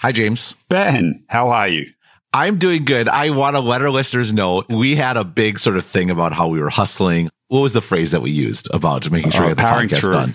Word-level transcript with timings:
Hi, 0.00 0.12
James. 0.12 0.54
Ben, 0.70 1.24
how 1.28 1.50
are 1.50 1.68
you? 1.68 1.92
I'm 2.32 2.56
doing 2.56 2.86
good. 2.86 3.06
I 3.06 3.28
want 3.36 3.54
to 3.56 3.60
let 3.60 3.82
our 3.82 3.90
listeners 3.90 4.32
know 4.32 4.64
we 4.70 4.94
had 4.96 5.18
a 5.18 5.24
big 5.24 5.58
sort 5.58 5.76
of 5.76 5.84
thing 5.84 6.10
about 6.10 6.32
how 6.32 6.48
we 6.48 6.58
were 6.58 6.70
hustling. 6.70 7.28
What 7.48 7.60
was 7.60 7.74
the 7.74 7.82
phrase 7.82 8.12
that 8.12 8.22
we 8.22 8.30
used 8.30 8.72
about 8.72 9.10
making 9.10 9.32
sure 9.32 9.42
uh, 9.42 9.44
we 9.44 9.48
had 9.48 9.58
the 9.58 9.62
podcast 9.62 10.00
through. 10.00 10.12
done? 10.14 10.34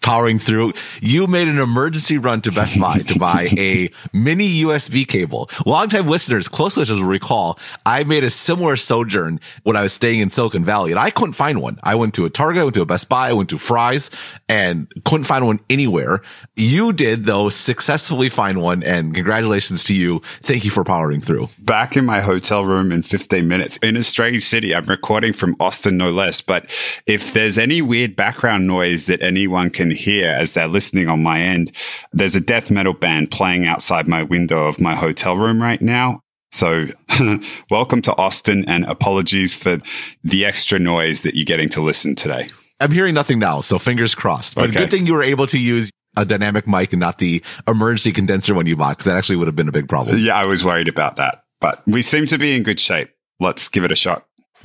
Powering 0.00 0.38
through. 0.38 0.72
You 1.00 1.26
made 1.26 1.48
an 1.48 1.58
emergency 1.58 2.18
run 2.18 2.40
to 2.42 2.52
Best 2.52 2.78
Buy 2.80 2.98
to 2.98 3.18
buy 3.18 3.48
a 3.58 3.90
mini 4.12 4.62
USB 4.62 5.06
cable. 5.06 5.50
Longtime 5.66 6.06
listeners, 6.06 6.48
close 6.48 6.76
listeners 6.76 7.00
will 7.00 7.08
recall, 7.08 7.58
I 7.84 8.04
made 8.04 8.24
a 8.24 8.30
similar 8.30 8.76
sojourn 8.76 9.40
when 9.64 9.76
I 9.76 9.82
was 9.82 9.92
staying 9.92 10.20
in 10.20 10.30
Silicon 10.30 10.64
Valley 10.64 10.92
and 10.92 11.00
I 11.00 11.10
couldn't 11.10 11.34
find 11.34 11.60
one. 11.60 11.78
I 11.82 11.94
went 11.94 12.14
to 12.14 12.24
a 12.24 12.30
Target, 12.30 12.60
I 12.60 12.64
went 12.64 12.74
to 12.74 12.82
a 12.82 12.86
Best 12.86 13.08
Buy, 13.08 13.28
I 13.28 13.32
went 13.32 13.50
to 13.50 13.58
Fry's 13.58 14.10
and 14.48 14.90
couldn't 15.04 15.24
find 15.24 15.46
one 15.46 15.60
anywhere. 15.68 16.22
You 16.56 16.92
did 16.92 17.24
though 17.24 17.48
successfully 17.48 18.28
find 18.28 18.62
one 18.62 18.82
and 18.82 19.14
congratulations 19.14 19.84
to 19.84 19.94
you. 19.94 20.20
Thank 20.42 20.64
you 20.64 20.70
for 20.70 20.84
powering 20.84 21.20
through. 21.20 21.48
Back 21.58 21.96
in 21.96 22.06
my 22.06 22.20
hotel 22.20 22.64
room 22.64 22.92
in 22.92 23.02
15 23.02 23.46
minutes 23.48 23.78
in 23.78 23.96
a 23.96 24.02
strange 24.02 24.42
city. 24.42 24.74
I'm 24.74 24.84
recording 24.84 25.32
from 25.32 25.56
Austin, 25.60 25.96
no 25.96 26.10
less. 26.10 26.40
But 26.40 26.66
if 27.06 27.32
there's 27.32 27.58
any 27.58 27.82
weird 27.82 28.16
background 28.16 28.66
noise 28.66 29.06
that 29.06 29.22
anyone 29.22 29.70
can 29.70 29.87
can 29.88 29.96
hear 29.96 30.28
as 30.28 30.52
they're 30.52 30.68
listening 30.68 31.08
on 31.08 31.22
my 31.22 31.40
end, 31.40 31.72
there's 32.12 32.36
a 32.36 32.40
death 32.40 32.70
metal 32.70 32.94
band 32.94 33.30
playing 33.30 33.66
outside 33.66 34.06
my 34.06 34.22
window 34.22 34.66
of 34.66 34.80
my 34.80 34.94
hotel 34.94 35.36
room 35.36 35.60
right 35.60 35.80
now. 35.80 36.20
So 36.50 36.86
welcome 37.70 38.02
to 38.02 38.16
Austin 38.16 38.64
and 38.66 38.84
apologies 38.86 39.54
for 39.54 39.80
the 40.24 40.44
extra 40.44 40.78
noise 40.78 41.22
that 41.22 41.34
you're 41.34 41.44
getting 41.44 41.68
to 41.70 41.80
listen 41.80 42.14
today. 42.14 42.48
I'm 42.80 42.90
hearing 42.90 43.14
nothing 43.14 43.38
now, 43.38 43.60
so 43.60 43.78
fingers 43.78 44.14
crossed. 44.14 44.54
But 44.54 44.70
okay. 44.70 44.80
good 44.80 44.90
thing 44.90 45.06
you 45.06 45.14
were 45.14 45.22
able 45.22 45.46
to 45.48 45.58
use 45.58 45.90
a 46.16 46.24
dynamic 46.24 46.66
mic 46.66 46.92
and 46.92 47.00
not 47.00 47.18
the 47.18 47.42
emergency 47.66 48.12
condenser 48.12 48.54
when 48.54 48.66
you 48.66 48.76
bought, 48.76 48.90
because 48.90 49.06
that 49.06 49.16
actually 49.16 49.36
would 49.36 49.48
have 49.48 49.56
been 49.56 49.68
a 49.68 49.72
big 49.72 49.88
problem. 49.88 50.18
Yeah, 50.18 50.36
I 50.36 50.44
was 50.44 50.64
worried 50.64 50.88
about 50.88 51.16
that. 51.16 51.42
But 51.60 51.82
we 51.86 52.02
seem 52.02 52.26
to 52.26 52.38
be 52.38 52.54
in 52.54 52.62
good 52.62 52.78
shape. 52.78 53.10
Let's 53.40 53.68
give 53.68 53.84
it 53.84 53.92
a 53.92 53.96
shot. 53.96 54.26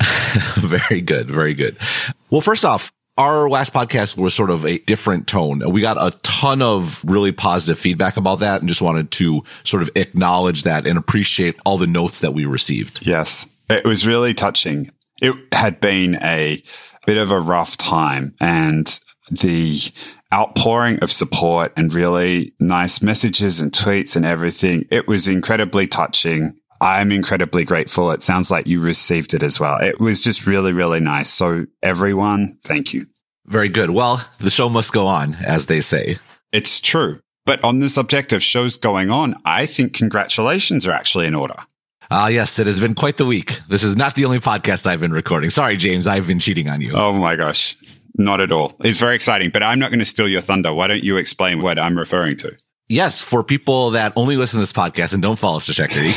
very 0.56 1.00
good. 1.00 1.30
Very 1.30 1.54
good. 1.54 1.76
Well, 2.30 2.40
first 2.40 2.64
off, 2.64 2.92
our 3.16 3.48
last 3.48 3.72
podcast 3.72 4.16
was 4.16 4.34
sort 4.34 4.50
of 4.50 4.64
a 4.64 4.78
different 4.78 5.26
tone. 5.26 5.62
We 5.70 5.80
got 5.80 5.96
a 6.00 6.16
ton 6.22 6.62
of 6.62 7.04
really 7.04 7.32
positive 7.32 7.78
feedback 7.78 8.16
about 8.16 8.40
that 8.40 8.60
and 8.60 8.68
just 8.68 8.82
wanted 8.82 9.10
to 9.12 9.44
sort 9.62 9.82
of 9.82 9.90
acknowledge 9.94 10.64
that 10.64 10.86
and 10.86 10.98
appreciate 10.98 11.56
all 11.64 11.78
the 11.78 11.86
notes 11.86 12.20
that 12.20 12.34
we 12.34 12.44
received. 12.44 13.06
Yes. 13.06 13.46
It 13.70 13.84
was 13.84 14.06
really 14.06 14.34
touching. 14.34 14.88
It 15.22 15.34
had 15.52 15.80
been 15.80 16.16
a 16.22 16.62
bit 17.06 17.18
of 17.18 17.30
a 17.30 17.40
rough 17.40 17.76
time 17.76 18.34
and 18.40 18.98
the 19.30 19.80
outpouring 20.32 20.98
of 20.98 21.12
support 21.12 21.72
and 21.76 21.94
really 21.94 22.52
nice 22.58 23.00
messages 23.00 23.60
and 23.60 23.70
tweets 23.70 24.16
and 24.16 24.24
everything. 24.24 24.86
It 24.90 25.06
was 25.06 25.28
incredibly 25.28 25.86
touching. 25.86 26.58
I'm 26.84 27.10
incredibly 27.12 27.64
grateful. 27.64 28.10
It 28.10 28.22
sounds 28.22 28.50
like 28.50 28.66
you 28.66 28.78
received 28.78 29.32
it 29.32 29.42
as 29.42 29.58
well. 29.58 29.78
It 29.80 30.00
was 30.00 30.22
just 30.22 30.46
really, 30.46 30.74
really 30.74 31.00
nice. 31.00 31.30
So 31.30 31.64
everyone, 31.82 32.58
thank 32.62 32.92
you. 32.92 33.06
Very 33.46 33.70
good. 33.70 33.90
Well, 33.90 34.22
the 34.38 34.50
show 34.50 34.68
must 34.68 34.92
go 34.92 35.06
on, 35.06 35.34
as 35.46 35.64
they 35.64 35.80
say. 35.80 36.18
It's 36.52 36.82
true. 36.82 37.20
But 37.46 37.64
on 37.64 37.80
the 37.80 37.88
subject 37.88 38.34
of 38.34 38.42
shows 38.42 38.76
going 38.76 39.10
on, 39.10 39.34
I 39.46 39.64
think 39.64 39.94
congratulations 39.94 40.86
are 40.86 40.92
actually 40.92 41.26
in 41.26 41.34
order. 41.34 41.56
Ah, 42.10 42.24
uh, 42.24 42.28
yes, 42.28 42.58
it 42.58 42.66
has 42.66 42.78
been 42.78 42.94
quite 42.94 43.16
the 43.16 43.24
week. 43.24 43.60
This 43.68 43.82
is 43.82 43.96
not 43.96 44.14
the 44.14 44.26
only 44.26 44.38
podcast 44.38 44.86
I've 44.86 45.00
been 45.00 45.12
recording. 45.12 45.48
Sorry, 45.48 45.78
James, 45.78 46.06
I've 46.06 46.26
been 46.26 46.38
cheating 46.38 46.68
on 46.68 46.82
you. 46.82 46.92
Oh 46.94 47.14
my 47.14 47.34
gosh. 47.34 47.78
Not 48.16 48.42
at 48.42 48.52
all. 48.52 48.74
It's 48.80 49.00
very 49.00 49.16
exciting, 49.16 49.48
but 49.48 49.62
I'm 49.62 49.78
not 49.78 49.90
going 49.90 50.00
to 50.00 50.04
steal 50.04 50.28
your 50.28 50.42
thunder. 50.42 50.72
Why 50.74 50.86
don't 50.86 51.02
you 51.02 51.16
explain 51.16 51.62
what 51.62 51.78
I'm 51.78 51.98
referring 51.98 52.36
to? 52.38 52.54
Yes, 52.88 53.24
for 53.24 53.42
people 53.42 53.92
that 53.92 54.12
only 54.14 54.36
listen 54.36 54.58
to 54.58 54.60
this 54.60 54.72
podcast 54.72 55.14
and 55.14 55.22
don't 55.22 55.38
follow 55.38 55.58
Stratechery. 55.58 56.12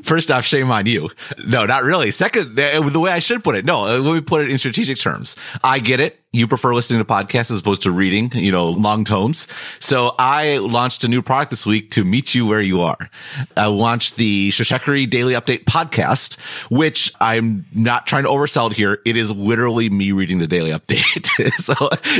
First 0.04 0.30
off, 0.30 0.42
shame 0.42 0.70
on 0.70 0.86
you. 0.86 1.10
No, 1.46 1.66
not 1.66 1.82
really. 1.82 2.10
Second, 2.10 2.58
uh, 2.58 2.80
the 2.88 3.00
way 3.00 3.10
I 3.10 3.18
should 3.18 3.44
put 3.44 3.54
it. 3.54 3.66
No, 3.66 3.84
uh, 3.84 3.98
let 3.98 4.14
me 4.14 4.22
put 4.22 4.40
it 4.40 4.50
in 4.50 4.56
strategic 4.56 4.98
terms. 4.98 5.36
I 5.62 5.80
get 5.80 6.00
it. 6.00 6.18
You 6.32 6.48
prefer 6.48 6.74
listening 6.74 7.00
to 7.00 7.04
podcasts 7.04 7.50
as 7.50 7.60
opposed 7.60 7.82
to 7.82 7.90
reading, 7.90 8.32
you 8.32 8.50
know, 8.50 8.70
long 8.70 9.04
tomes. 9.04 9.46
So 9.78 10.14
I 10.18 10.56
launched 10.56 11.04
a 11.04 11.08
new 11.08 11.20
product 11.20 11.50
this 11.50 11.66
week 11.66 11.90
to 11.92 12.02
meet 12.02 12.34
you 12.34 12.46
where 12.46 12.62
you 12.62 12.80
are. 12.80 13.10
I 13.54 13.66
launched 13.66 14.16
the 14.16 14.48
Stratechery 14.50 15.08
Daily 15.08 15.34
Update 15.34 15.64
podcast, 15.64 16.40
which 16.70 17.12
I'm 17.20 17.66
not 17.74 18.06
trying 18.06 18.24
to 18.24 18.30
oversell 18.30 18.70
it 18.70 18.76
here. 18.76 19.00
It 19.04 19.18
is 19.18 19.30
literally 19.30 19.90
me 19.90 20.12
reading 20.12 20.38
the 20.38 20.48
daily 20.48 20.70
update. 20.70 21.26
so 21.52 21.74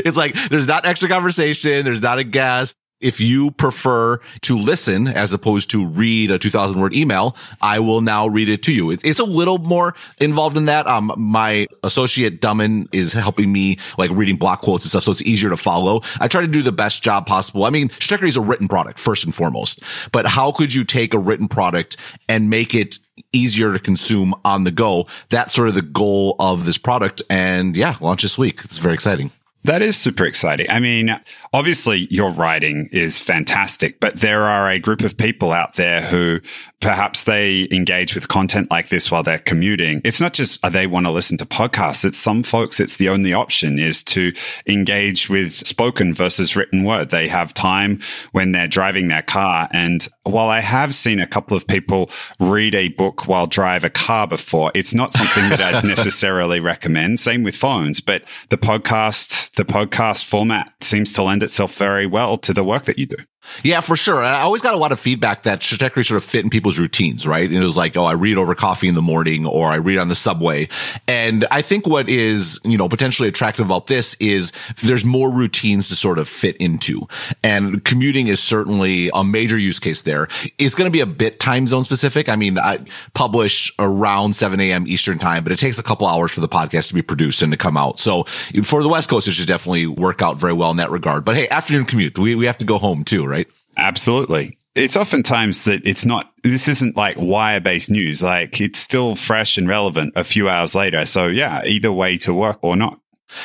it's 0.04 0.18
like, 0.18 0.34
there's 0.50 0.68
not 0.68 0.86
extra 0.86 1.08
conversation. 1.08 1.84
There's 1.84 2.02
not 2.02 2.18
a 2.18 2.24
guest 2.24 2.76
if 3.04 3.20
you 3.20 3.50
prefer 3.50 4.18
to 4.40 4.58
listen 4.58 5.06
as 5.06 5.34
opposed 5.34 5.70
to 5.70 5.86
read 5.86 6.30
a 6.30 6.38
2000 6.38 6.80
word 6.80 6.94
email, 6.94 7.36
I 7.60 7.78
will 7.78 8.00
now 8.00 8.26
read 8.26 8.48
it 8.48 8.62
to 8.62 8.72
you. 8.72 8.90
It's, 8.90 9.04
it's 9.04 9.20
a 9.20 9.24
little 9.24 9.58
more 9.58 9.94
involved 10.18 10.56
in 10.56 10.64
that. 10.64 10.86
Um, 10.86 11.12
my 11.18 11.66
associate 11.82 12.40
Daman 12.40 12.88
is 12.92 13.12
helping 13.12 13.52
me 13.52 13.76
like 13.98 14.10
reading 14.10 14.36
block 14.36 14.62
quotes 14.62 14.84
and 14.84 14.90
stuff. 14.90 15.02
So 15.02 15.12
it's 15.12 15.22
easier 15.22 15.50
to 15.50 15.56
follow. 15.56 16.00
I 16.18 16.28
try 16.28 16.40
to 16.40 16.48
do 16.48 16.62
the 16.62 16.72
best 16.72 17.02
job 17.02 17.26
possible. 17.26 17.64
I 17.64 17.70
mean, 17.70 17.90
Stratechery 17.90 18.28
is 18.28 18.38
a 18.38 18.40
written 18.40 18.68
product 18.68 18.98
first 18.98 19.24
and 19.26 19.34
foremost, 19.34 19.82
but 20.10 20.26
how 20.26 20.50
could 20.50 20.72
you 20.72 20.82
take 20.82 21.12
a 21.12 21.18
written 21.18 21.46
product 21.46 21.98
and 22.26 22.48
make 22.48 22.74
it 22.74 22.98
easier 23.34 23.74
to 23.74 23.78
consume 23.78 24.34
on 24.46 24.64
the 24.64 24.70
go? 24.70 25.06
That's 25.28 25.52
sort 25.52 25.68
of 25.68 25.74
the 25.74 25.82
goal 25.82 26.36
of 26.38 26.64
this 26.64 26.78
product. 26.78 27.22
And 27.28 27.76
yeah, 27.76 27.96
launch 28.00 28.22
this 28.22 28.38
week. 28.38 28.60
It's 28.64 28.78
very 28.78 28.94
exciting. 28.94 29.30
That 29.64 29.80
is 29.80 29.96
super 29.96 30.24
exciting. 30.24 30.66
I 30.68 30.78
mean, 30.78 31.18
obviously 31.54 32.06
your 32.10 32.30
writing 32.30 32.88
is 32.92 33.18
fantastic, 33.18 33.98
but 33.98 34.20
there 34.20 34.42
are 34.42 34.68
a 34.68 34.78
group 34.78 35.00
of 35.00 35.16
people 35.16 35.52
out 35.52 35.74
there 35.74 36.02
who 36.02 36.40
perhaps 36.84 37.22
they 37.22 37.66
engage 37.70 38.14
with 38.14 38.28
content 38.28 38.70
like 38.70 38.90
this 38.90 39.10
while 39.10 39.22
they're 39.22 39.38
commuting. 39.38 40.02
It's 40.04 40.20
not 40.20 40.34
just 40.34 40.62
uh, 40.62 40.68
they 40.68 40.86
want 40.86 41.06
to 41.06 41.12
listen 41.12 41.38
to 41.38 41.46
podcasts. 41.46 42.04
It's 42.04 42.18
some 42.18 42.42
folks, 42.42 42.78
it's 42.78 42.98
the 42.98 43.08
only 43.08 43.32
option 43.32 43.78
is 43.78 44.04
to 44.04 44.34
engage 44.66 45.30
with 45.30 45.54
spoken 45.54 46.14
versus 46.14 46.56
written 46.56 46.84
word. 46.84 47.08
They 47.08 47.26
have 47.28 47.54
time 47.54 48.00
when 48.32 48.52
they're 48.52 48.68
driving 48.68 49.08
their 49.08 49.22
car. 49.22 49.66
And 49.72 50.06
while 50.24 50.50
I 50.50 50.60
have 50.60 50.94
seen 50.94 51.20
a 51.20 51.26
couple 51.26 51.56
of 51.56 51.66
people 51.66 52.10
read 52.38 52.74
a 52.74 52.88
book 52.88 53.26
while 53.26 53.46
drive 53.46 53.84
a 53.84 53.90
car 53.90 54.26
before, 54.26 54.70
it's 54.74 54.92
not 54.92 55.14
something 55.14 55.48
that 55.48 55.60
I'd 55.60 55.84
necessarily 55.84 56.60
recommend. 56.60 57.18
Same 57.18 57.44
with 57.44 57.56
phones, 57.56 58.02
but 58.02 58.24
the 58.50 58.58
podcast, 58.58 59.53
the 59.56 59.64
podcast 59.64 60.24
format 60.24 60.72
seems 60.80 61.12
to 61.12 61.22
lend 61.22 61.42
itself 61.42 61.76
very 61.76 62.06
well 62.06 62.36
to 62.38 62.52
the 62.52 62.64
work 62.64 62.84
that 62.84 62.98
you 62.98 63.06
do. 63.06 63.16
Yeah, 63.62 63.80
for 63.80 63.96
sure. 63.96 64.22
I 64.22 64.40
always 64.40 64.62
got 64.62 64.74
a 64.74 64.78
lot 64.78 64.92
of 64.92 65.00
feedback 65.00 65.44
that 65.44 65.60
Stratechery 65.60 66.04
sort 66.04 66.16
of 66.16 66.24
fit 66.24 66.44
in 66.44 66.50
people's 66.50 66.78
routines, 66.78 67.26
right? 67.26 67.48
And 67.48 67.56
it 67.56 67.64
was 67.64 67.76
like, 67.76 67.96
oh, 67.96 68.04
I 68.04 68.12
read 68.12 68.36
over 68.36 68.54
coffee 68.54 68.88
in 68.88 68.94
the 68.94 69.02
morning 69.02 69.46
or 69.46 69.68
I 69.68 69.76
read 69.76 69.98
on 69.98 70.08
the 70.08 70.14
subway. 70.14 70.68
And 71.06 71.46
I 71.50 71.62
think 71.62 71.86
what 71.86 72.08
is, 72.08 72.60
you 72.64 72.76
know, 72.76 72.88
potentially 72.88 73.28
attractive 73.28 73.64
about 73.64 73.86
this 73.86 74.14
is 74.16 74.52
there's 74.82 75.04
more 75.04 75.32
routines 75.32 75.88
to 75.88 75.94
sort 75.94 76.18
of 76.18 76.28
fit 76.28 76.56
into. 76.56 77.06
And 77.42 77.84
commuting 77.84 78.28
is 78.28 78.42
certainly 78.42 79.10
a 79.14 79.22
major 79.22 79.58
use 79.58 79.78
case 79.78 80.02
there. 80.02 80.28
It's 80.58 80.74
going 80.74 80.90
to 80.90 80.92
be 80.92 81.00
a 81.00 81.06
bit 81.06 81.40
time 81.40 81.66
zone 81.66 81.84
specific. 81.84 82.28
I 82.28 82.36
mean, 82.36 82.58
I 82.58 82.80
publish 83.14 83.72
around 83.78 84.34
7 84.36 84.58
a.m. 84.60 84.86
Eastern 84.86 85.18
time, 85.18 85.42
but 85.44 85.52
it 85.52 85.58
takes 85.58 85.78
a 85.78 85.82
couple 85.82 86.06
hours 86.06 86.32
for 86.32 86.40
the 86.40 86.48
podcast 86.48 86.88
to 86.88 86.94
be 86.94 87.02
produced 87.02 87.42
and 87.42 87.52
to 87.52 87.58
come 87.58 87.76
out. 87.76 87.98
So 87.98 88.24
for 88.64 88.82
the 88.82 88.88
West 88.88 89.08
Coast, 89.10 89.28
it 89.28 89.32
should 89.32 89.48
definitely 89.48 89.86
work 89.86 90.22
out 90.22 90.38
very 90.38 90.52
well 90.52 90.70
in 90.70 90.78
that 90.78 90.90
regard. 90.90 91.24
But 91.24 91.36
hey, 91.36 91.48
afternoon 91.48 91.84
commute, 91.84 92.18
we, 92.18 92.34
we 92.34 92.46
have 92.46 92.58
to 92.58 92.64
go 92.64 92.78
home 92.78 93.04
too, 93.04 93.24
right? 93.24 93.33
Absolutely. 93.76 94.58
It's 94.74 94.96
oftentimes 94.96 95.64
that 95.64 95.86
it's 95.86 96.04
not, 96.04 96.32
this 96.42 96.68
isn't 96.68 96.96
like 96.96 97.16
wire 97.18 97.60
based 97.60 97.90
news. 97.90 98.22
Like 98.22 98.60
it's 98.60 98.78
still 98.78 99.14
fresh 99.14 99.56
and 99.56 99.68
relevant 99.68 100.12
a 100.16 100.24
few 100.24 100.48
hours 100.48 100.74
later. 100.74 101.04
So 101.06 101.26
yeah, 101.26 101.62
either 101.64 101.92
way 101.92 102.16
to 102.18 102.34
work 102.34 102.58
or 102.62 102.76
not. 102.76 102.98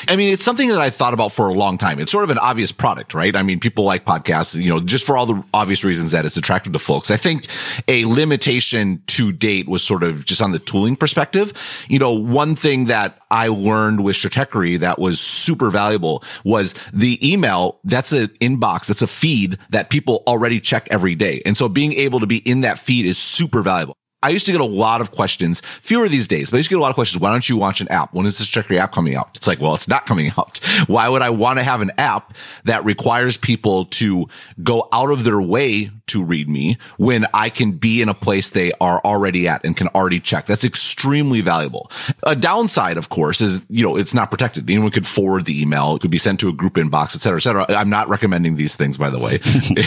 I 0.08 0.16
mean, 0.16 0.34
it's 0.34 0.44
something 0.44 0.70
that 0.70 0.80
I 0.80 0.90
thought 0.90 1.14
about 1.14 1.32
for 1.32 1.48
a 1.48 1.54
long 1.54 1.78
time. 1.78 2.00
It's 2.00 2.12
sort 2.12 2.24
of 2.24 2.30
an 2.30 2.38
obvious 2.38 2.72
product, 2.72 3.14
right? 3.14 3.36
I 3.36 3.42
mean, 3.42 3.60
people 3.60 3.84
like 3.84 4.06
podcasts, 4.06 4.60
you 4.60 4.70
know, 4.70 4.80
just 4.80 5.06
for 5.06 5.18
all 5.18 5.26
the 5.26 5.44
obvious 5.54 5.84
reasons 5.84 6.12
that 6.12 6.26
it's 6.26 6.38
attractive 6.38 6.74
to 6.74 6.80
folks. 6.80 7.12
I 7.12 7.18
think 7.18 7.48
a 7.88 8.06
limitation 8.06 9.02
to 9.08 9.32
date 9.32 9.68
was 9.68 9.84
sort 9.84 10.04
of 10.04 10.26
just 10.26 10.42
on 10.42 10.52
the 10.52 10.60
tooling 10.60 10.96
perspective. 10.96 11.54
You 11.90 12.00
know, 12.00 12.14
one 12.14 12.56
thing 12.56 12.86
that 12.86 13.20
I 13.32 13.48
learned 13.48 14.04
with 14.04 14.16
Stratechery 14.16 14.80
that 14.80 15.00
was 15.00 15.20
super 15.20 15.70
valuable 15.70 16.24
was 16.44 16.74
the 16.94 17.20
email. 17.28 17.80
That's 17.84 18.12
an 18.14 18.28
inbox. 18.42 18.88
That's 18.88 19.02
a 19.02 19.08
feed 19.08 19.58
that 19.70 19.90
people 19.90 20.24
already 20.28 20.60
check 20.60 20.88
every 20.92 21.16
day. 21.16 21.42
And 21.46 21.58
so 21.58 21.70
being 21.70 21.94
able 21.94 22.20
to 22.20 22.28
be 22.28 22.38
in 22.38 22.62
that 22.62 22.80
feed 22.80 23.06
is 23.06 23.18
super 23.18 23.62
valuable. 23.62 23.99
I 24.22 24.30
used 24.30 24.46
to 24.48 24.52
get 24.52 24.60
a 24.60 24.66
lot 24.66 25.00
of 25.00 25.12
questions, 25.12 25.62
fewer 25.62 26.10
these 26.10 26.28
days, 26.28 26.52
but 26.52 26.58
I 26.58 26.60
used 26.60 26.70
to 26.70 26.76
get 26.76 26.80
a 26.80 26.82
lot 26.82 26.90
of 26.90 26.96
questions. 26.96 27.22
Why 27.22 27.32
don't 27.32 27.48
you 27.48 27.58
launch 27.58 27.80
an 27.80 27.88
app? 27.88 28.14
When 28.14 28.26
is 28.26 28.38
this 28.38 28.50
Stratechery 28.50 28.78
app 28.78 28.92
coming 28.92 29.16
out? 29.16 29.30
It's 29.36 29.48
like, 29.48 29.62
well, 29.62 29.76
it's 29.76 29.88
not 29.88 30.06
coming 30.06 30.32
out. 30.38 30.58
Why 30.88 31.08
would 31.08 31.22
I 31.22 31.30
want 31.30 31.58
to 31.60 31.64
have 31.64 31.82
an 31.82 31.92
app 31.98 32.34
that 32.66 32.84
requires 32.84 33.38
people 33.38 33.86
to 33.86 34.28
go 34.62 34.90
out 34.92 35.10
of 35.12 35.24
their 35.24 35.42
way 35.42 35.90
to 36.10 36.24
read 36.24 36.50
me 36.50 36.78
when 36.98 37.26
I 37.34 37.50
can 37.50 37.72
be 37.72 38.02
in 38.02 38.10
a 38.10 38.14
place 38.14 38.52
they 38.52 38.72
are 38.82 39.02
already 39.06 39.48
at 39.48 39.64
and 39.64 39.76
can 39.76 39.88
already 39.90 40.20
check. 40.20 40.46
That's 40.46 40.66
extremely 40.66 41.42
valuable. 41.42 41.92
A 42.24 42.36
downside, 42.36 42.98
of 42.98 43.10
course, 43.10 43.42
is, 43.42 43.66
you 43.70 43.86
know, 43.86 43.96
it's 43.96 44.14
not 44.14 44.32
protected. 44.32 44.70
Anyone 44.70 44.92
could 44.92 45.08
forward 45.08 45.46
the 45.46 45.62
email. 45.62 45.96
It 45.96 46.02
could 46.02 46.12
be 46.12 46.18
sent 46.18 46.40
to 46.42 46.50
a 46.50 46.54
group 46.54 46.74
inbox, 46.74 47.16
et 47.16 47.22
cetera, 47.22 47.38
et 47.38 47.42
cetera. 47.42 47.66
I'm 47.70 47.90
not 47.90 48.10
recommending 48.10 48.56
these 48.56 48.76
things, 48.76 48.98
by 48.98 49.10
the 49.10 49.20
way. 49.20 49.40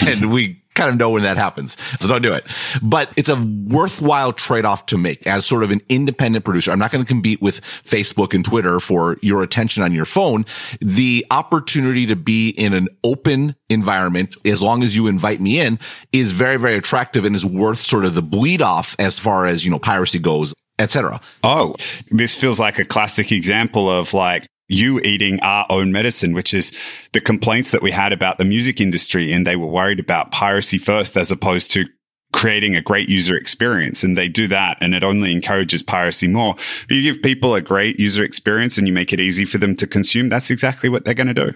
and 0.07 0.33
we 0.33 0.63
kind 0.75 0.91
of 0.91 0.97
know 0.97 1.11
when 1.11 1.23
that 1.23 1.37
happens. 1.37 1.79
So 2.01 2.09
don't 2.09 2.23
do 2.23 2.33
it. 2.33 2.47
But 2.83 3.11
it's 3.17 3.29
a 3.29 3.37
worthwhile 3.67 4.33
trade 4.33 4.65
off 4.65 4.87
to 4.87 4.99
make 4.99 5.27
as 5.27 5.45
sort 5.45 5.65
of 5.65 5.71
an 5.71 5.81
independent 5.89 6.45
producer. 6.45 6.73
I'm 6.73 6.79
not 6.79 6.91
going 6.91 7.05
to 7.05 7.09
compete 7.09 7.43
with 7.43 7.61
Facebook 7.61 8.35
and 8.35 8.45
Twitter 8.45 8.81
for 8.81 9.19
your 9.23 9.43
attention 9.43 9.83
on 9.83 9.93
your 9.93 10.05
phone. 10.05 10.45
The 10.81 11.27
opportunity 11.31 12.07
to 12.07 12.17
be 12.17 12.51
in 12.51 12.73
an 12.73 12.89
open 13.05 13.55
environment, 13.69 14.37
as 14.45 14.63
long 14.63 14.83
as 14.83 14.97
you 14.97 15.07
invite 15.07 15.41
me 15.41 15.61
in, 15.61 15.79
is 16.13 16.33
very, 16.33 16.59
very 16.59 16.77
attractive 16.77 17.25
and 17.25 17.35
is 17.35 17.47
worth 17.47 17.79
sort 17.79 18.05
of 18.05 18.15
the 18.15 18.23
bleed 18.23 18.63
off 18.63 18.95
as 18.99 19.19
far 19.19 19.47
as, 19.47 19.65
you 19.65 19.71
know, 19.71 19.79
piracy 19.79 20.19
goes 20.19 20.55
etc. 20.79 21.21
Oh, 21.45 21.75
this 22.11 22.37
feels 22.39 22.61
like 22.61 22.79
a 22.79 22.85
classic 22.85 23.33
example 23.33 23.89
of 23.89 24.15
like 24.15 24.47
you 24.69 25.01
eating 25.01 25.41
our 25.41 25.67
own 25.71 25.93
medicine, 25.93 26.33
which 26.33 26.55
is 26.55 26.73
the 27.13 27.21
complaints 27.21 27.71
that 27.71 27.83
we 27.83 27.91
had 27.91 28.13
about 28.13 28.39
the 28.39 28.45
music 28.45 28.81
industry. 28.81 29.33
And 29.33 29.47
they 29.47 29.57
were 29.57 29.67
worried 29.67 30.01
about 30.01 30.33
piracy 30.33 30.79
first 30.79 31.17
as 31.17 31.31
opposed 31.31 31.71
to 31.73 31.85
creating 32.33 32.75
a 32.75 32.83
great 32.83 33.09
user 33.09 33.37
experience. 33.37 34.03
And 34.03 34.17
they 34.17 34.29
do 34.29 34.49
that 34.49 34.79
and 34.81 34.95
it 34.95 35.05
only 35.05 35.33
encourages 35.33 35.83
piracy 35.83 36.27
more. 36.27 36.57
You 36.89 37.03
give 37.03 37.23
people 37.23 37.55
a 37.55 37.61
great 37.61 38.01
user 38.01 38.25
experience 38.25 38.79
and 38.79 38.87
you 38.87 38.93
make 38.93 39.13
it 39.13 39.21
easy 39.21 39.45
for 39.45 39.59
them 39.59 39.77
to 39.77 39.87
consume. 39.87 40.31
That's 40.31 40.51
exactly 40.51 40.89
what 40.89 41.05
they're 41.05 41.15
going 41.15 41.33
to 41.33 41.35
do. 41.35 41.53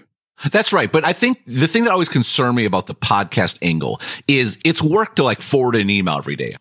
That's 0.51 0.71
right. 0.71 0.91
But 0.91 1.05
I 1.05 1.13
think 1.13 1.43
the 1.45 1.67
thing 1.67 1.85
that 1.85 1.91
always 1.91 2.09
concerned 2.09 2.55
me 2.55 2.65
about 2.65 2.87
the 2.87 2.95
podcast 2.95 3.57
angle 3.61 3.99
is 4.27 4.59
it's 4.63 4.81
work 4.81 5.15
to 5.15 5.23
like 5.23 5.41
forward 5.41 5.75
an 5.75 5.89
email 5.89 6.17
every 6.17 6.35
day 6.35 6.55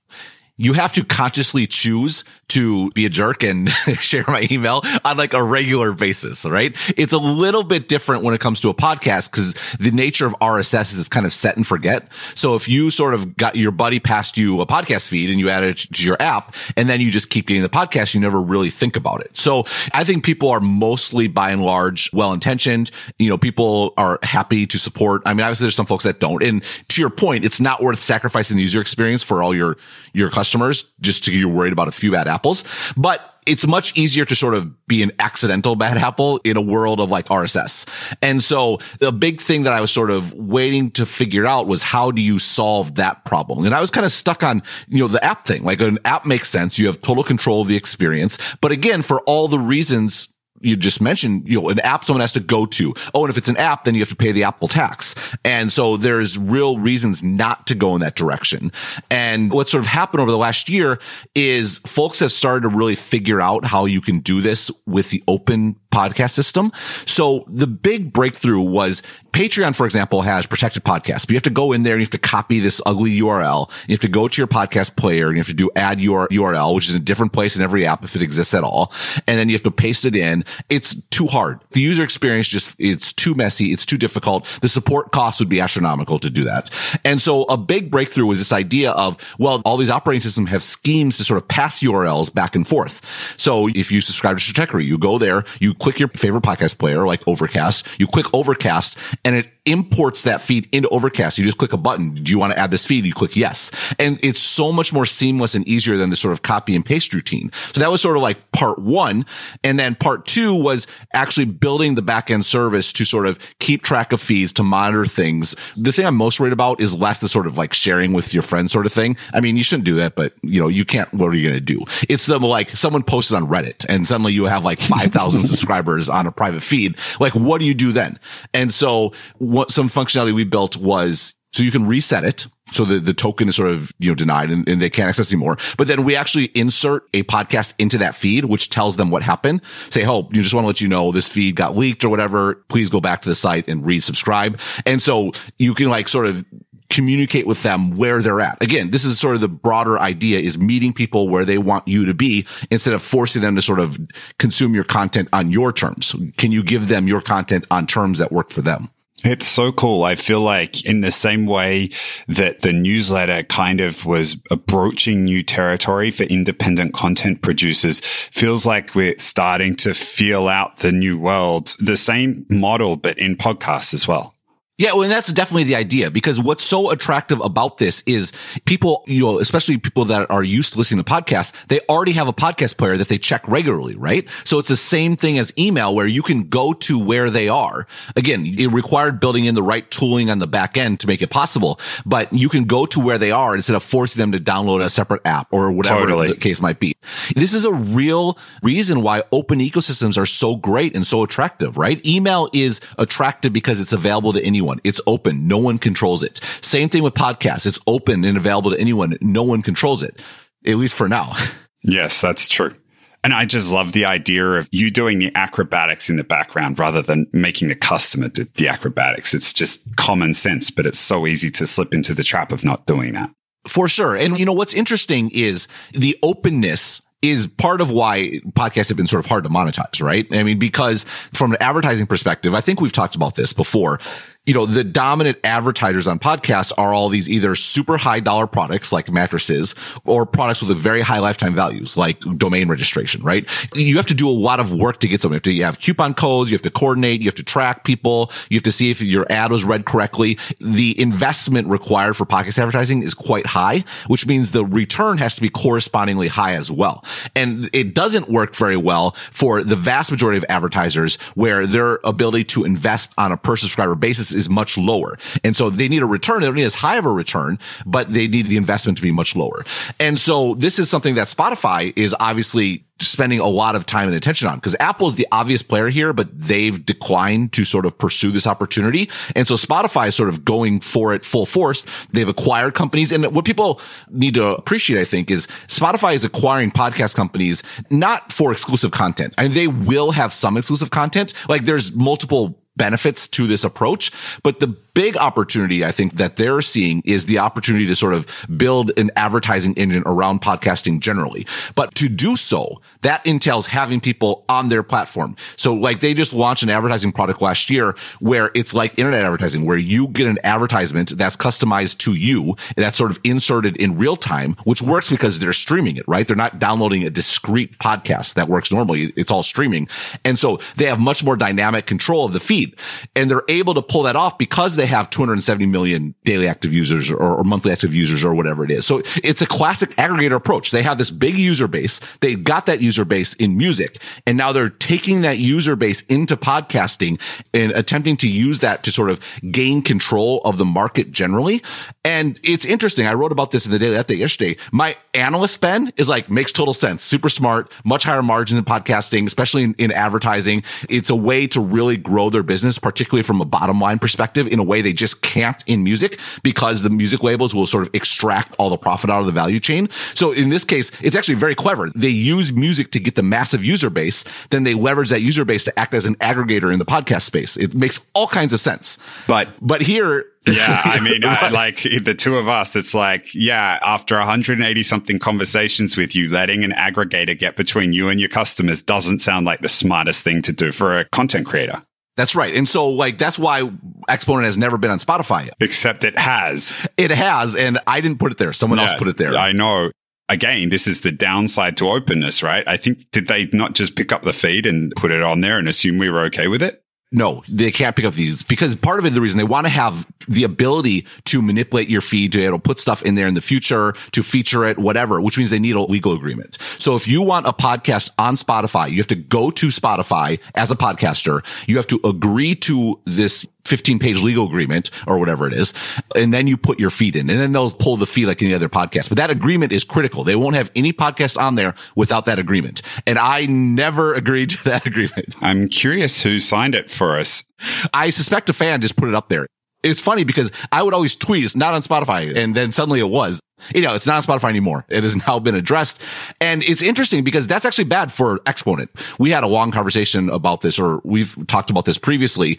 you 0.56 0.72
have 0.72 0.92
to 0.94 1.04
consciously 1.04 1.66
choose 1.66 2.24
to 2.48 2.90
be 2.90 3.06
a 3.06 3.08
jerk 3.08 3.42
and 3.42 3.70
share 4.00 4.24
my 4.28 4.46
email 4.50 4.82
on 5.04 5.16
like 5.16 5.34
a 5.34 5.42
regular 5.42 5.92
basis, 5.92 6.44
right? 6.44 6.74
It's 6.96 7.12
a 7.12 7.18
little 7.18 7.62
bit 7.62 7.88
different 7.88 8.22
when 8.22 8.34
it 8.34 8.40
comes 8.40 8.60
to 8.60 8.68
a 8.68 8.74
podcast 8.74 9.30
because 9.30 9.54
the 9.78 9.90
nature 9.90 10.26
of 10.26 10.34
RSS 10.40 10.98
is 10.98 11.08
kind 11.08 11.26
of 11.26 11.32
set 11.32 11.56
and 11.56 11.66
forget. 11.66 12.08
So 12.34 12.54
if 12.54 12.68
you 12.68 12.90
sort 12.90 13.14
of 13.14 13.36
got 13.36 13.56
your 13.56 13.72
buddy 13.72 14.00
passed 14.00 14.38
you 14.38 14.60
a 14.60 14.66
podcast 14.66 15.08
feed 15.08 15.30
and 15.30 15.38
you 15.38 15.48
added 15.48 15.70
it 15.70 15.78
to 15.94 16.04
your 16.04 16.16
app 16.20 16.54
and 16.76 16.88
then 16.88 17.00
you 17.00 17.10
just 17.10 17.30
keep 17.30 17.46
getting 17.46 17.62
the 17.62 17.68
podcast, 17.68 18.14
you 18.14 18.20
never 18.20 18.40
really 18.40 18.70
think 18.70 18.96
about 18.96 19.20
it. 19.20 19.36
So 19.36 19.64
I 19.92 20.04
think 20.04 20.24
people 20.24 20.50
are 20.50 20.60
mostly 20.60 21.28
by 21.28 21.50
and 21.50 21.64
large 21.64 22.10
well 22.12 22.32
intentioned. 22.32 22.90
You 23.18 23.28
know, 23.28 23.38
people 23.38 23.94
are 23.96 24.18
happy 24.22 24.66
to 24.66 24.78
support. 24.78 25.22
I 25.26 25.34
mean, 25.34 25.42
obviously 25.42 25.64
there's 25.64 25.76
some 25.76 25.86
folks 25.86 26.04
that 26.04 26.20
don't. 26.20 26.42
And 26.42 26.62
to 26.88 27.00
your 27.00 27.10
point, 27.10 27.44
it's 27.44 27.60
not 27.60 27.82
worth 27.82 27.98
sacrificing 27.98 28.56
the 28.56 28.62
user 28.62 28.80
experience 28.80 29.22
for 29.22 29.42
all 29.42 29.54
your, 29.54 29.76
your 30.12 30.30
customers 30.30 30.92
just 31.00 31.24
to 31.24 31.36
you're 31.36 31.50
worried 31.50 31.72
about 31.72 31.88
a 31.88 31.92
few 31.92 32.12
bad 32.12 32.28
apples. 32.36 32.64
But 32.96 33.32
it's 33.46 33.66
much 33.66 33.96
easier 33.96 34.24
to 34.24 34.34
sort 34.34 34.54
of 34.54 34.86
be 34.88 35.02
an 35.02 35.12
accidental 35.20 35.76
bad 35.76 35.96
apple 35.96 36.40
in 36.44 36.56
a 36.56 36.60
world 36.60 37.00
of 37.00 37.10
like 37.10 37.26
RSS. 37.26 37.86
And 38.20 38.42
so 38.42 38.78
the 38.98 39.12
big 39.12 39.40
thing 39.40 39.62
that 39.62 39.72
I 39.72 39.80
was 39.80 39.92
sort 39.92 40.10
of 40.10 40.32
waiting 40.34 40.90
to 40.92 41.06
figure 41.06 41.46
out 41.46 41.68
was 41.68 41.82
how 41.82 42.10
do 42.10 42.20
you 42.20 42.38
solve 42.38 42.96
that 42.96 43.24
problem? 43.24 43.64
And 43.64 43.74
I 43.74 43.80
was 43.80 43.90
kind 43.90 44.04
of 44.04 44.12
stuck 44.12 44.42
on, 44.42 44.62
you 44.88 44.98
know, 44.98 45.08
the 45.08 45.22
app 45.24 45.46
thing. 45.46 45.62
Like 45.62 45.80
an 45.80 45.98
app 46.04 46.26
makes 46.26 46.48
sense. 46.48 46.78
You 46.78 46.88
have 46.88 47.00
total 47.00 47.22
control 47.22 47.62
of 47.62 47.68
the 47.68 47.76
experience. 47.76 48.38
But 48.60 48.72
again, 48.72 49.02
for 49.02 49.20
all 49.22 49.46
the 49.48 49.60
reasons 49.60 50.35
you 50.60 50.76
just 50.76 51.00
mentioned, 51.00 51.48
you 51.48 51.60
know, 51.60 51.68
an 51.68 51.80
app 51.80 52.04
someone 52.04 52.20
has 52.20 52.32
to 52.32 52.40
go 52.40 52.66
to. 52.66 52.94
Oh, 53.14 53.24
and 53.24 53.30
if 53.30 53.36
it's 53.36 53.48
an 53.48 53.56
app, 53.56 53.84
then 53.84 53.94
you 53.94 54.00
have 54.00 54.08
to 54.08 54.16
pay 54.16 54.32
the 54.32 54.44
Apple 54.44 54.68
tax. 54.68 55.14
And 55.44 55.72
so 55.72 55.96
there's 55.96 56.38
real 56.38 56.78
reasons 56.78 57.22
not 57.22 57.66
to 57.66 57.74
go 57.74 57.94
in 57.94 58.00
that 58.00 58.16
direction. 58.16 58.72
And 59.10 59.52
what 59.52 59.68
sort 59.68 59.84
of 59.84 59.88
happened 59.88 60.20
over 60.20 60.30
the 60.30 60.38
last 60.38 60.68
year 60.68 60.98
is 61.34 61.78
folks 61.78 62.20
have 62.20 62.32
started 62.32 62.68
to 62.68 62.76
really 62.76 62.94
figure 62.94 63.40
out 63.40 63.64
how 63.64 63.84
you 63.84 64.00
can 64.00 64.20
do 64.20 64.40
this 64.40 64.70
with 64.86 65.10
the 65.10 65.22
open 65.28 65.76
podcast 65.96 66.30
system. 66.30 66.70
So 67.06 67.44
the 67.48 67.66
big 67.66 68.12
breakthrough 68.12 68.60
was 68.60 69.02
Patreon, 69.36 69.74
for 69.74 69.84
example, 69.84 70.22
has 70.22 70.46
protected 70.46 70.82
podcasts, 70.82 71.26
but 71.26 71.30
you 71.30 71.36
have 71.36 71.42
to 71.42 71.50
go 71.50 71.72
in 71.72 71.82
there 71.82 71.92
and 71.92 72.00
you 72.00 72.04
have 72.04 72.10
to 72.10 72.18
copy 72.18 72.58
this 72.58 72.80
ugly 72.86 73.10
URL. 73.18 73.70
You 73.86 73.92
have 73.92 74.00
to 74.00 74.08
go 74.08 74.28
to 74.28 74.40
your 74.40 74.46
podcast 74.46 74.96
player 74.96 75.26
and 75.28 75.36
you 75.36 75.40
have 75.40 75.48
to 75.48 75.52
do 75.52 75.70
add 75.76 76.00
your 76.00 76.26
URL, 76.28 76.74
which 76.74 76.88
is 76.88 76.94
a 76.94 76.98
different 76.98 77.34
place 77.34 77.54
in 77.54 77.62
every 77.62 77.86
app 77.86 78.02
if 78.02 78.16
it 78.16 78.22
exists 78.22 78.54
at 78.54 78.64
all. 78.64 78.92
And 79.26 79.36
then 79.36 79.50
you 79.50 79.54
have 79.54 79.62
to 79.64 79.70
paste 79.70 80.06
it 80.06 80.16
in. 80.16 80.42
It's 80.70 81.04
too 81.08 81.26
hard. 81.26 81.60
The 81.72 81.82
user 81.82 82.02
experience 82.02 82.48
just, 82.48 82.76
it's 82.78 83.12
too 83.12 83.34
messy. 83.34 83.72
It's 83.72 83.84
too 83.84 83.98
difficult. 83.98 84.46
The 84.62 84.68
support 84.68 85.12
costs 85.12 85.38
would 85.38 85.50
be 85.50 85.60
astronomical 85.60 86.18
to 86.20 86.30
do 86.30 86.44
that. 86.44 86.70
And 87.04 87.20
so 87.20 87.42
a 87.44 87.58
big 87.58 87.90
breakthrough 87.90 88.24
was 88.24 88.38
this 88.38 88.52
idea 88.52 88.92
of, 88.92 89.18
well, 89.38 89.60
all 89.66 89.76
these 89.76 89.90
operating 89.90 90.20
systems 90.20 90.48
have 90.48 90.62
schemes 90.62 91.18
to 91.18 91.24
sort 91.24 91.42
of 91.42 91.46
pass 91.46 91.82
URLs 91.82 92.32
back 92.32 92.56
and 92.56 92.66
forth. 92.66 93.34
So 93.38 93.68
if 93.68 93.92
you 93.92 94.00
subscribe 94.00 94.38
to 94.38 94.42
Stratechery, 94.42 94.86
you 94.86 94.96
go 94.96 95.18
there, 95.18 95.44
you 95.60 95.74
click 95.86 96.00
your 96.00 96.08
favorite 96.08 96.42
podcast 96.42 96.80
player 96.80 97.06
like 97.06 97.22
Overcast, 97.28 97.86
you 98.00 98.08
click 98.08 98.26
Overcast 98.34 98.98
and 99.24 99.36
it 99.36 99.48
imports 99.66 100.22
that 100.22 100.40
feed 100.40 100.68
into 100.72 100.88
Overcast. 100.88 101.38
You 101.38 101.44
just 101.44 101.58
click 101.58 101.72
a 101.72 101.76
button. 101.76 102.14
Do 102.14 102.32
you 102.32 102.38
want 102.38 102.52
to 102.52 102.58
add 102.58 102.70
this 102.70 102.84
feed? 102.84 103.04
You 103.04 103.12
click 103.12 103.36
yes. 103.36 103.94
And 103.98 104.18
it's 104.22 104.40
so 104.40 104.72
much 104.72 104.92
more 104.92 105.04
seamless 105.04 105.54
and 105.54 105.66
easier 105.68 105.96
than 105.96 106.10
the 106.10 106.16
sort 106.16 106.32
of 106.32 106.42
copy 106.42 106.74
and 106.74 106.84
paste 106.84 107.12
routine. 107.12 107.50
So 107.72 107.80
that 107.80 107.90
was 107.90 108.00
sort 108.00 108.16
of 108.16 108.22
like 108.22 108.52
part 108.52 108.78
one. 108.78 109.26
And 109.64 109.78
then 109.78 109.94
part 109.94 110.24
two 110.24 110.54
was 110.54 110.86
actually 111.12 111.46
building 111.46 111.96
the 111.96 112.02
backend 112.02 112.44
service 112.44 112.92
to 112.94 113.04
sort 113.04 113.26
of 113.26 113.38
keep 113.58 113.82
track 113.82 114.12
of 114.12 114.20
feeds, 114.20 114.52
to 114.54 114.62
monitor 114.62 115.06
things. 115.06 115.56
The 115.76 115.92
thing 115.92 116.06
I'm 116.06 116.16
most 116.16 116.40
worried 116.40 116.52
about 116.52 116.80
is 116.80 116.96
less 116.96 117.18
the 117.18 117.28
sort 117.28 117.46
of 117.46 117.58
like 117.58 117.74
sharing 117.74 118.12
with 118.12 118.32
your 118.32 118.42
friends 118.42 118.72
sort 118.72 118.86
of 118.86 118.92
thing. 118.92 119.16
I 119.34 119.40
mean, 119.40 119.56
you 119.56 119.64
shouldn't 119.64 119.84
do 119.84 119.96
that, 119.96 120.14
but 120.14 120.34
you 120.42 120.60
know, 120.60 120.68
you 120.68 120.84
can't, 120.84 121.12
what 121.12 121.28
are 121.28 121.34
you 121.34 121.48
going 121.48 121.58
to 121.58 121.60
do? 121.60 121.84
It's 122.08 122.26
the 122.26 122.38
like 122.38 122.70
someone 122.70 123.02
posts 123.02 123.32
on 123.32 123.46
Reddit 123.46 123.84
and 123.88 124.06
suddenly 124.06 124.32
you 124.32 124.44
have 124.44 124.64
like 124.64 124.80
5,000 124.80 125.42
subscribers 125.44 126.08
on 126.08 126.26
a 126.26 126.32
private 126.32 126.62
feed. 126.62 126.96
Like, 127.18 127.34
what 127.34 127.60
do 127.60 127.66
you 127.66 127.74
do 127.74 127.92
then? 127.92 128.18
And 128.54 128.72
so 128.72 129.12
what 129.56 129.70
some 129.70 129.88
functionality 129.88 130.34
we 130.34 130.44
built 130.44 130.76
was 130.76 131.32
so 131.52 131.62
you 131.62 131.70
can 131.70 131.86
reset 131.86 132.22
it. 132.22 132.46
So 132.66 132.84
the, 132.84 132.98
the 132.98 133.14
token 133.14 133.48
is 133.48 133.56
sort 133.56 133.70
of, 133.70 133.90
you 133.98 134.10
know, 134.10 134.14
denied 134.14 134.50
and, 134.50 134.68
and, 134.68 134.82
they 134.82 134.90
can't 134.90 135.08
access 135.08 135.32
anymore. 135.32 135.56
But 135.78 135.86
then 135.86 136.04
we 136.04 136.14
actually 136.14 136.46
insert 136.46 137.04
a 137.14 137.22
podcast 137.22 137.72
into 137.78 137.96
that 137.98 138.14
feed, 138.14 138.44
which 138.44 138.68
tells 138.68 138.98
them 138.98 139.10
what 139.10 139.22
happened. 139.22 139.62
Say, 139.88 140.04
oh, 140.04 140.28
you 140.32 140.42
just 140.42 140.52
want 140.52 140.64
to 140.64 140.66
let 140.66 140.82
you 140.82 140.88
know 140.88 141.12
this 141.12 141.28
feed 141.28 141.56
got 141.56 141.74
leaked 141.74 142.04
or 142.04 142.10
whatever. 142.10 142.56
Please 142.68 142.90
go 142.90 143.00
back 143.00 143.22
to 143.22 143.30
the 143.30 143.34
site 143.34 143.68
and 143.68 143.82
resubscribe. 143.84 144.60
And 144.84 145.00
so 145.00 145.32
you 145.58 145.72
can 145.72 145.88
like 145.88 146.08
sort 146.08 146.26
of 146.26 146.44
communicate 146.90 147.46
with 147.46 147.62
them 147.62 147.96
where 147.96 148.20
they're 148.20 148.40
at. 148.40 148.62
Again, 148.62 148.90
this 148.90 149.06
is 149.06 149.18
sort 149.18 149.34
of 149.34 149.40
the 149.40 149.48
broader 149.48 149.98
idea 149.98 150.40
is 150.40 150.58
meeting 150.58 150.92
people 150.92 151.28
where 151.28 151.46
they 151.46 151.58
want 151.58 151.88
you 151.88 152.04
to 152.04 152.14
be 152.14 152.46
instead 152.70 152.92
of 152.92 153.00
forcing 153.00 153.40
them 153.40 153.56
to 153.56 153.62
sort 153.62 153.80
of 153.80 153.98
consume 154.38 154.74
your 154.74 154.84
content 154.84 155.28
on 155.32 155.50
your 155.50 155.72
terms. 155.72 156.14
Can 156.36 156.52
you 156.52 156.62
give 156.62 156.88
them 156.88 157.08
your 157.08 157.22
content 157.22 157.66
on 157.70 157.86
terms 157.86 158.18
that 158.18 158.30
work 158.30 158.50
for 158.50 158.60
them? 158.60 158.90
It's 159.28 159.48
so 159.48 159.72
cool. 159.72 160.04
I 160.04 160.14
feel 160.14 160.40
like 160.40 160.86
in 160.86 161.00
the 161.00 161.10
same 161.10 161.46
way 161.46 161.90
that 162.28 162.62
the 162.62 162.72
newsletter 162.72 163.42
kind 163.42 163.80
of 163.80 164.06
was 164.06 164.40
approaching 164.52 165.24
new 165.24 165.42
territory 165.42 166.12
for 166.12 166.22
independent 166.22 166.94
content 166.94 167.42
producers, 167.42 167.98
feels 167.98 168.64
like 168.64 168.94
we're 168.94 169.18
starting 169.18 169.74
to 169.76 169.94
feel 169.94 170.46
out 170.46 170.76
the 170.76 170.92
new 170.92 171.18
world, 171.18 171.74
the 171.80 171.96
same 171.96 172.46
model, 172.50 172.96
but 172.96 173.18
in 173.18 173.36
podcasts 173.36 173.92
as 173.92 174.06
well. 174.06 174.35
Yeah, 174.78 174.92
well, 174.92 175.04
and 175.04 175.10
that's 175.10 175.32
definitely 175.32 175.64
the 175.64 175.76
idea 175.76 176.10
because 176.10 176.38
what's 176.38 176.62
so 176.62 176.90
attractive 176.90 177.40
about 177.40 177.78
this 177.78 178.02
is 178.04 178.32
people, 178.66 179.04
you 179.06 179.22
know, 179.22 179.38
especially 179.38 179.78
people 179.78 180.04
that 180.06 180.30
are 180.30 180.44
used 180.44 180.74
to 180.74 180.78
listening 180.78 181.02
to 181.02 181.10
podcasts, 181.10 181.66
they 181.68 181.80
already 181.88 182.12
have 182.12 182.28
a 182.28 182.32
podcast 182.34 182.76
player 182.76 182.98
that 182.98 183.08
they 183.08 183.16
check 183.16 183.48
regularly, 183.48 183.96
right? 183.96 184.28
So 184.44 184.58
it's 184.58 184.68
the 184.68 184.76
same 184.76 185.16
thing 185.16 185.38
as 185.38 185.50
email 185.58 185.94
where 185.94 186.06
you 186.06 186.22
can 186.22 186.50
go 186.50 186.74
to 186.74 186.98
where 186.98 187.30
they 187.30 187.48
are. 187.48 187.86
Again, 188.16 188.44
it 188.46 188.66
required 188.66 189.18
building 189.18 189.46
in 189.46 189.54
the 189.54 189.62
right 189.62 189.90
tooling 189.90 190.28
on 190.28 190.40
the 190.40 190.46
back 190.46 190.76
end 190.76 191.00
to 191.00 191.06
make 191.06 191.22
it 191.22 191.30
possible, 191.30 191.80
but 192.04 192.30
you 192.30 192.50
can 192.50 192.64
go 192.64 192.84
to 192.84 193.00
where 193.00 193.16
they 193.16 193.30
are 193.30 193.56
instead 193.56 193.76
of 193.76 193.82
forcing 193.82 194.20
them 194.20 194.32
to 194.32 194.38
download 194.38 194.82
a 194.82 194.90
separate 194.90 195.22
app 195.24 195.48
or 195.52 195.72
whatever 195.72 196.00
totally. 196.00 196.28
the 196.28 196.36
case 196.36 196.60
might 196.60 196.80
be. 196.80 196.94
This 197.34 197.54
is 197.54 197.64
a 197.64 197.72
real 197.72 198.36
reason 198.62 199.00
why 199.00 199.22
open 199.32 199.60
ecosystems 199.60 200.18
are 200.18 200.26
so 200.26 200.54
great 200.54 200.94
and 200.94 201.06
so 201.06 201.22
attractive, 201.22 201.78
right? 201.78 202.04
Email 202.06 202.50
is 202.52 202.82
attractive 202.98 203.54
because 203.54 203.80
it's 203.80 203.94
available 203.94 204.34
to 204.34 204.44
anyone 204.44 204.65
anyone. 204.66 204.80
It's 204.84 205.00
open. 205.06 205.46
No 205.46 205.58
one 205.58 205.78
controls 205.78 206.22
it. 206.22 206.40
Same 206.60 206.88
thing 206.88 207.02
with 207.02 207.14
podcasts. 207.14 207.66
It's 207.66 207.80
open 207.86 208.24
and 208.24 208.36
available 208.36 208.72
to 208.72 208.80
anyone. 208.80 209.16
No 209.20 209.42
one 209.42 209.62
controls 209.62 210.02
it, 210.02 210.20
at 210.66 210.76
least 210.76 210.94
for 210.94 211.08
now. 211.08 211.34
Yes, 211.88 212.20
that's 212.20 212.48
true. 212.48 212.74
And 213.22 213.32
I 213.32 213.44
just 213.44 213.72
love 213.72 213.92
the 213.92 214.06
idea 214.06 214.44
of 214.44 214.68
you 214.72 214.90
doing 214.90 215.20
the 215.20 215.30
acrobatics 215.36 216.10
in 216.10 216.16
the 216.16 216.24
background 216.24 216.80
rather 216.80 217.00
than 217.00 217.28
making 217.32 217.68
the 217.68 217.76
customer 217.76 218.26
do 218.26 218.44
the 218.56 218.66
acrobatics. 218.66 219.32
It's 219.32 219.52
just 219.52 219.94
common 219.94 220.34
sense, 220.34 220.72
but 220.72 220.84
it's 220.84 220.98
so 220.98 221.28
easy 221.28 221.48
to 221.52 221.64
slip 221.64 221.94
into 221.94 222.12
the 222.12 222.24
trap 222.24 222.50
of 222.50 222.64
not 222.64 222.86
doing 222.86 223.12
that. 223.12 223.30
For 223.68 223.88
sure. 223.88 224.16
And 224.16 224.36
you 224.36 224.44
know, 224.44 224.52
what's 224.52 224.74
interesting 224.74 225.30
is 225.32 225.68
the 225.92 226.18
openness 226.24 227.02
is 227.22 227.46
part 227.46 227.80
of 227.80 227.90
why 227.90 228.40
podcasts 228.50 228.88
have 228.88 228.96
been 228.96 229.06
sort 229.06 229.24
of 229.24 229.28
hard 229.28 229.44
to 229.44 229.50
monetize, 229.50 230.02
right? 230.02 230.26
I 230.32 230.42
mean, 230.42 230.58
because 230.58 231.04
from 231.32 231.52
an 231.52 231.58
advertising 231.60 232.06
perspective, 232.06 232.54
I 232.54 232.60
think 232.60 232.80
we've 232.80 232.92
talked 232.92 233.14
about 233.14 233.36
this 233.36 233.52
before 233.52 233.98
you 234.46 234.54
know, 234.54 234.64
the 234.64 234.84
dominant 234.84 235.38
advertisers 235.42 236.06
on 236.06 236.20
podcasts 236.20 236.72
are 236.78 236.94
all 236.94 237.08
these 237.08 237.28
either 237.28 237.56
super 237.56 237.96
high 237.96 238.20
dollar 238.20 238.46
products 238.46 238.92
like 238.92 239.10
mattresses 239.10 239.74
or 240.04 240.24
products 240.24 240.62
with 240.62 240.70
a 240.70 240.74
very 240.74 241.00
high 241.00 241.18
lifetime 241.18 241.54
values 241.54 241.96
like 241.96 242.20
domain 242.36 242.68
registration, 242.68 243.22
right? 243.22 243.48
You 243.74 243.96
have 243.96 244.06
to 244.06 244.14
do 244.14 244.28
a 244.28 244.30
lot 244.30 244.60
of 244.60 244.72
work 244.72 245.00
to 245.00 245.08
get 245.08 245.20
something. 245.20 245.34
You 245.34 245.36
have 245.36 245.42
to 245.42 245.52
you 245.52 245.64
have 245.64 245.80
coupon 245.80 246.14
codes. 246.14 246.50
You 246.50 246.54
have 246.54 246.62
to 246.62 246.70
coordinate. 246.70 247.20
You 247.20 247.26
have 247.26 247.34
to 247.34 247.42
track 247.42 247.82
people. 247.82 248.30
You 248.48 248.56
have 248.56 248.62
to 248.64 248.72
see 248.72 248.92
if 248.92 249.02
your 249.02 249.26
ad 249.30 249.50
was 249.50 249.64
read 249.64 249.84
correctly. 249.84 250.38
The 250.60 250.98
investment 251.00 251.66
required 251.66 252.16
for 252.16 252.24
podcast 252.24 252.60
advertising 252.60 253.02
is 253.02 253.14
quite 253.14 253.46
high, 253.46 253.84
which 254.06 254.26
means 254.26 254.52
the 254.52 254.64
return 254.64 255.18
has 255.18 255.34
to 255.34 255.42
be 255.42 255.48
correspondingly 255.48 256.28
high 256.28 256.54
as 256.54 256.70
well. 256.70 257.04
And 257.34 257.68
it 257.72 257.94
doesn't 257.94 258.28
work 258.28 258.54
very 258.54 258.76
well 258.76 259.10
for 259.10 259.62
the 259.62 259.76
vast 259.76 260.12
majority 260.12 260.38
of 260.38 260.44
advertisers 260.48 261.16
where 261.34 261.66
their 261.66 261.98
ability 262.04 262.44
to 262.44 262.64
invest 262.64 263.12
on 263.18 263.32
a 263.32 263.36
per 263.36 263.56
subscriber 263.56 263.96
basis 263.96 264.35
is 264.36 264.48
much 264.48 264.78
lower. 264.78 265.18
And 265.42 265.56
so 265.56 265.70
they 265.70 265.88
need 265.88 266.02
a 266.02 266.06
return. 266.06 266.40
They 266.40 266.46
don't 266.46 266.54
need 266.54 266.64
as 266.64 266.76
high 266.76 266.96
of 266.98 267.06
a 267.06 267.12
return, 267.12 267.58
but 267.84 268.12
they 268.12 268.28
need 268.28 268.46
the 268.46 268.56
investment 268.56 268.98
to 268.98 269.02
be 269.02 269.10
much 269.10 269.34
lower. 269.34 269.64
And 269.98 270.18
so 270.18 270.54
this 270.54 270.78
is 270.78 270.88
something 270.88 271.14
that 271.16 271.28
Spotify 271.28 271.92
is 271.96 272.14
obviously 272.20 272.86
spending 272.98 273.40
a 273.40 273.46
lot 273.46 273.76
of 273.76 273.84
time 273.84 274.08
and 274.08 274.16
attention 274.16 274.48
on 274.48 274.56
because 274.56 274.74
Apple 274.80 275.06
is 275.06 275.16
the 275.16 275.26
obvious 275.30 275.62
player 275.62 275.88
here, 275.88 276.12
but 276.12 276.28
they've 276.32 276.84
declined 276.84 277.52
to 277.52 277.64
sort 277.64 277.84
of 277.84 277.98
pursue 277.98 278.30
this 278.30 278.46
opportunity. 278.46 279.10
And 279.34 279.46
so 279.46 279.54
Spotify 279.54 280.08
is 280.08 280.14
sort 280.14 280.28
of 280.28 280.44
going 280.44 280.80
for 280.80 281.12
it 281.12 281.24
full 281.24 281.46
force. 281.46 281.84
They've 282.12 282.28
acquired 282.28 282.74
companies. 282.74 283.12
And 283.12 283.26
what 283.34 283.44
people 283.44 283.80
need 284.10 284.34
to 284.34 284.56
appreciate, 284.56 285.00
I 285.00 285.04
think, 285.04 285.30
is 285.30 285.46
Spotify 285.68 286.14
is 286.14 286.24
acquiring 286.24 286.70
podcast 286.70 287.14
companies 287.14 287.62
not 287.90 288.32
for 288.32 288.50
exclusive 288.50 288.92
content. 288.92 289.34
I 289.36 289.42
mean, 289.42 289.52
they 289.52 289.68
will 289.68 290.12
have 290.12 290.32
some 290.32 290.56
exclusive 290.56 290.90
content. 290.90 291.34
Like 291.48 291.64
there's 291.64 291.94
multiple 291.94 292.58
benefits 292.76 293.28
to 293.28 293.46
this 293.46 293.64
approach. 293.64 294.10
But 294.42 294.60
the 294.60 294.68
big 294.96 295.16
opportunity 295.18 295.84
I 295.84 295.92
think 295.92 296.14
that 296.14 296.36
they're 296.36 296.62
seeing 296.62 297.02
is 297.04 297.26
the 297.26 297.38
opportunity 297.38 297.86
to 297.86 297.94
sort 297.94 298.14
of 298.14 298.26
build 298.56 298.98
an 298.98 299.10
advertising 299.14 299.74
engine 299.74 300.02
around 300.06 300.40
podcasting 300.40 301.00
generally. 301.00 301.46
But 301.74 301.94
to 301.96 302.08
do 302.08 302.34
so, 302.34 302.80
that 303.02 303.24
entails 303.26 303.66
having 303.66 304.00
people 304.00 304.44
on 304.48 304.70
their 304.70 304.82
platform. 304.82 305.36
So 305.56 305.74
like 305.74 306.00
they 306.00 306.14
just 306.14 306.32
launched 306.32 306.62
an 306.62 306.70
advertising 306.70 307.12
product 307.12 307.42
last 307.42 307.68
year 307.68 307.94
where 308.20 308.50
it's 308.54 308.74
like 308.74 308.98
internet 308.98 309.22
advertising, 309.22 309.66
where 309.66 309.76
you 309.76 310.08
get 310.08 310.26
an 310.26 310.38
advertisement 310.44 311.10
that's 311.10 311.36
customized 311.36 311.98
to 311.98 312.14
you 312.14 312.56
that's 312.76 312.96
sort 312.96 313.10
of 313.10 313.20
inserted 313.22 313.76
in 313.76 313.98
real 313.98 314.16
time, 314.16 314.56
which 314.64 314.80
works 314.80 315.10
because 315.10 315.38
they're 315.38 315.52
streaming 315.52 315.98
it, 315.98 316.04
right? 316.08 316.26
They're 316.26 316.36
not 316.36 316.58
downloading 316.58 317.04
a 317.04 317.10
discrete 317.10 317.78
podcast 317.78 318.34
that 318.34 318.48
works 318.48 318.72
normally. 318.72 319.12
It's 319.14 319.30
all 319.30 319.42
streaming. 319.42 319.88
And 320.24 320.38
so 320.38 320.58
they 320.76 320.86
have 320.86 320.98
much 320.98 321.22
more 321.22 321.36
dynamic 321.36 321.84
control 321.84 322.24
of 322.24 322.32
the 322.32 322.40
feed 322.40 322.65
and 323.14 323.30
they're 323.30 323.42
able 323.48 323.74
to 323.74 323.82
pull 323.82 324.02
that 324.04 324.16
off 324.16 324.38
because 324.38 324.76
they 324.76 324.86
have 324.86 325.10
270 325.10 325.66
million 325.66 326.14
daily 326.24 326.48
active 326.48 326.72
users 326.72 327.10
or, 327.10 327.16
or, 327.18 327.44
monthly 327.44 327.70
active 327.70 327.94
users 327.94 328.24
or 328.24 328.34
whatever 328.34 328.64
it 328.64 328.70
is. 328.70 328.84
So 328.84 329.02
it's 329.22 329.40
a 329.40 329.46
classic 329.46 329.90
aggregator 329.90 330.34
approach. 330.34 330.70
They 330.70 330.82
have 330.82 330.98
this 330.98 331.10
big 331.10 331.38
user 331.38 331.68
base. 331.68 332.00
They 332.20 332.34
got 332.34 332.66
that 332.66 332.80
user 332.80 333.04
base 333.04 333.34
in 333.34 333.56
music 333.56 333.98
and 334.26 334.36
now 334.36 334.52
they're 334.52 334.70
taking 334.70 335.22
that 335.22 335.38
user 335.38 335.76
base 335.76 336.02
into 336.02 336.36
podcasting 336.36 337.20
and 337.54 337.72
attempting 337.72 338.16
to 338.18 338.28
use 338.28 338.60
that 338.60 338.82
to 338.84 338.90
sort 338.90 339.10
of 339.10 339.20
gain 339.50 339.82
control 339.82 340.40
of 340.44 340.58
the 340.58 340.64
market 340.64 341.12
generally. 341.12 341.62
And 342.04 342.38
it's 342.42 342.64
interesting. 342.64 343.06
I 343.06 343.14
wrote 343.14 343.32
about 343.32 343.50
this 343.50 343.66
in 343.66 343.72
the 343.72 343.78
daily 343.78 343.96
update 343.96 344.18
yesterday. 344.18 344.56
My 344.72 344.96
analyst 345.14 345.60
Ben 345.60 345.92
is 345.96 346.08
like, 346.08 346.30
makes 346.30 346.52
total 346.52 346.74
sense. 346.74 347.02
Super 347.02 347.28
smart, 347.28 347.72
much 347.84 348.04
higher 348.04 348.22
margin 348.22 348.56
than 348.56 348.64
podcasting, 348.64 349.26
especially 349.26 349.64
in, 349.64 349.74
in 349.78 349.92
advertising. 349.92 350.62
It's 350.88 351.10
a 351.10 351.16
way 351.16 351.46
to 351.48 351.60
really 351.60 351.96
grow 351.96 352.30
their 352.30 352.42
business, 352.42 352.55
particularly 352.78 353.22
from 353.22 353.40
a 353.40 353.44
bottom 353.44 353.80
line 353.80 353.98
perspective 353.98 354.46
in 354.46 354.58
a 354.58 354.62
way 354.62 354.82
they 354.82 354.92
just 354.92 355.22
can't 355.22 355.62
in 355.66 355.82
music 355.82 356.18
because 356.42 356.82
the 356.82 356.90
music 356.90 357.22
labels 357.22 357.54
will 357.54 357.66
sort 357.66 357.86
of 357.86 357.94
extract 357.94 358.54
all 358.58 358.70
the 358.70 358.76
profit 358.76 359.10
out 359.10 359.20
of 359.20 359.26
the 359.26 359.32
value 359.32 359.60
chain. 359.60 359.88
So 360.14 360.32
in 360.32 360.48
this 360.48 360.64
case, 360.64 360.90
it's 361.02 361.16
actually 361.16 361.36
very 361.36 361.54
clever. 361.54 361.90
They 361.94 362.08
use 362.08 362.52
music 362.52 362.90
to 362.92 363.00
get 363.00 363.14
the 363.14 363.22
massive 363.22 363.64
user 363.64 363.90
base. 363.90 364.24
Then 364.50 364.64
they 364.64 364.74
leverage 364.74 365.10
that 365.10 365.22
user 365.22 365.44
base 365.44 365.64
to 365.64 365.78
act 365.78 365.94
as 365.94 366.06
an 366.06 366.14
aggregator 366.16 366.72
in 366.72 366.78
the 366.78 366.84
podcast 366.84 367.22
space. 367.22 367.56
It 367.56 367.74
makes 367.74 368.00
all 368.14 368.26
kinds 368.26 368.52
of 368.52 368.60
sense. 368.60 368.98
But, 369.26 369.48
but 369.60 369.82
here, 369.82 370.24
yeah, 370.46 370.80
I 370.84 371.00
mean, 371.00 371.24
I, 371.24 371.48
like 371.48 371.82
the 371.82 372.14
two 372.14 372.36
of 372.36 372.46
us, 372.46 372.76
it's 372.76 372.94
like, 372.94 373.34
yeah, 373.34 373.80
after 373.84 374.16
180 374.16 374.82
something 374.84 375.18
conversations 375.18 375.96
with 375.96 376.14
you, 376.14 376.30
letting 376.30 376.62
an 376.62 376.70
aggregator 376.70 377.36
get 377.36 377.56
between 377.56 377.92
you 377.92 378.08
and 378.10 378.20
your 378.20 378.28
customers 378.28 378.82
doesn't 378.82 379.20
sound 379.20 379.44
like 379.44 379.60
the 379.60 379.68
smartest 379.68 380.22
thing 380.22 380.42
to 380.42 380.52
do 380.52 380.70
for 380.70 380.98
a 380.98 381.04
content 381.04 381.46
creator. 381.46 381.82
That's 382.16 382.34
right. 382.34 382.54
And 382.54 382.68
so 382.68 382.88
like 382.88 383.18
that's 383.18 383.38
why 383.38 383.70
Exponent 384.08 384.46
has 384.46 384.56
never 384.56 384.78
been 384.78 384.90
on 384.90 384.98
Spotify 384.98 385.46
yet. 385.46 385.56
Except 385.60 386.04
it 386.04 386.18
has. 386.18 386.72
It 386.96 387.10
has, 387.10 387.56
and 387.56 387.78
I 387.86 388.00
didn't 388.00 388.18
put 388.18 388.32
it 388.32 388.38
there. 388.38 388.52
Someone 388.52 388.78
yeah, 388.78 388.90
else 388.90 388.94
put 388.98 389.08
it 389.08 389.16
there. 389.16 389.34
I 389.36 389.52
know. 389.52 389.90
Again, 390.28 390.70
this 390.70 390.88
is 390.88 391.02
the 391.02 391.12
downside 391.12 391.76
to 391.76 391.88
openness, 391.88 392.42
right? 392.42 392.64
I 392.66 392.76
think 392.78 393.08
did 393.12 393.28
they 393.28 393.46
not 393.52 393.74
just 393.74 393.94
pick 393.94 394.10
up 394.10 394.24
the 394.24 394.32
feed 394.32 394.66
and 394.66 394.92
put 394.96 395.12
it 395.12 395.22
on 395.22 395.40
there 395.40 395.56
and 395.56 395.68
assume 395.68 395.98
we 395.98 396.10
were 396.10 396.22
okay 396.22 396.48
with 396.48 396.62
it? 396.62 396.82
No, 397.12 397.44
they 397.48 397.70
can't 397.70 397.94
pick 397.94 398.04
up 398.04 398.14
these 398.14 398.42
because 398.42 398.74
part 398.74 398.98
of 398.98 399.06
it, 399.06 399.10
the 399.10 399.20
reason 399.20 399.38
they 399.38 399.44
want 399.44 399.64
to 399.64 399.70
have 399.70 400.06
the 400.28 400.42
ability 400.42 401.06
to 401.26 401.40
manipulate 401.40 401.88
your 401.88 402.00
feed, 402.00 402.32
to 402.32 402.40
it'll 402.40 402.58
put 402.58 402.80
stuff 402.80 403.02
in 403.04 403.14
there 403.14 403.28
in 403.28 403.34
the 403.34 403.40
future, 403.40 403.94
to 404.10 404.22
feature 404.24 404.64
it, 404.64 404.76
whatever, 404.76 405.20
which 405.20 405.38
means 405.38 405.50
they 405.50 405.60
need 405.60 405.76
a 405.76 405.80
legal 405.80 406.12
agreement. 406.12 406.58
So 406.78 406.96
if 406.96 407.06
you 407.06 407.22
want 407.22 407.46
a 407.46 407.52
podcast 407.52 408.10
on 408.18 408.34
Spotify, 408.34 408.90
you 408.90 408.96
have 408.96 409.06
to 409.06 409.14
go 409.14 409.50
to 409.52 409.68
Spotify 409.68 410.40
as 410.56 410.72
a 410.72 410.76
podcaster. 410.76 411.44
You 411.68 411.76
have 411.76 411.86
to 411.88 412.00
agree 412.02 412.56
to 412.56 413.00
this 413.04 413.46
15 413.66 413.98
page 413.98 414.22
legal 414.22 414.46
agreement 414.46 414.90
or 415.06 415.18
whatever 415.18 415.46
it 415.46 415.52
is. 415.52 415.74
And 416.14 416.32
then 416.32 416.46
you 416.46 416.56
put 416.56 416.78
your 416.78 416.90
feet 416.90 417.16
in 417.16 417.28
and 417.30 417.38
then 417.38 417.52
they'll 417.52 417.70
pull 417.70 417.96
the 417.96 418.06
fee 418.06 418.26
like 418.26 418.42
any 418.42 418.54
other 418.54 418.68
podcast. 418.68 419.08
But 419.08 419.18
that 419.18 419.30
agreement 419.30 419.72
is 419.72 419.84
critical. 419.84 420.24
They 420.24 420.36
won't 420.36 420.56
have 420.56 420.70
any 420.74 420.92
podcast 420.92 421.40
on 421.40 421.54
there 421.54 421.74
without 421.94 422.24
that 422.26 422.38
agreement. 422.38 422.82
And 423.06 423.18
I 423.18 423.46
never 423.46 424.14
agreed 424.26 424.50
to 424.50 424.64
that 424.64 424.86
agreement. 424.86 425.36
I'm 425.40 425.68
curious 425.68 426.22
who 426.22 426.40
signed 426.40 426.74
it 426.74 426.90
for 426.90 427.18
us. 427.18 427.44
I 427.92 428.10
suspect 428.10 428.48
a 428.50 428.52
fan 428.52 428.80
just 428.80 428.96
put 428.96 429.08
it 429.08 429.14
up 429.14 429.28
there. 429.28 429.46
It's 429.82 430.00
funny 430.00 430.24
because 430.24 430.50
I 430.72 430.82
would 430.82 430.94
always 430.94 431.14
tweet, 431.14 431.44
it's 431.44 431.56
not 431.56 431.74
on 431.74 431.82
Spotify. 431.82 432.36
And 432.36 432.54
then 432.54 432.72
suddenly 432.72 433.00
it 433.00 433.08
was 433.08 433.40
you 433.74 433.82
know, 433.82 433.94
it's 433.94 434.06
not 434.06 434.16
on 434.16 434.22
Spotify 434.22 434.50
anymore. 434.50 434.84
It 434.88 435.02
has 435.02 435.16
now 435.26 435.38
been 435.38 435.54
addressed. 435.54 436.00
And 436.40 436.62
it's 436.64 436.82
interesting 436.82 437.24
because 437.24 437.48
that's 437.48 437.64
actually 437.64 437.84
bad 437.84 438.12
for 438.12 438.40
Exponent. 438.46 438.90
We 439.18 439.30
had 439.30 439.44
a 439.44 439.46
long 439.46 439.70
conversation 439.70 440.28
about 440.28 440.60
this, 440.60 440.78
or 440.78 441.00
we've 441.04 441.36
talked 441.46 441.70
about 441.70 441.84
this 441.84 441.98
previously. 441.98 442.58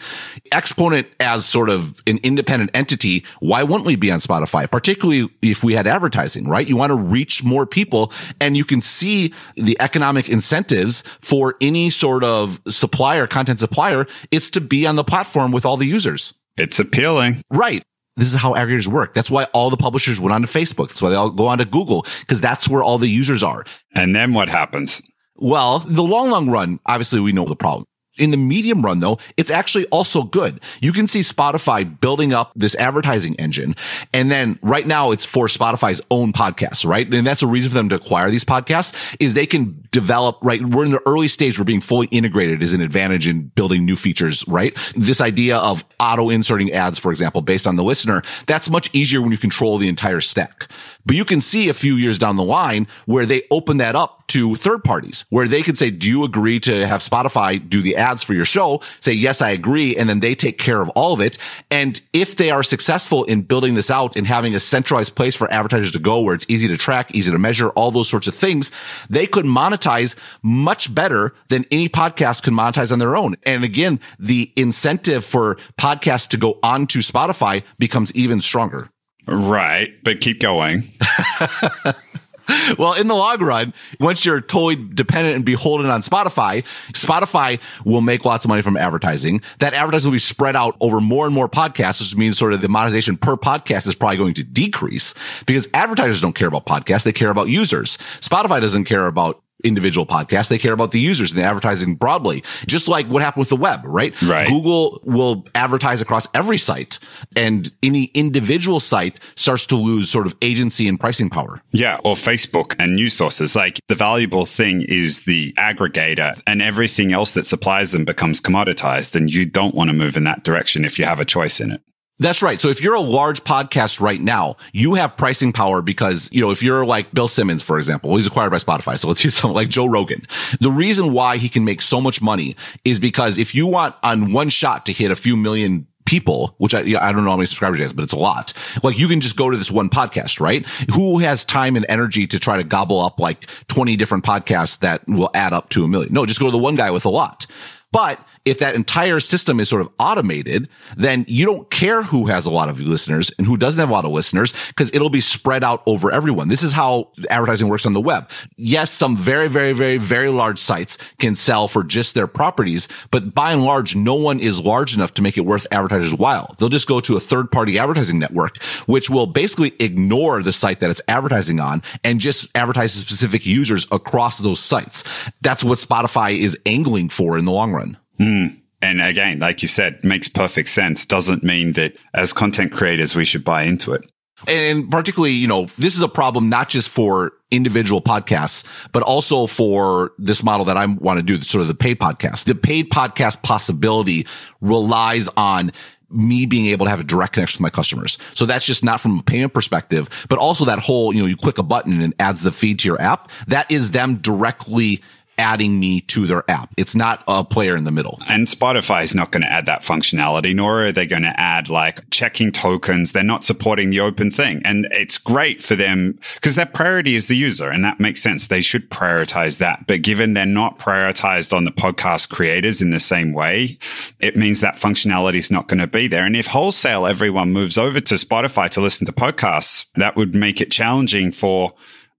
Exponent 0.52 1.06
as 1.20 1.46
sort 1.46 1.70
of 1.70 2.02
an 2.06 2.18
independent 2.22 2.70
entity, 2.74 3.24
why 3.40 3.62
wouldn't 3.62 3.86
we 3.86 3.96
be 3.96 4.10
on 4.10 4.18
Spotify? 4.18 4.70
Particularly 4.70 5.30
if 5.40 5.62
we 5.62 5.74
had 5.74 5.86
advertising, 5.86 6.48
right? 6.48 6.68
You 6.68 6.76
want 6.76 6.90
to 6.90 6.96
reach 6.96 7.44
more 7.44 7.64
people 7.64 8.12
and 8.40 8.56
you 8.56 8.64
can 8.64 8.80
see 8.80 9.32
the 9.54 9.76
economic 9.80 10.28
incentives 10.28 11.02
for 11.20 11.54
any 11.60 11.90
sort 11.90 12.24
of 12.24 12.60
supplier, 12.68 13.26
content 13.26 13.60
supplier. 13.60 14.06
It's 14.30 14.50
to 14.50 14.60
be 14.60 14.86
on 14.86 14.96
the 14.96 15.04
platform 15.04 15.52
with 15.52 15.64
all 15.64 15.76
the 15.76 15.86
users. 15.86 16.34
It's 16.58 16.78
appealing. 16.78 17.42
Right. 17.50 17.82
This 18.16 18.34
is 18.34 18.40
how 18.40 18.54
aggregators 18.54 18.88
work. 18.88 19.14
That's 19.14 19.30
why 19.30 19.44
all 19.54 19.70
the 19.70 19.76
publishers 19.76 20.20
went 20.20 20.34
onto 20.34 20.48
Facebook. 20.48 20.88
That's 20.88 21.00
why 21.00 21.10
they 21.10 21.16
all 21.16 21.30
go 21.30 21.46
onto 21.46 21.64
Google 21.64 22.04
because 22.20 22.40
that's 22.40 22.68
where 22.68 22.82
all 22.82 22.98
the 22.98 23.06
users 23.06 23.42
are. 23.42 23.64
And 23.94 24.14
then 24.14 24.32
what 24.34 24.48
happens? 24.48 25.00
Well, 25.36 25.78
the 25.80 26.02
long, 26.02 26.30
long 26.30 26.50
run, 26.50 26.80
obviously 26.84 27.20
we 27.20 27.30
know 27.30 27.44
the 27.44 27.54
problem 27.54 27.86
in 28.18 28.30
the 28.30 28.36
medium 28.36 28.84
run 28.84 29.00
though, 29.00 29.18
it's 29.36 29.50
actually 29.50 29.86
also 29.86 30.22
good. 30.22 30.60
You 30.80 30.92
can 30.92 31.06
see 31.06 31.20
Spotify 31.20 31.98
building 32.00 32.32
up 32.32 32.52
this 32.54 32.74
advertising 32.76 33.34
engine. 33.36 33.74
And 34.12 34.30
then 34.30 34.58
right 34.62 34.86
now 34.86 35.12
it's 35.12 35.26
for 35.26 35.46
Spotify's 35.46 36.00
own 36.10 36.32
podcasts, 36.32 36.86
right? 36.86 37.12
And 37.12 37.26
that's 37.26 37.42
a 37.42 37.46
reason 37.46 37.70
for 37.70 37.76
them 37.76 37.88
to 37.90 37.96
acquire 37.96 38.30
these 38.30 38.44
podcasts 38.44 39.16
is 39.20 39.34
they 39.34 39.46
can 39.46 39.86
develop, 39.90 40.38
right? 40.42 40.62
We're 40.62 40.84
in 40.84 40.92
the 40.92 41.02
early 41.06 41.28
stage 41.28 41.58
where 41.58 41.64
being 41.64 41.80
fully 41.80 42.06
integrated 42.08 42.62
is 42.62 42.72
an 42.72 42.80
advantage 42.80 43.26
in 43.26 43.48
building 43.48 43.84
new 43.84 43.96
features, 43.96 44.46
right? 44.48 44.76
This 44.96 45.20
idea 45.20 45.58
of 45.58 45.84
auto 45.98 46.30
inserting 46.30 46.72
ads, 46.72 46.98
for 46.98 47.10
example, 47.10 47.42
based 47.42 47.66
on 47.66 47.76
the 47.76 47.82
listener, 47.84 48.22
that's 48.46 48.70
much 48.70 48.90
easier 48.94 49.20
when 49.22 49.32
you 49.32 49.38
control 49.38 49.78
the 49.78 49.88
entire 49.88 50.20
stack. 50.20 50.68
But 51.08 51.16
you 51.16 51.24
can 51.24 51.40
see 51.40 51.70
a 51.70 51.74
few 51.74 51.94
years 51.94 52.18
down 52.18 52.36
the 52.36 52.44
line 52.44 52.86
where 53.06 53.24
they 53.24 53.44
open 53.50 53.78
that 53.78 53.96
up 53.96 54.26
to 54.28 54.54
third 54.56 54.84
parties 54.84 55.24
where 55.30 55.48
they 55.48 55.62
could 55.62 55.78
say, 55.78 55.88
do 55.88 56.06
you 56.06 56.22
agree 56.22 56.60
to 56.60 56.86
have 56.86 57.00
Spotify 57.00 57.66
do 57.66 57.80
the 57.80 57.96
ads 57.96 58.22
for 58.22 58.34
your 58.34 58.44
show? 58.44 58.82
Say, 59.00 59.14
yes, 59.14 59.40
I 59.40 59.48
agree. 59.48 59.96
And 59.96 60.06
then 60.06 60.20
they 60.20 60.34
take 60.34 60.58
care 60.58 60.82
of 60.82 60.90
all 60.90 61.14
of 61.14 61.22
it. 61.22 61.38
And 61.70 61.98
if 62.12 62.36
they 62.36 62.50
are 62.50 62.62
successful 62.62 63.24
in 63.24 63.40
building 63.40 63.74
this 63.74 63.90
out 63.90 64.16
and 64.16 64.26
having 64.26 64.54
a 64.54 64.60
centralized 64.60 65.16
place 65.16 65.34
for 65.34 65.50
advertisers 65.50 65.92
to 65.92 65.98
go 65.98 66.20
where 66.20 66.34
it's 66.34 66.44
easy 66.46 66.68
to 66.68 66.76
track, 66.76 67.14
easy 67.14 67.30
to 67.30 67.38
measure, 67.38 67.70
all 67.70 67.90
those 67.90 68.10
sorts 68.10 68.28
of 68.28 68.34
things, 68.34 68.70
they 69.08 69.26
could 69.26 69.46
monetize 69.46 70.14
much 70.42 70.94
better 70.94 71.32
than 71.48 71.64
any 71.70 71.88
podcast 71.88 72.42
can 72.42 72.52
monetize 72.52 72.92
on 72.92 72.98
their 72.98 73.16
own. 73.16 73.34
And 73.44 73.64
again, 73.64 73.98
the 74.18 74.52
incentive 74.56 75.24
for 75.24 75.56
podcasts 75.80 76.28
to 76.28 76.36
go 76.36 76.58
onto 76.62 77.00
Spotify 77.00 77.62
becomes 77.78 78.14
even 78.14 78.40
stronger. 78.40 78.90
Right. 79.28 79.92
But 80.02 80.20
keep 80.20 80.40
going. 80.40 80.82
well, 82.78 82.94
in 82.94 83.08
the 83.08 83.14
long 83.14 83.42
run, 83.42 83.74
once 84.00 84.24
you're 84.24 84.40
totally 84.40 84.76
dependent 84.76 85.36
and 85.36 85.44
beholden 85.44 85.86
on 85.90 86.00
Spotify, 86.02 86.64
Spotify 86.92 87.60
will 87.84 88.00
make 88.00 88.24
lots 88.24 88.44
of 88.44 88.48
money 88.48 88.62
from 88.62 88.76
advertising. 88.76 89.42
That 89.58 89.74
advertising 89.74 90.10
will 90.10 90.14
be 90.14 90.20
spread 90.20 90.56
out 90.56 90.76
over 90.80 91.00
more 91.00 91.26
and 91.26 91.34
more 91.34 91.48
podcasts, 91.48 92.00
which 92.00 92.16
means 92.16 92.38
sort 92.38 92.52
of 92.52 92.60
the 92.60 92.68
monetization 92.68 93.16
per 93.16 93.36
podcast 93.36 93.86
is 93.86 93.94
probably 93.94 94.16
going 94.16 94.34
to 94.34 94.44
decrease 94.44 95.14
because 95.44 95.68
advertisers 95.74 96.20
don't 96.20 96.34
care 96.34 96.48
about 96.48 96.66
podcasts. 96.66 97.04
They 97.04 97.12
care 97.12 97.30
about 97.30 97.48
users. 97.48 97.98
Spotify 98.20 98.60
doesn't 98.60 98.84
care 98.84 99.06
about 99.06 99.42
individual 99.64 100.06
podcasts. 100.06 100.48
They 100.48 100.58
care 100.58 100.72
about 100.72 100.92
the 100.92 101.00
users 101.00 101.32
and 101.32 101.42
the 101.42 101.46
advertising 101.46 101.94
broadly, 101.94 102.42
just 102.66 102.88
like 102.88 103.06
what 103.06 103.22
happened 103.22 103.40
with 103.40 103.48
the 103.48 103.56
web, 103.56 103.80
right? 103.84 104.20
Right. 104.22 104.48
Google 104.48 105.00
will 105.04 105.44
advertise 105.54 106.00
across 106.00 106.28
every 106.34 106.58
site 106.58 106.98
and 107.36 107.72
any 107.82 108.04
individual 108.14 108.80
site 108.80 109.20
starts 109.36 109.66
to 109.66 109.76
lose 109.76 110.10
sort 110.10 110.26
of 110.26 110.34
agency 110.42 110.88
and 110.88 110.98
pricing 110.98 111.30
power. 111.30 111.62
Yeah. 111.70 111.98
Or 112.04 112.14
Facebook 112.14 112.74
and 112.78 112.94
news 112.94 113.14
sources. 113.14 113.56
Like 113.56 113.80
the 113.88 113.94
valuable 113.94 114.44
thing 114.44 114.82
is 114.82 115.22
the 115.22 115.52
aggregator 115.54 116.40
and 116.46 116.62
everything 116.62 117.12
else 117.12 117.32
that 117.32 117.46
supplies 117.46 117.92
them 117.92 118.04
becomes 118.04 118.40
commoditized. 118.40 119.16
And 119.16 119.32
you 119.32 119.46
don't 119.46 119.74
want 119.74 119.90
to 119.90 119.96
move 119.96 120.16
in 120.16 120.24
that 120.24 120.44
direction 120.44 120.84
if 120.84 120.98
you 120.98 121.04
have 121.04 121.20
a 121.20 121.24
choice 121.24 121.60
in 121.60 121.72
it. 121.72 121.82
That's 122.20 122.42
right. 122.42 122.60
So 122.60 122.68
if 122.68 122.82
you're 122.82 122.94
a 122.94 123.00
large 123.00 123.44
podcast 123.44 124.00
right 124.00 124.20
now, 124.20 124.56
you 124.72 124.94
have 124.94 125.16
pricing 125.16 125.52
power 125.52 125.82
because, 125.82 126.28
you 126.32 126.40
know, 126.40 126.50
if 126.50 126.62
you're 126.62 126.84
like 126.84 127.12
Bill 127.12 127.28
Simmons, 127.28 127.62
for 127.62 127.78
example, 127.78 128.16
he's 128.16 128.26
acquired 128.26 128.50
by 128.50 128.56
Spotify. 128.56 128.98
So 128.98 129.08
let's 129.08 129.22
use 129.24 129.34
someone 129.34 129.54
like 129.54 129.68
Joe 129.68 129.86
Rogan. 129.86 130.26
The 130.60 130.70
reason 130.70 131.12
why 131.12 131.36
he 131.36 131.48
can 131.48 131.64
make 131.64 131.80
so 131.80 132.00
much 132.00 132.20
money 132.20 132.56
is 132.84 132.98
because 132.98 133.38
if 133.38 133.54
you 133.54 133.66
want 133.68 133.94
on 134.02 134.32
one 134.32 134.48
shot 134.48 134.86
to 134.86 134.92
hit 134.92 135.10
a 135.10 135.16
few 135.16 135.36
million 135.36 135.86
people, 136.08 136.54
which 136.56 136.74
I, 136.74 136.80
I 136.80 137.12
don't 137.12 137.24
know 137.24 137.30
how 137.30 137.36
many 137.36 137.46
subscribers 137.46 137.78
he 137.78 137.82
has, 137.82 137.92
but 137.92 138.02
it's 138.02 138.14
a 138.14 138.18
lot. 138.18 138.52
Like 138.82 138.98
you 138.98 139.08
can 139.08 139.20
just 139.20 139.36
go 139.36 139.50
to 139.50 139.56
this 139.56 139.70
one 139.70 139.90
podcast, 139.90 140.40
right? 140.40 140.66
Who 140.94 141.18
has 141.18 141.44
time 141.44 141.76
and 141.76 141.84
energy 141.88 142.26
to 142.28 142.40
try 142.40 142.56
to 142.56 142.64
gobble 142.64 142.98
up 143.00 143.20
like 143.20 143.46
20 143.68 143.94
different 143.96 144.24
podcasts 144.24 144.78
that 144.80 145.06
will 145.06 145.30
add 145.34 145.52
up 145.52 145.68
to 145.70 145.84
a 145.84 145.88
million? 145.88 146.12
No, 146.12 146.24
just 146.26 146.40
go 146.40 146.46
to 146.46 146.52
the 146.52 146.58
one 146.58 146.74
guy 146.74 146.90
with 146.90 147.04
a 147.04 147.10
lot. 147.10 147.46
But 147.92 148.18
if 148.50 148.58
that 148.58 148.74
entire 148.74 149.20
system 149.20 149.60
is 149.60 149.68
sort 149.68 149.82
of 149.82 149.90
automated, 149.98 150.68
then 150.96 151.24
you 151.28 151.46
don't 151.46 151.70
care 151.70 152.02
who 152.02 152.26
has 152.26 152.46
a 152.46 152.50
lot 152.50 152.68
of 152.68 152.80
listeners 152.80 153.32
and 153.38 153.46
who 153.46 153.56
doesn't 153.56 153.78
have 153.78 153.90
a 153.90 153.92
lot 153.92 154.04
of 154.04 154.10
listeners 154.10 154.52
because 154.68 154.92
it'll 154.94 155.10
be 155.10 155.20
spread 155.20 155.64
out 155.64 155.82
over 155.86 156.10
everyone. 156.10 156.48
This 156.48 156.62
is 156.62 156.72
how 156.72 157.10
advertising 157.30 157.68
works 157.68 157.86
on 157.86 157.92
the 157.92 158.00
web. 158.00 158.30
Yes, 158.56 158.90
some 158.90 159.16
very, 159.16 159.48
very, 159.48 159.72
very, 159.72 159.96
very 159.96 160.28
large 160.28 160.58
sites 160.58 160.98
can 161.18 161.36
sell 161.36 161.68
for 161.68 161.84
just 161.84 162.14
their 162.14 162.26
properties, 162.26 162.88
but 163.10 163.34
by 163.34 163.52
and 163.52 163.64
large, 163.64 163.96
no 163.96 164.14
one 164.14 164.40
is 164.40 164.64
large 164.64 164.94
enough 164.94 165.14
to 165.14 165.22
make 165.22 165.36
it 165.36 165.42
worth 165.42 165.66
advertisers 165.70 166.14
while. 166.14 166.54
They'll 166.58 166.68
just 166.68 166.88
go 166.88 167.00
to 167.00 167.16
a 167.16 167.20
third 167.20 167.50
party 167.50 167.78
advertising 167.78 168.18
network, 168.18 168.62
which 168.86 169.10
will 169.10 169.26
basically 169.26 169.74
ignore 169.80 170.42
the 170.42 170.52
site 170.52 170.80
that 170.80 170.90
it's 170.90 171.02
advertising 171.08 171.60
on 171.60 171.82
and 172.04 172.20
just 172.20 172.48
advertise 172.56 172.92
to 172.92 172.98
specific 172.98 173.46
users 173.46 173.86
across 173.92 174.38
those 174.38 174.60
sites. 174.60 175.04
That's 175.42 175.64
what 175.64 175.78
Spotify 175.78 176.36
is 176.36 176.58
angling 176.66 177.08
for 177.10 177.38
in 177.38 177.44
the 177.44 177.52
long 177.52 177.72
run. 177.72 177.96
Mm. 178.20 178.60
And 178.80 179.02
again, 179.02 179.40
like 179.40 179.62
you 179.62 179.68
said, 179.68 180.04
makes 180.04 180.28
perfect 180.28 180.68
sense. 180.68 181.04
Doesn't 181.04 181.42
mean 181.42 181.72
that 181.72 181.96
as 182.14 182.32
content 182.32 182.72
creators, 182.72 183.16
we 183.16 183.24
should 183.24 183.44
buy 183.44 183.64
into 183.64 183.92
it. 183.92 184.02
And 184.46 184.88
particularly, 184.88 185.32
you 185.32 185.48
know, 185.48 185.64
this 185.78 185.96
is 185.96 186.00
a 186.00 186.08
problem 186.08 186.48
not 186.48 186.68
just 186.68 186.88
for 186.88 187.32
individual 187.50 188.00
podcasts, 188.00 188.64
but 188.92 189.02
also 189.02 189.46
for 189.46 190.12
this 190.18 190.44
model 190.44 190.66
that 190.66 190.76
I 190.76 190.86
want 190.86 191.18
to 191.18 191.24
do, 191.24 191.42
sort 191.42 191.62
of 191.62 191.68
the 191.68 191.74
paid 191.74 191.98
podcast. 191.98 192.44
The 192.44 192.54
paid 192.54 192.90
podcast 192.90 193.42
possibility 193.42 194.26
relies 194.60 195.28
on 195.36 195.72
me 196.10 196.46
being 196.46 196.66
able 196.66 196.86
to 196.86 196.90
have 196.90 197.00
a 197.00 197.04
direct 197.04 197.34
connection 197.34 197.58
with 197.62 197.72
my 197.72 197.76
customers. 197.76 198.16
So 198.34 198.46
that's 198.46 198.64
just 198.64 198.84
not 198.84 199.00
from 199.00 199.18
a 199.18 199.22
payment 199.22 199.52
perspective, 199.52 200.08
but 200.28 200.38
also 200.38 200.64
that 200.66 200.78
whole, 200.78 201.12
you 201.12 201.20
know, 201.20 201.26
you 201.26 201.36
click 201.36 201.58
a 201.58 201.62
button 201.62 202.00
and 202.00 202.14
adds 202.18 202.42
the 202.42 202.52
feed 202.52 202.78
to 202.80 202.88
your 202.88 203.00
app. 203.00 203.30
That 203.48 203.70
is 203.70 203.90
them 203.90 204.16
directly 204.16 205.02
adding 205.38 205.78
me 205.78 206.00
to 206.02 206.26
their 206.26 206.48
app. 206.50 206.74
It's 206.76 206.94
not 206.94 207.22
a 207.28 207.44
player 207.44 207.76
in 207.76 207.84
the 207.84 207.90
middle. 207.90 208.18
And 208.28 208.46
Spotify 208.46 209.04
is 209.04 209.14
not 209.14 209.30
going 209.30 209.42
to 209.42 209.52
add 209.52 209.66
that 209.66 209.82
functionality, 209.82 210.54
nor 210.54 210.84
are 210.84 210.92
they 210.92 211.06
going 211.06 211.22
to 211.22 211.40
add 211.40 211.68
like 211.68 212.10
checking 212.10 212.52
tokens. 212.52 213.12
They're 213.12 213.22
not 213.22 213.44
supporting 213.44 213.90
the 213.90 214.00
open 214.00 214.30
thing. 214.30 214.60
And 214.64 214.86
it's 214.90 215.18
great 215.18 215.62
for 215.62 215.76
them 215.76 216.14
because 216.34 216.56
their 216.56 216.66
priority 216.66 217.14
is 217.14 217.28
the 217.28 217.36
user. 217.36 217.70
And 217.70 217.84
that 217.84 218.00
makes 218.00 218.22
sense. 218.22 218.48
They 218.48 218.62
should 218.62 218.90
prioritize 218.90 219.58
that. 219.58 219.86
But 219.86 220.02
given 220.02 220.34
they're 220.34 220.46
not 220.46 220.78
prioritized 220.78 221.56
on 221.56 221.64
the 221.64 221.72
podcast 221.72 222.28
creators 222.28 222.82
in 222.82 222.90
the 222.90 223.00
same 223.00 223.32
way, 223.32 223.78
it 224.20 224.36
means 224.36 224.60
that 224.60 224.76
functionality 224.76 225.36
is 225.36 225.50
not 225.50 225.68
going 225.68 225.80
to 225.80 225.86
be 225.86 226.08
there. 226.08 226.24
And 226.24 226.36
if 226.36 226.46
wholesale 226.46 227.06
everyone 227.06 227.52
moves 227.52 227.78
over 227.78 228.00
to 228.00 228.14
Spotify 228.14 228.68
to 228.70 228.80
listen 228.80 229.06
to 229.06 229.12
podcasts, 229.12 229.86
that 229.94 230.16
would 230.16 230.34
make 230.34 230.60
it 230.60 230.70
challenging 230.70 231.32
for 231.32 231.72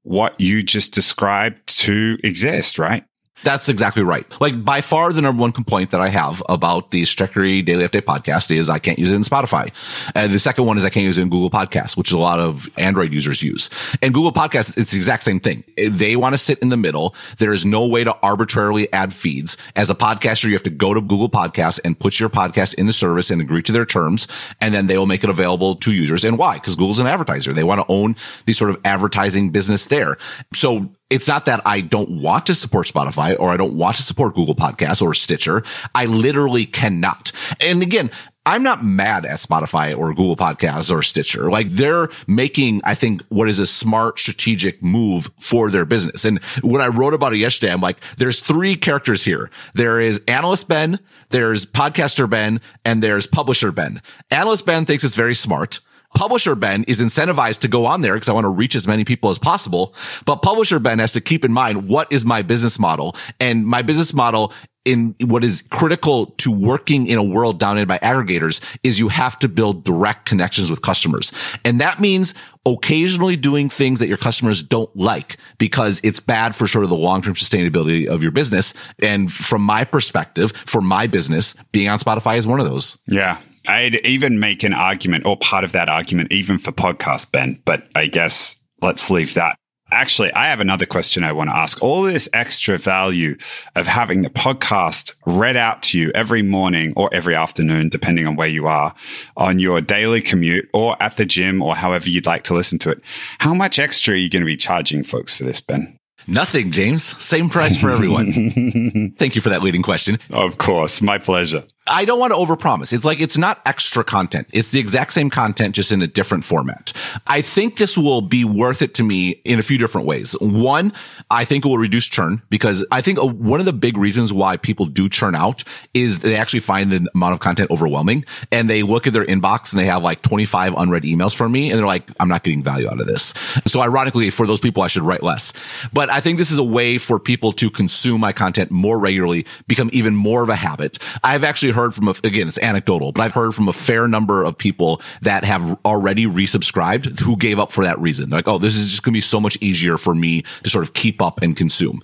what 0.04 0.40
you 0.40 0.64
just 0.64 0.94
described 0.94 1.80
to 1.80 2.18
exist, 2.24 2.80
right? 2.80 3.04
That's 3.44 3.70
exactly 3.70 4.04
right. 4.04 4.26
Like 4.42 4.64
by 4.64 4.82
far 4.82 5.14
the 5.14 5.22
number 5.22 5.40
one 5.42 5.52
complaint 5.52 5.92
that 5.92 6.02
I 6.02 6.10
have 6.10 6.44
about 6.50 6.92
the 6.92 7.04
Stratechery 7.04 7.64
Daily 7.64 7.88
Update 7.88 8.02
podcast 8.02 8.52
is 8.56 8.70
I 8.70 8.80
can't 8.80 9.00
use 9.00 9.12
it 9.12 9.16
in 9.16 9.22
Spotify. 9.22 9.72
And 10.14 10.32
the 10.32 10.40
second 10.40 10.66
one 10.66 10.78
is 10.78 10.84
I 10.84 10.90
can't 10.90 11.06
use 11.06 11.18
it 11.18 11.22
in 11.22 11.30
Google 11.30 11.50
Podcasts, 11.50 11.98
which 11.98 12.12
a 12.12 12.18
lot 12.18 12.40
of 12.40 12.70
Android 12.78 13.14
users 13.14 13.42
use. 13.42 13.70
And 14.02 14.14
Google 14.14 14.34
Podcasts, 14.34 14.78
it's 14.78 14.92
the 14.92 14.98
exact 14.98 15.24
same 15.24 15.40
thing. 15.40 15.64
They 15.78 16.16
want 16.16 16.34
to 16.34 16.38
sit 16.38 16.60
in 16.60 16.70
the 16.70 16.78
middle. 16.78 17.16
There 17.38 17.54
is 17.54 17.66
no 17.66 17.88
way 17.88 18.04
to 18.04 18.16
arbitrarily 18.22 18.92
add 18.92 19.14
feeds. 19.14 19.58
As 19.76 19.90
a 19.90 19.96
podcaster, 19.96 20.46
you 20.46 20.54
have 20.54 20.64
to 20.64 20.70
go 20.70 20.94
to 20.94 21.02
Google 21.02 21.30
Podcasts 21.30 21.80
and 21.84 21.98
put 21.98 22.20
your 22.20 22.30
podcast 22.30 22.76
in 22.76 22.88
the 22.88 22.94
service 22.94 23.32
and 23.32 23.42
agree 23.42 23.64
to 23.64 23.72
their 23.72 23.86
terms. 23.86 24.28
And 24.60 24.74
then 24.74 24.88
they 24.88 24.98
will 24.98 25.06
make 25.06 25.24
it 25.24 25.30
available 25.30 25.76
to 25.78 25.94
users. 25.94 26.26
And 26.26 26.38
why? 26.38 26.56
Because 26.56 26.76
Google's 26.76 27.00
an 27.00 27.08
advertiser. 27.08 27.54
They 27.54 27.64
want 27.64 27.80
to 27.80 27.86
own 27.90 28.16
the 28.46 28.54
sort 28.54 28.70
of 28.70 28.82
advertising 28.84 29.52
business 29.52 29.86
there. 29.88 30.18
So 30.54 30.90
it's 31.10 31.28
not 31.28 31.46
that 31.46 31.62
I 31.66 31.82
don't 31.82 32.22
want 32.22 32.46
to 32.48 32.56
support 32.56 32.88
Spotify 32.88 33.38
or 33.40 33.50
I 33.50 33.58
don't 33.58 33.76
want 33.76 33.98
to 33.98 34.04
support 34.04 34.36
Google 34.36 34.56
Podcasts 34.56 35.02
or 35.02 35.14
Stitcher. 35.14 35.64
I 35.96 36.06
literally 36.06 36.66
cannot. 36.66 37.32
And 37.60 37.82
again, 37.82 38.12
I'm 38.46 38.64
not 38.64 38.84
mad 38.84 39.26
at 39.26 39.38
Spotify 39.38 39.96
or 39.96 40.14
Google 40.14 40.36
Podcasts 40.36 40.92
or 40.92 41.04
Stitcher. 41.04 41.52
Like 41.52 41.70
they're 41.70 42.10
making, 42.26 42.82
I 42.84 42.96
think, 42.96 43.22
what 43.30 43.50
is 43.50 43.60
a 43.60 43.66
smart 43.66 44.18
strategic 44.18 44.82
move 44.82 45.30
for 45.40 45.70
their 45.70 45.86
business. 45.86 46.26
And 46.26 46.44
when 46.64 46.82
I 46.82 46.88
wrote 46.88 47.14
about 47.14 47.34
it 47.34 47.38
yesterday, 47.38 47.72
I'm 47.72 47.82
like, 47.82 47.98
there's 48.18 48.40
three 48.40 48.76
characters 48.76 49.24
here. 49.24 49.52
There 49.76 50.00
is 50.00 50.24
analyst 50.28 50.68
Ben, 50.68 51.00
there's 51.30 51.66
podcaster 51.66 52.30
Ben, 52.30 52.60
and 52.84 53.04
there's 53.04 53.28
publisher 53.28 53.72
Ben. 53.72 54.02
Analyst 54.32 54.66
Ben 54.66 54.86
thinks 54.86 55.04
it's 55.04 55.16
very 55.16 55.36
smart. 55.36 55.80
Publisher 56.16 56.56
Ben 56.56 56.84
is 56.86 57.02
incentivized 57.02 57.60
to 57.60 57.68
go 57.68 57.86
on 57.86 58.02
there 58.02 58.14
because 58.14 58.30
I 58.30 58.34
want 58.34 58.46
to 58.46 58.50
reach 58.50 58.76
as 58.76 58.88
many 58.88 59.06
people 59.06 59.30
as 59.30 59.40
possible. 59.40 59.94
But 60.26 60.38
publisher 60.38 60.80
Ben 60.80 61.00
has 61.00 61.14
to 61.14 61.22
keep 61.22 61.46
in 61.46 61.54
mind 61.54 61.88
what 61.88 62.12
is 62.12 62.26
my 62.26 62.42
business 62.42 62.80
model 62.80 63.16
and 63.40 63.66
my 63.66 63.82
business 63.82 64.14
model 64.14 64.54
in 64.86 65.16
what 65.22 65.44
is 65.44 65.62
critical 65.70 66.28
to 66.38 66.52
working 66.52 67.06
in 67.08 67.18
a 67.18 67.24
world 67.24 67.60
dominated 67.60 67.88
by 67.88 68.00
aggregators 68.00 68.60
is 68.82 68.98
you 68.98 69.10
have 69.10 69.38
to 69.38 69.48
build 69.48 69.84
direct 69.84 70.26
connections 70.26 70.70
with 70.70 70.82
customers. 70.82 71.32
And 71.64 71.80
that 71.82 72.00
means 72.00 72.34
occasionally 72.66 73.36
doing 73.36 73.70
things 73.70 74.00
that 74.00 74.08
your 74.08 74.18
customers 74.18 74.64
don't 74.64 74.94
like 74.96 75.38
because 75.58 76.02
it's 76.04 76.20
bad 76.20 76.56
for 76.56 76.68
sort 76.68 76.84
of 76.84 76.90
the 76.90 76.96
long-term 76.96 77.36
sustainability 77.36 78.08
of 78.08 78.24
your 78.24 78.32
business. 78.32 78.74
And 79.02 79.32
from 79.32 79.62
my 79.62 79.84
perspective, 79.84 80.54
for 80.66 80.82
my 80.82 81.08
business, 81.08 81.54
being 81.72 81.90
on 81.90 82.00
Spotify 82.00 82.38
is 82.38 82.48
one 82.48 82.60
of 82.60 82.68
those. 82.68 82.98
Yeah. 83.08 83.38
I'd 83.70 84.06
even 84.06 84.40
make 84.40 84.64
an 84.64 84.74
argument 84.74 85.26
or 85.26 85.38
part 85.38 85.64
of 85.64 85.74
that 85.74 85.90
argument, 85.90 86.32
even 86.32 86.58
for 86.58 86.72
podcast, 86.72 87.32
Ben, 87.32 87.62
but 87.66 87.88
I 87.96 88.08
guess 88.08 88.58
let's 88.82 89.12
leave 89.12 89.36
that. 89.36 89.58
Actually, 89.92 90.34
I 90.34 90.48
have 90.48 90.60
another 90.60 90.86
question 90.86 91.24
I 91.24 91.34
want 91.34 91.52
to 91.52 91.56
ask. 91.56 91.82
All 91.82 92.02
this 92.02 92.28
extra 92.34 92.80
value 92.80 93.38
of 93.76 93.86
having 93.86 94.24
the 94.24 94.30
podcast 94.30 95.14
read 95.26 95.56
out 95.56 95.84
to 95.84 96.00
you 96.00 96.12
every 96.16 96.42
morning 96.42 96.94
or 96.96 97.10
every 97.12 97.36
afternoon, 97.36 97.90
depending 97.90 98.26
on 98.26 98.36
where 98.36 98.48
you 98.48 98.66
are 98.66 98.94
on 99.38 99.60
your 99.60 99.82
daily 99.82 100.22
commute 100.22 100.68
or 100.74 100.96
at 101.02 101.18
the 101.18 101.26
gym 101.26 101.62
or 101.62 101.76
however 101.76 102.10
you'd 102.10 102.28
like 102.28 102.44
to 102.44 102.56
listen 102.56 102.80
to 102.80 102.90
it. 102.90 103.02
How 103.40 103.54
much 103.54 103.78
extra 103.78 104.16
are 104.16 104.18
you 104.18 104.30
going 104.30 104.42
to 104.42 104.48
be 104.48 104.58
charging 104.58 105.04
folks 105.04 105.36
for 105.36 105.44
this, 105.44 105.62
Ben? 105.62 105.99
Nothing, 106.28 106.72
James. 106.72 107.04
Same 107.24 107.50
price 107.50 107.80
for 107.80 107.90
everyone. 107.90 108.32
Thank 109.18 109.36
you 109.36 109.42
for 109.42 109.50
that 109.50 109.64
leading 109.64 109.82
question. 109.82 110.20
Of 110.30 110.58
course. 110.58 111.02
My 111.02 111.18
pleasure. 111.18 111.64
I 111.90 112.06
don't 112.06 112.20
want 112.20 112.32
to 112.32 112.38
overpromise. 112.38 112.94
It's 112.94 113.06
like 113.06 113.20
it's 113.20 113.38
not 113.38 113.60
extra 113.66 114.04
content. 114.04 114.48
It's 114.54 114.70
the 114.70 114.80
exact 114.80 115.12
same 115.12 115.30
content, 115.30 115.76
just 115.76 115.92
in 115.92 116.02
a 116.02 116.08
different 116.08 116.44
format. 116.44 116.94
I 117.26 117.42
think 117.42 117.78
this 117.78 117.98
will 117.98 118.22
be 118.22 118.46
worth 118.46 118.82
it 118.82 118.94
to 118.96 119.04
me 119.04 119.42
in 119.44 119.60
a 119.60 119.64
few 119.64 119.78
different 119.78 120.06
ways. 120.06 120.36
One, 120.40 120.94
I 121.32 121.46
think 121.46 121.66
it 121.66 121.68
will 121.68 121.78
reduce 121.78 122.08
churn 122.08 122.42
because 122.50 122.86
I 122.92 123.02
think 123.02 123.18
uh, 123.20 123.26
one 123.26 123.60
of 123.60 123.66
the 123.66 123.74
big 123.74 123.98
reasons 123.98 124.32
why 124.32 124.58
people 124.58 124.86
do 124.86 125.10
churn 125.10 125.36
out 125.36 125.64
is 125.94 126.20
they 126.20 126.36
actually 126.36 126.60
find 126.60 126.92
the 126.92 127.08
amount 127.16 127.34
of 127.34 127.40
content 127.40 127.72
overwhelming 127.72 128.26
and 128.52 128.70
they 128.70 128.84
look 128.84 129.08
at 129.08 129.14
their 129.14 129.26
inbox 129.26 129.74
and 129.74 129.80
they 129.80 129.86
have 129.86 130.04
like 130.04 130.22
25 130.22 130.76
unread 130.78 131.04
emails 131.04 131.36
from 131.36 131.52
me 131.52 131.72
and 131.72 131.80
they're 131.80 131.88
like, 131.88 132.10
I'm 132.20 132.30
not 132.30 132.44
getting 132.44 132.62
value 132.62 132.88
out 132.88 133.02
of 133.02 133.08
this. 133.08 133.34
So 133.66 133.82
ironically, 133.82 134.30
for 134.30 134.46
those 134.46 134.60
people, 134.60 134.84
I 134.84 134.88
should 134.88 135.04
write 135.04 135.24
less. 135.24 135.54
But 135.92 136.09
but 136.10 136.16
I 136.16 136.22
think 136.22 136.40
this 136.40 136.50
is 136.50 136.58
a 136.58 136.64
way 136.64 136.98
for 136.98 137.20
people 137.20 137.54
to 137.54 137.70
consume 137.70 138.22
my 138.22 138.34
content 138.34 138.72
more 138.72 139.00
regularly, 139.00 139.46
become 139.68 139.92
even 139.94 140.16
more 140.16 140.42
of 140.42 140.50
a 140.50 140.56
habit. 140.56 140.98
I've 141.24 141.44
actually 141.44 141.72
heard 141.72 141.94
from, 141.94 142.08
a, 142.08 142.16
again, 142.24 142.48
it's 142.48 142.60
anecdotal, 142.60 143.12
but 143.12 143.22
I've 143.22 143.34
heard 143.34 143.54
from 143.54 143.68
a 143.68 143.74
fair 143.74 144.08
number 144.08 144.44
of 144.44 144.58
people 144.58 145.02
that 145.22 145.44
have 145.44 145.78
already 145.86 146.26
resubscribed 146.26 147.20
who 147.20 147.38
gave 147.38 147.60
up 147.60 147.72
for 147.72 147.84
that 147.84 148.00
reason. 148.00 148.30
They're 148.30 148.40
like, 148.40 148.48
oh, 148.48 148.58
this 148.58 148.76
is 148.76 148.90
just 148.90 149.04
going 149.04 149.14
to 149.14 149.18
be 149.18 149.22
so 149.22 149.40
much 149.40 149.58
easier 149.62 149.98
for 149.98 150.16
me 150.16 150.44
to 150.64 150.70
sort 150.70 150.84
of 150.84 150.94
keep 150.94 151.22
up 151.22 151.44
and 151.44 151.56
consume. 151.56 152.02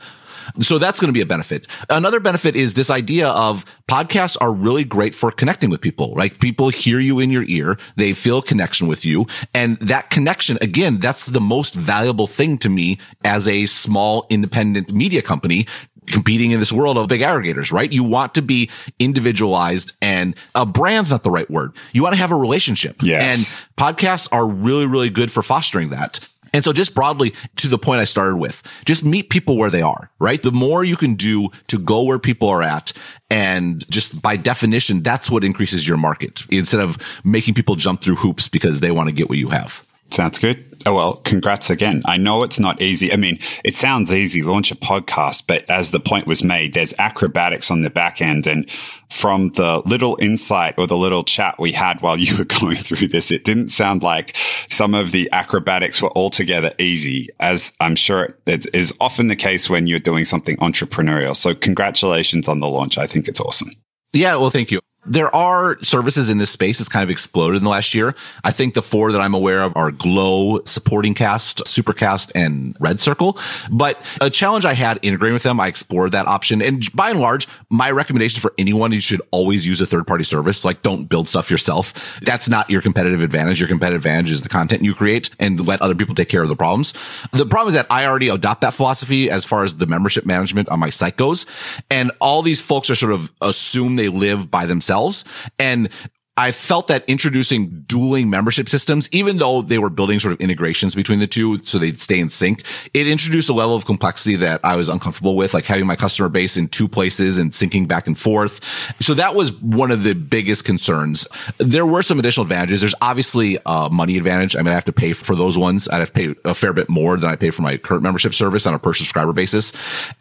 So 0.60 0.78
that's 0.78 1.00
going 1.00 1.10
to 1.10 1.14
be 1.14 1.22
a 1.22 1.26
benefit. 1.26 1.68
Another 1.90 2.20
benefit 2.20 2.56
is 2.56 2.74
this 2.74 2.90
idea 2.90 3.30
of 3.30 3.66
podcasts 3.88 4.38
are 4.40 4.54
really 4.54 4.84
great 4.84 5.16
for 5.16 5.32
connecting 5.32 5.70
with 5.70 5.82
people, 5.82 6.14
right? 6.16 6.38
People 6.40 6.70
hear 6.70 7.00
you 7.00 7.20
in 7.20 7.30
your 7.30 7.44
ear. 7.48 7.78
They 7.96 8.14
feel 8.14 8.42
connection 8.42 8.88
with 8.88 9.06
you. 9.06 9.26
And 9.54 9.78
that 9.80 10.10
connection, 10.10 10.58
again, 10.62 11.00
that's 11.00 11.26
the 11.26 11.42
most 11.42 11.74
valuable 11.76 12.28
thing 12.28 12.58
to 12.60 12.70
me 12.70 13.00
as 13.24 13.48
a 13.48 13.66
small 13.66 14.26
independent 14.30 14.92
media 14.92 15.22
company 15.22 15.68
competing 16.08 16.52
in 16.52 16.60
this 16.60 16.72
world 16.72 16.98
of 16.98 17.08
big 17.08 17.22
aggregators, 17.22 17.72
right? 17.72 17.92
You 17.92 18.04
want 18.04 18.36
to 18.36 18.42
be 18.42 18.70
individualized 19.00 19.94
and 20.02 20.36
a 20.54 20.66
brand's 20.66 21.12
not 21.12 21.24
the 21.24 21.32
right 21.32 21.50
word. 21.50 21.74
You 21.94 22.04
want 22.04 22.14
to 22.14 22.22
have 22.22 22.32
a 22.32 22.36
relationship. 22.36 23.02
Yes. 23.02 23.24
And 23.24 23.68
podcasts 23.78 24.30
are 24.32 24.48
really, 24.48 24.86
really 24.86 25.10
good 25.10 25.32
for 25.32 25.42
fostering 25.42 25.90
that. 25.90 26.28
And 26.56 26.64
so 26.64 26.72
just 26.72 26.96
broadly 26.96 27.34
to 27.58 27.68
the 27.68 27.78
point 27.78 28.00
I 28.00 28.06
started 28.06 28.38
with, 28.38 28.64
just 28.86 29.04
meet 29.04 29.30
people 29.30 29.58
where 29.58 29.70
they 29.70 29.82
are, 29.82 30.10
right? 30.20 30.42
The 30.42 30.54
more 30.54 30.86
you 30.86 30.96
can 30.96 31.16
do 31.16 31.50
to 31.68 31.78
go 31.78 32.04
where 32.04 32.18
people 32.18 32.48
are 32.48 32.64
at 32.64 32.94
and 33.30 33.86
just 33.92 34.22
by 34.22 34.38
definition, 34.38 35.04
that's 35.04 35.30
what 35.30 35.44
increases 35.44 35.86
your 35.86 35.98
market 35.98 36.44
instead 36.50 36.80
of 36.80 36.98
making 37.26 37.56
people 37.56 37.76
jump 37.76 38.02
through 38.02 38.16
hoops 38.16 38.48
because 38.48 38.80
they 38.80 38.90
want 38.90 39.10
to 39.10 39.14
get 39.14 39.28
what 39.28 39.38
you 39.38 39.50
have. 39.50 39.86
Sounds 40.12 40.40
good. 40.40 40.64
Oh, 40.88 40.94
well, 40.94 41.16
congrats 41.16 41.72
again. 41.72 42.04
I 42.06 42.18
know 42.18 42.44
it's 42.44 42.60
not 42.60 42.80
easy. 42.80 43.12
I 43.12 43.16
mean, 43.16 43.40
it 43.64 43.74
sounds 43.74 44.14
easy, 44.14 44.44
launch 44.44 44.72
a 44.72 44.76
podcast, 44.76 45.46
but 45.48 45.68
as 45.68 45.90
the 45.90 46.00
point 46.00 46.28
was 46.28 46.44
made, 46.44 46.76
there's 46.76 46.94
acrobatics 47.00 47.72
on 47.72 47.82
the 47.82 47.90
back 47.90 48.22
end. 48.22 48.46
And 48.46 48.70
from 49.10 49.50
the 49.54 49.82
little 49.86 50.16
insight 50.22 50.76
or 50.78 50.86
the 50.86 50.98
little 50.98 51.24
chat 51.24 51.56
we 51.58 51.72
had 51.72 52.02
while 52.02 52.20
you 52.20 52.38
were 52.38 52.46
going 52.60 52.76
through 52.76 53.08
this, 53.08 53.32
it 53.32 53.44
didn't 53.44 53.70
sound 53.70 54.04
like 54.04 54.38
some 54.70 54.94
of 54.94 55.12
the 55.12 55.28
acrobatics 55.32 56.04
were 56.04 56.16
altogether 56.16 56.72
easy, 56.78 57.30
as 57.40 57.74
I'm 57.80 57.96
sure 57.96 58.38
it 58.46 58.68
is 58.76 58.94
often 59.00 59.28
the 59.28 59.36
case 59.36 59.68
when 59.68 59.88
you're 59.88 59.98
doing 59.98 60.24
something 60.24 60.56
entrepreneurial. 60.58 61.36
So 61.36 61.56
congratulations 61.56 62.48
on 62.48 62.60
the 62.60 62.68
launch. 62.68 63.00
I 63.00 63.08
think 63.08 63.28
it's 63.28 63.40
awesome. 63.40 63.70
Yeah, 64.14 64.36
well, 64.36 64.52
thank 64.52 64.70
you. 64.70 64.80
There 65.06 65.34
are 65.36 65.78
services 65.84 66.30
in 66.30 66.40
this 66.40 66.50
space 66.50 66.80
that's 66.80 66.90
kind 66.90 67.04
of 67.04 67.12
exploded 67.12 67.58
in 67.58 67.64
the 67.64 67.70
last 67.70 67.94
year. 67.94 68.16
I 68.44 68.50
think 68.50 68.74
the 68.74 68.82
four 68.82 69.12
that 69.12 69.22
I'm 69.22 69.36
aware 69.36 69.62
of 69.62 69.76
are 69.78 69.92
Glow, 69.92 70.64
Supporting 70.66 71.14
Cast, 71.14 71.64
Supercast, 71.66 72.32
and 72.34 72.76
Red 72.80 73.00
Circle. 73.00 73.38
But 73.70 74.00
a 74.20 74.32
challenge 74.32 74.66
I 74.66 74.74
had 74.74 74.98
integrating 75.04 75.34
with 75.34 75.44
them, 75.44 75.60
I 75.60 75.68
explored 75.68 76.12
that 76.14 76.28
option. 76.28 76.62
And 76.62 76.92
by 76.94 77.12
and 77.12 77.20
large, 77.20 77.48
my 77.70 77.92
recommendation 77.92 78.42
for 78.42 78.52
anyone, 78.58 78.92
you 78.92 79.00
should 79.00 79.22
always 79.30 79.68
use 79.68 79.80
a 79.80 79.86
third 79.86 80.08
party 80.08 80.24
service. 80.24 80.66
Like 80.66 80.82
don't 80.82 81.06
build 81.06 81.28
stuff 81.28 81.52
yourself. 81.52 82.20
That's 82.22 82.50
not 82.50 82.70
your 82.72 82.82
competitive 82.82 83.22
advantage. 83.22 83.60
Your 83.60 83.70
competitive 83.70 84.02
advantage 84.02 84.32
is 84.32 84.42
the 84.42 84.50
content 84.50 84.84
you 84.84 84.96
create 84.96 85.30
and 85.40 85.66
let 85.68 85.82
other 85.82 85.96
people 85.96 86.16
take 86.16 86.30
care 86.30 86.42
of 86.42 86.50
the 86.50 86.56
problems. 86.56 86.94
The 87.32 87.46
problem 87.46 87.70
is 87.70 87.76
that 87.76 87.88
I 87.92 88.08
already 88.08 88.30
adopt 88.30 88.62
that 88.62 88.74
philosophy 88.74 89.30
as 89.30 89.46
far 89.46 89.64
as 89.64 89.76
the 89.76 89.86
membership 89.86 90.26
management 90.26 90.70
on 90.70 90.80
my 90.80 90.90
site 90.90 91.16
goes. 91.16 91.46
And 91.92 92.12
all 92.20 92.42
these 92.42 92.62
folks 92.62 92.90
are 92.90 92.96
sort 92.96 93.14
of 93.14 93.32
assume 93.42 93.98
they 93.98 94.10
live 94.10 94.50
by 94.50 94.66
themselves 94.66 94.95
themselves. 94.96 95.26
And 95.60 95.90
I 96.38 96.52
felt 96.52 96.90
that 96.90 97.06
introducing 97.08 97.86
dueling 97.88 98.30
membership 98.30 98.68
systems, 98.68 99.08
even 99.14 99.38
though 99.38 99.62
they 99.62 99.80
were 99.80 99.90
building 99.90 100.20
sort 100.20 100.34
of 100.34 100.42
integrations 100.42 100.94
between 100.94 101.20
the 101.20 101.28
two 101.28 101.64
so 101.64 101.78
they'd 101.78 101.98
stay 101.98 102.20
in 102.20 102.30
sync, 102.30 102.64
it 102.94 103.08
introduced 103.08 103.50
a 103.50 103.54
level 103.54 103.74
of 103.74 103.86
complexity 103.86 104.36
that 104.36 104.60
I 104.62 104.76
was 104.76 104.90
uncomfortable 104.90 105.38
with, 105.38 105.54
like 105.54 105.64
having 105.64 105.86
my 105.86 105.96
customer 105.96 106.28
base 106.28 106.58
in 106.58 106.68
two 106.68 106.90
places 106.90 107.38
and 107.38 107.52
syncing 107.52 107.88
back 107.88 108.06
and 108.06 108.20
forth. 108.20 108.62
So 109.02 109.14
that 109.14 109.34
was 109.34 109.54
one 109.62 109.92
of 109.92 110.04
the 110.04 110.14
biggest 110.14 110.66
concerns. 110.66 111.26
There 111.58 111.86
were 111.86 112.04
some 112.04 112.20
additional 112.20 112.44
advantages. 112.44 112.82
There's 112.82 112.96
obviously 113.02 113.58
a 113.66 113.90
money 113.90 114.18
advantage. 114.18 114.58
I 114.58 114.60
mean, 114.60 114.68
I 114.68 114.74
have 114.74 114.86
to 114.86 114.94
pay 114.94 115.14
for 115.14 115.36
those 115.38 115.58
ones. 115.58 115.88
I'd 115.88 116.00
have 116.00 116.12
to 116.12 116.34
pay 116.34 116.36
a 116.44 116.54
fair 116.54 116.74
bit 116.74 116.90
more 116.90 117.16
than 117.16 117.30
I 117.30 117.38
pay 117.38 117.52
for 117.52 117.62
my 117.62 117.78
current 117.78 118.04
membership 118.04 118.34
service 118.34 118.68
on 118.68 118.74
a 118.74 118.80
per 118.80 118.94
subscriber 118.94 119.32
basis. 119.32 119.72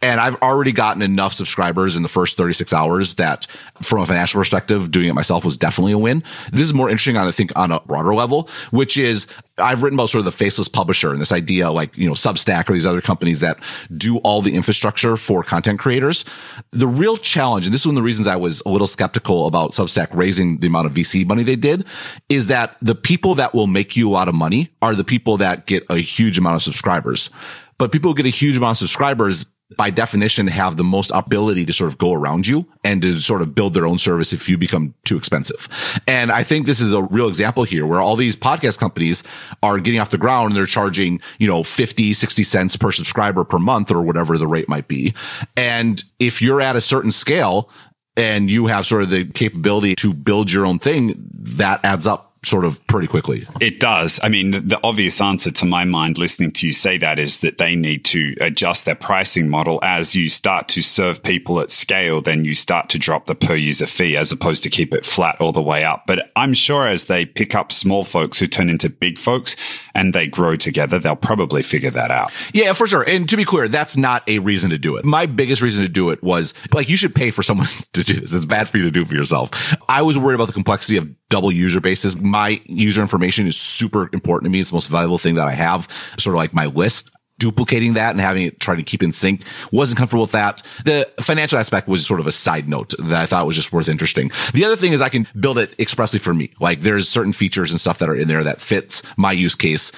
And 0.00 0.20
I've 0.20 0.36
already 0.36 0.70
gotten 0.70 1.02
enough 1.02 1.32
subscribers 1.32 1.96
in 1.96 2.04
the 2.04 2.08
first 2.08 2.36
36 2.36 2.72
hours 2.72 3.16
that 3.16 3.48
from 3.82 4.00
a 4.00 4.06
financial 4.06 4.40
perspective, 4.40 4.92
doing 4.92 5.08
it 5.08 5.14
myself 5.14 5.44
was 5.44 5.56
definitely 5.56 5.90
a 5.90 6.03
win. 6.04 6.22
This 6.52 6.62
is 6.62 6.74
more 6.74 6.88
interesting, 6.88 7.16
I 7.16 7.30
think, 7.30 7.50
on 7.56 7.72
a 7.72 7.80
broader 7.80 8.14
level, 8.14 8.48
which 8.70 8.96
is 8.96 9.26
I've 9.58 9.82
written 9.82 9.96
about 9.96 10.10
sort 10.10 10.20
of 10.20 10.24
the 10.24 10.32
faceless 10.32 10.68
publisher 10.68 11.12
and 11.12 11.20
this 11.20 11.32
idea 11.32 11.70
like, 11.70 11.96
you 11.96 12.06
know, 12.06 12.14
Substack 12.14 12.68
or 12.68 12.72
these 12.72 12.86
other 12.86 13.00
companies 13.00 13.40
that 13.40 13.58
do 13.96 14.18
all 14.18 14.42
the 14.42 14.54
infrastructure 14.54 15.16
for 15.16 15.42
content 15.42 15.78
creators. 15.78 16.24
The 16.72 16.86
real 16.86 17.16
challenge, 17.16 17.66
and 17.66 17.72
this 17.72 17.82
is 17.82 17.86
one 17.86 17.96
of 17.96 18.02
the 18.02 18.06
reasons 18.06 18.26
I 18.26 18.36
was 18.36 18.62
a 18.66 18.68
little 18.68 18.86
skeptical 18.86 19.46
about 19.46 19.70
Substack 19.70 20.08
raising 20.12 20.58
the 20.58 20.66
amount 20.66 20.86
of 20.86 20.94
VC 20.94 21.26
money 21.26 21.42
they 21.42 21.56
did, 21.56 21.86
is 22.28 22.48
that 22.48 22.76
the 22.82 22.94
people 22.94 23.34
that 23.36 23.54
will 23.54 23.68
make 23.68 23.96
you 23.96 24.08
a 24.08 24.12
lot 24.12 24.28
of 24.28 24.34
money 24.34 24.70
are 24.82 24.94
the 24.94 25.04
people 25.04 25.36
that 25.38 25.66
get 25.66 25.84
a 25.88 25.98
huge 25.98 26.36
amount 26.38 26.56
of 26.56 26.62
subscribers. 26.62 27.30
But 27.78 27.92
people 27.92 28.10
who 28.10 28.14
get 28.14 28.26
a 28.26 28.30
huge 28.30 28.56
amount 28.56 28.72
of 28.72 28.78
subscribers 28.78 29.46
by 29.76 29.90
definition 29.90 30.46
have 30.46 30.76
the 30.76 30.84
most 30.84 31.10
ability 31.14 31.64
to 31.66 31.72
sort 31.72 31.88
of 31.88 31.98
go 31.98 32.12
around 32.12 32.46
you 32.46 32.66
and 32.82 33.02
to 33.02 33.18
sort 33.20 33.42
of 33.42 33.54
build 33.54 33.74
their 33.74 33.86
own 33.86 33.98
service 33.98 34.32
if 34.32 34.48
you 34.48 34.58
become 34.58 34.94
too 35.04 35.16
expensive. 35.16 35.68
And 36.06 36.30
I 36.30 36.42
think 36.42 36.66
this 36.66 36.80
is 36.80 36.92
a 36.92 37.02
real 37.02 37.28
example 37.28 37.64
here 37.64 37.86
where 37.86 38.00
all 38.00 38.16
these 38.16 38.36
podcast 38.36 38.78
companies 38.78 39.22
are 39.62 39.78
getting 39.78 40.00
off 40.00 40.10
the 40.10 40.18
ground 40.18 40.48
and 40.48 40.56
they're 40.56 40.66
charging, 40.66 41.20
you 41.38 41.48
know, 41.48 41.62
50, 41.62 42.12
60 42.12 42.44
cents 42.44 42.76
per 42.76 42.92
subscriber 42.92 43.44
per 43.44 43.58
month 43.58 43.90
or 43.90 44.02
whatever 44.02 44.38
the 44.38 44.46
rate 44.46 44.68
might 44.68 44.88
be. 44.88 45.14
And 45.56 46.02
if 46.18 46.42
you're 46.42 46.60
at 46.60 46.76
a 46.76 46.80
certain 46.80 47.12
scale 47.12 47.70
and 48.16 48.48
you 48.50 48.66
have 48.66 48.86
sort 48.86 49.02
of 49.02 49.10
the 49.10 49.24
capability 49.24 49.94
to 49.96 50.12
build 50.12 50.52
your 50.52 50.66
own 50.66 50.78
thing, 50.78 51.14
that 51.32 51.84
adds 51.84 52.06
up 52.06 52.33
sort 52.44 52.64
of 52.64 52.84
pretty 52.86 53.08
quickly. 53.08 53.46
It 53.60 53.80
does. 53.80 54.20
I 54.22 54.28
mean, 54.28 54.52
the 54.52 54.80
obvious 54.82 55.20
answer 55.20 55.50
to 55.50 55.64
my 55.64 55.84
mind 55.84 56.18
listening 56.18 56.52
to 56.52 56.66
you 56.66 56.72
say 56.72 56.98
that 56.98 57.18
is 57.18 57.40
that 57.40 57.58
they 57.58 57.74
need 57.74 58.04
to 58.06 58.34
adjust 58.40 58.84
their 58.84 58.94
pricing 58.94 59.48
model 59.48 59.80
as 59.82 60.14
you 60.14 60.28
start 60.28 60.68
to 60.68 60.82
serve 60.82 61.22
people 61.22 61.60
at 61.60 61.70
scale, 61.70 62.20
then 62.20 62.44
you 62.44 62.54
start 62.54 62.88
to 62.90 62.98
drop 62.98 63.26
the 63.26 63.34
per 63.34 63.54
user 63.54 63.86
fee 63.86 64.16
as 64.16 64.32
opposed 64.32 64.62
to 64.62 64.70
keep 64.70 64.94
it 64.94 65.04
flat 65.04 65.40
all 65.40 65.52
the 65.52 65.62
way 65.62 65.84
up. 65.84 66.04
But 66.06 66.30
I'm 66.36 66.54
sure 66.54 66.86
as 66.86 67.04
they 67.04 67.26
pick 67.26 67.54
up 67.54 67.72
small 67.72 68.04
folks 68.04 68.38
who 68.38 68.46
turn 68.46 68.68
into 68.68 68.88
big 68.90 69.18
folks 69.18 69.56
and 69.94 70.14
they 70.14 70.26
grow 70.26 70.56
together, 70.56 70.98
they'll 70.98 71.16
probably 71.16 71.62
figure 71.62 71.90
that 71.90 72.10
out. 72.10 72.32
Yeah, 72.52 72.72
for 72.72 72.86
sure. 72.86 73.04
And 73.06 73.28
to 73.28 73.36
be 73.36 73.44
clear, 73.44 73.68
that's 73.68 73.96
not 73.96 74.28
a 74.28 74.38
reason 74.38 74.70
to 74.70 74.78
do 74.78 74.96
it. 74.96 75.04
My 75.04 75.26
biggest 75.26 75.62
reason 75.62 75.82
to 75.82 75.88
do 75.88 76.10
it 76.10 76.22
was 76.22 76.54
like, 76.72 76.88
you 76.88 76.96
should 76.96 77.14
pay 77.14 77.30
for 77.30 77.42
someone 77.42 77.68
to 77.92 78.02
do 78.02 78.14
this. 78.14 78.34
It's 78.34 78.44
bad 78.44 78.68
for 78.68 78.78
you 78.78 78.84
to 78.84 78.90
do 78.90 79.04
for 79.04 79.14
yourself. 79.14 79.50
I 79.88 80.02
was 80.02 80.18
worried 80.18 80.34
about 80.34 80.48
the 80.48 80.52
complexity 80.52 80.96
of 80.96 81.08
double 81.28 81.50
user 81.50 81.80
bases. 81.80 82.16
My 82.34 82.60
user 82.66 83.00
information 83.00 83.46
is 83.46 83.56
super 83.56 84.10
important 84.12 84.46
to 84.46 84.50
me. 84.50 84.58
It's 84.58 84.70
the 84.70 84.74
most 84.74 84.88
valuable 84.88 85.18
thing 85.18 85.36
that 85.36 85.46
I 85.46 85.54
have, 85.54 85.86
sort 86.18 86.34
of 86.34 86.38
like 86.38 86.52
my 86.52 86.66
list 86.66 87.12
duplicating 87.38 87.94
that 87.94 88.10
and 88.10 88.20
having 88.20 88.42
it 88.42 88.58
try 88.58 88.74
to 88.74 88.82
keep 88.82 89.04
in 89.04 89.12
sync. 89.12 89.42
Wasn't 89.70 89.96
comfortable 89.96 90.22
with 90.22 90.32
that. 90.32 90.60
The 90.84 91.08
financial 91.20 91.58
aspect 91.58 91.86
was 91.86 92.04
sort 92.04 92.18
of 92.18 92.26
a 92.26 92.32
side 92.32 92.68
note 92.68 92.92
that 92.98 93.22
I 93.22 93.26
thought 93.26 93.46
was 93.46 93.54
just 93.54 93.72
worth 93.72 93.88
interesting. 93.88 94.32
The 94.52 94.64
other 94.64 94.74
thing 94.74 94.92
is 94.92 95.00
I 95.00 95.10
can 95.10 95.28
build 95.38 95.58
it 95.58 95.78
expressly 95.78 96.18
for 96.18 96.34
me. 96.34 96.52
Like 96.58 96.80
there's 96.80 97.08
certain 97.08 97.32
features 97.32 97.70
and 97.70 97.78
stuff 97.78 97.98
that 97.98 98.08
are 98.08 98.16
in 98.16 98.26
there 98.26 98.42
that 98.42 98.60
fits 98.60 99.04
my 99.16 99.30
use 99.30 99.54
case. 99.54 99.92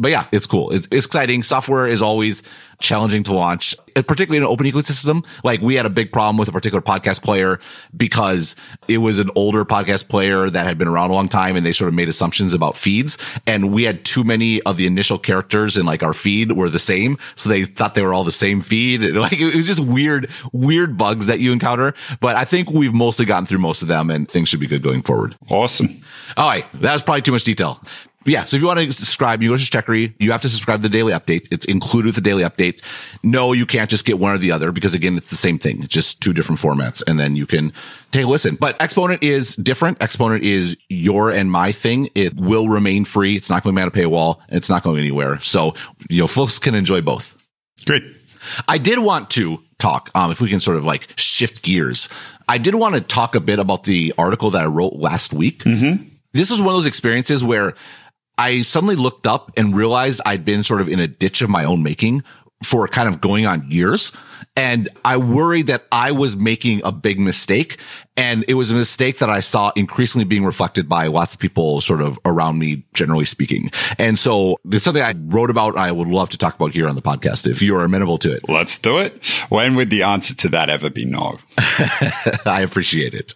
But 0.00 0.10
yeah, 0.10 0.26
it's 0.32 0.46
cool. 0.46 0.70
It's, 0.70 0.88
it's 0.90 1.04
exciting. 1.04 1.42
Software 1.42 1.86
is 1.86 2.00
always 2.00 2.42
challenging 2.78 3.22
to 3.22 3.34
launch, 3.34 3.76
particularly 3.94 4.38
in 4.38 4.42
an 4.42 4.48
open 4.48 4.64
ecosystem. 4.64 5.26
Like 5.44 5.60
we 5.60 5.74
had 5.74 5.84
a 5.84 5.90
big 5.90 6.10
problem 6.10 6.38
with 6.38 6.48
a 6.48 6.52
particular 6.52 6.80
podcast 6.80 7.22
player 7.22 7.60
because 7.94 8.56
it 8.88 8.98
was 8.98 9.18
an 9.18 9.28
older 9.36 9.66
podcast 9.66 10.08
player 10.08 10.48
that 10.48 10.64
had 10.64 10.78
been 10.78 10.88
around 10.88 11.10
a 11.10 11.12
long 11.12 11.28
time 11.28 11.54
and 11.54 11.66
they 11.66 11.72
sort 11.72 11.88
of 11.88 11.94
made 11.94 12.08
assumptions 12.08 12.54
about 12.54 12.76
feeds. 12.76 13.18
And 13.46 13.74
we 13.74 13.82
had 13.82 14.02
too 14.06 14.24
many 14.24 14.62
of 14.62 14.78
the 14.78 14.86
initial 14.86 15.18
characters 15.18 15.76
in 15.76 15.84
like 15.84 16.02
our 16.02 16.14
feed 16.14 16.52
were 16.52 16.70
the 16.70 16.78
same. 16.78 17.18
So 17.34 17.50
they 17.50 17.64
thought 17.64 17.94
they 17.94 18.02
were 18.02 18.14
all 18.14 18.24
the 18.24 18.30
same 18.30 18.62
feed. 18.62 19.02
And 19.02 19.16
like 19.20 19.38
it 19.38 19.54
was 19.54 19.66
just 19.66 19.84
weird, 19.84 20.30
weird 20.54 20.96
bugs 20.96 21.26
that 21.26 21.40
you 21.40 21.52
encounter. 21.52 21.92
But 22.20 22.36
I 22.36 22.44
think 22.44 22.70
we've 22.70 22.94
mostly 22.94 23.26
gotten 23.26 23.44
through 23.44 23.58
most 23.58 23.82
of 23.82 23.88
them 23.88 24.08
and 24.08 24.26
things 24.30 24.48
should 24.48 24.60
be 24.60 24.66
good 24.66 24.82
going 24.82 25.02
forward. 25.02 25.36
Awesome. 25.50 25.88
All 26.38 26.48
right. 26.48 26.64
That 26.80 26.94
was 26.94 27.02
probably 27.02 27.20
too 27.20 27.32
much 27.32 27.44
detail 27.44 27.82
yeah. 28.26 28.44
So 28.44 28.56
if 28.56 28.60
you 28.60 28.66
want 28.66 28.80
to 28.80 28.92
subscribe, 28.92 29.42
you 29.42 29.48
go 29.48 29.56
to 29.56 29.62
Stratechery. 29.62 30.12
You 30.18 30.32
have 30.32 30.42
to 30.42 30.48
subscribe 30.48 30.80
to 30.80 30.88
the 30.88 30.88
daily 30.88 31.12
update. 31.12 31.48
It's 31.50 31.64
included 31.64 32.08
with 32.08 32.16
the 32.16 32.20
daily 32.20 32.42
updates. 32.42 32.82
No, 33.22 33.52
you 33.52 33.64
can't 33.64 33.88
just 33.88 34.04
get 34.04 34.18
one 34.18 34.34
or 34.34 34.38
the 34.38 34.52
other 34.52 34.72
because 34.72 34.94
again, 34.94 35.16
it's 35.16 35.30
the 35.30 35.36
same 35.36 35.58
thing. 35.58 35.82
It's 35.82 35.94
just 35.94 36.20
two 36.20 36.34
different 36.34 36.60
formats 36.60 37.02
and 37.06 37.18
then 37.18 37.34
you 37.34 37.46
can 37.46 37.72
take 38.12 38.24
a 38.24 38.28
listen. 38.28 38.56
But 38.56 38.80
Exponent 38.80 39.22
is 39.22 39.56
different. 39.56 40.02
Exponent 40.02 40.44
is 40.44 40.76
your 40.90 41.30
and 41.30 41.50
my 41.50 41.72
thing. 41.72 42.10
It 42.14 42.38
will 42.38 42.68
remain 42.68 43.06
free. 43.06 43.36
It's 43.36 43.48
not 43.48 43.62
going 43.62 43.74
to 43.74 43.78
be 43.78 43.82
out 43.82 43.88
a 43.88 43.98
paywall. 43.98 44.40
It's 44.50 44.68
not 44.68 44.82
going 44.82 44.98
anywhere. 44.98 45.40
So, 45.40 45.74
you 46.10 46.20
know, 46.20 46.26
folks 46.26 46.58
can 46.58 46.74
enjoy 46.74 47.00
both. 47.00 47.36
Great. 47.86 48.04
I 48.68 48.76
did 48.78 48.98
want 48.98 49.30
to 49.30 49.60
talk, 49.78 50.10
um, 50.14 50.30
if 50.30 50.40
we 50.40 50.48
can 50.48 50.60
sort 50.60 50.76
of 50.76 50.84
like 50.84 51.08
shift 51.16 51.62
gears. 51.62 52.08
I 52.48 52.58
did 52.58 52.74
want 52.74 52.96
to 52.96 53.00
talk 53.00 53.34
a 53.34 53.40
bit 53.40 53.58
about 53.58 53.84
the 53.84 54.12
article 54.18 54.50
that 54.50 54.62
I 54.62 54.66
wrote 54.66 54.94
last 54.94 55.32
week. 55.32 55.64
Mm-hmm. 55.64 56.04
This 56.32 56.50
was 56.50 56.60
one 56.60 56.68
of 56.68 56.74
those 56.74 56.86
experiences 56.86 57.44
where 57.44 57.74
I 58.40 58.62
suddenly 58.62 58.96
looked 58.96 59.26
up 59.26 59.52
and 59.58 59.76
realized 59.76 60.22
I'd 60.24 60.46
been 60.46 60.64
sort 60.64 60.80
of 60.80 60.88
in 60.88 60.98
a 60.98 61.06
ditch 61.06 61.42
of 61.42 61.50
my 61.50 61.64
own 61.64 61.82
making 61.82 62.24
for 62.62 62.88
kind 62.88 63.06
of 63.06 63.20
going 63.20 63.44
on 63.44 63.70
years. 63.70 64.12
And 64.56 64.88
I 65.04 65.18
worried 65.18 65.66
that 65.66 65.84
I 65.92 66.12
was 66.12 66.36
making 66.36 66.80
a 66.82 66.90
big 66.90 67.20
mistake. 67.20 67.78
And 68.16 68.42
it 68.48 68.54
was 68.54 68.70
a 68.70 68.74
mistake 68.74 69.18
that 69.18 69.28
I 69.28 69.40
saw 69.40 69.72
increasingly 69.76 70.24
being 70.24 70.46
reflected 70.46 70.88
by 70.88 71.08
lots 71.08 71.34
of 71.34 71.40
people 71.40 71.82
sort 71.82 72.00
of 72.00 72.18
around 72.24 72.58
me, 72.58 72.86
generally 72.94 73.26
speaking. 73.26 73.70
And 73.98 74.18
so 74.18 74.56
it's 74.70 74.84
something 74.84 75.02
I 75.02 75.12
wrote 75.18 75.50
about. 75.50 75.76
I 75.76 75.92
would 75.92 76.08
love 76.08 76.30
to 76.30 76.38
talk 76.38 76.54
about 76.54 76.72
here 76.72 76.88
on 76.88 76.94
the 76.94 77.02
podcast 77.02 77.46
if 77.46 77.60
you 77.60 77.76
are 77.76 77.84
amenable 77.84 78.16
to 78.18 78.32
it. 78.32 78.48
Let's 78.48 78.78
do 78.78 78.96
it. 78.96 79.22
When 79.50 79.76
would 79.76 79.90
the 79.90 80.04
answer 80.04 80.34
to 80.36 80.48
that 80.48 80.70
ever 80.70 80.88
be 80.88 81.04
no? 81.04 81.38
I 82.46 82.62
appreciate 82.64 83.12
it. 83.12 83.34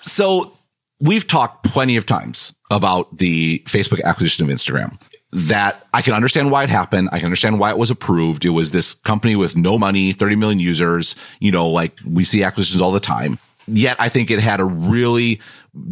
So 0.00 0.56
we've 1.00 1.26
talked 1.26 1.64
plenty 1.64 1.96
of 1.96 2.06
times 2.06 2.54
about 2.70 3.16
the 3.16 3.60
Facebook 3.66 4.02
acquisition 4.04 4.48
of 4.48 4.54
Instagram 4.54 5.00
that 5.32 5.86
I 5.94 6.02
can 6.02 6.14
understand 6.14 6.50
why 6.50 6.64
it 6.64 6.70
happened. 6.70 7.08
I 7.12 7.18
can 7.18 7.26
understand 7.26 7.58
why 7.58 7.70
it 7.70 7.78
was 7.78 7.90
approved. 7.90 8.44
It 8.44 8.50
was 8.50 8.72
this 8.72 8.94
company 8.94 9.36
with 9.36 9.56
no 9.56 9.78
money, 9.78 10.12
30 10.12 10.36
million 10.36 10.58
users, 10.58 11.14
you 11.38 11.52
know, 11.52 11.68
like 11.68 11.96
we 12.04 12.24
see 12.24 12.42
acquisitions 12.42 12.82
all 12.82 12.90
the 12.90 13.00
time. 13.00 13.38
Yet 13.66 13.96
I 14.00 14.08
think 14.08 14.30
it 14.30 14.40
had 14.40 14.58
a 14.58 14.64
really 14.64 15.40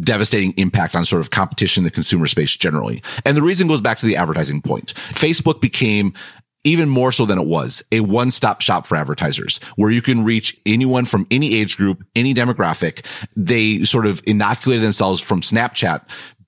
devastating 0.01 0.53
impact 0.57 0.95
on 0.95 1.05
sort 1.05 1.21
of 1.21 1.31
competition 1.31 1.81
in 1.81 1.85
the 1.85 1.91
consumer 1.91 2.27
space 2.27 2.57
generally. 2.57 3.01
And 3.25 3.37
the 3.37 3.41
reason 3.41 3.67
goes 3.67 3.79
back 3.79 3.97
to 3.99 4.05
the 4.05 4.17
advertising 4.17 4.61
point. 4.61 4.93
Facebook 4.93 5.61
became 5.61 6.13
even 6.63 6.89
more 6.89 7.11
so 7.11 7.25
than 7.25 7.39
it 7.39 7.45
was 7.45 7.83
a 7.91 8.01
one 8.01 8.31
stop 8.31 8.61
shop 8.61 8.85
for 8.85 8.95
advertisers 8.95 9.59
where 9.75 9.91
you 9.91 10.01
can 10.01 10.23
reach 10.23 10.59
anyone 10.65 11.05
from 11.05 11.25
any 11.31 11.55
age 11.55 11.77
group, 11.77 12.03
any 12.15 12.33
demographic. 12.33 13.05
They 13.35 13.83
sort 13.83 14.05
of 14.05 14.21
inoculated 14.25 14.83
themselves 14.83 15.21
from 15.21 15.41
Snapchat 15.41 16.01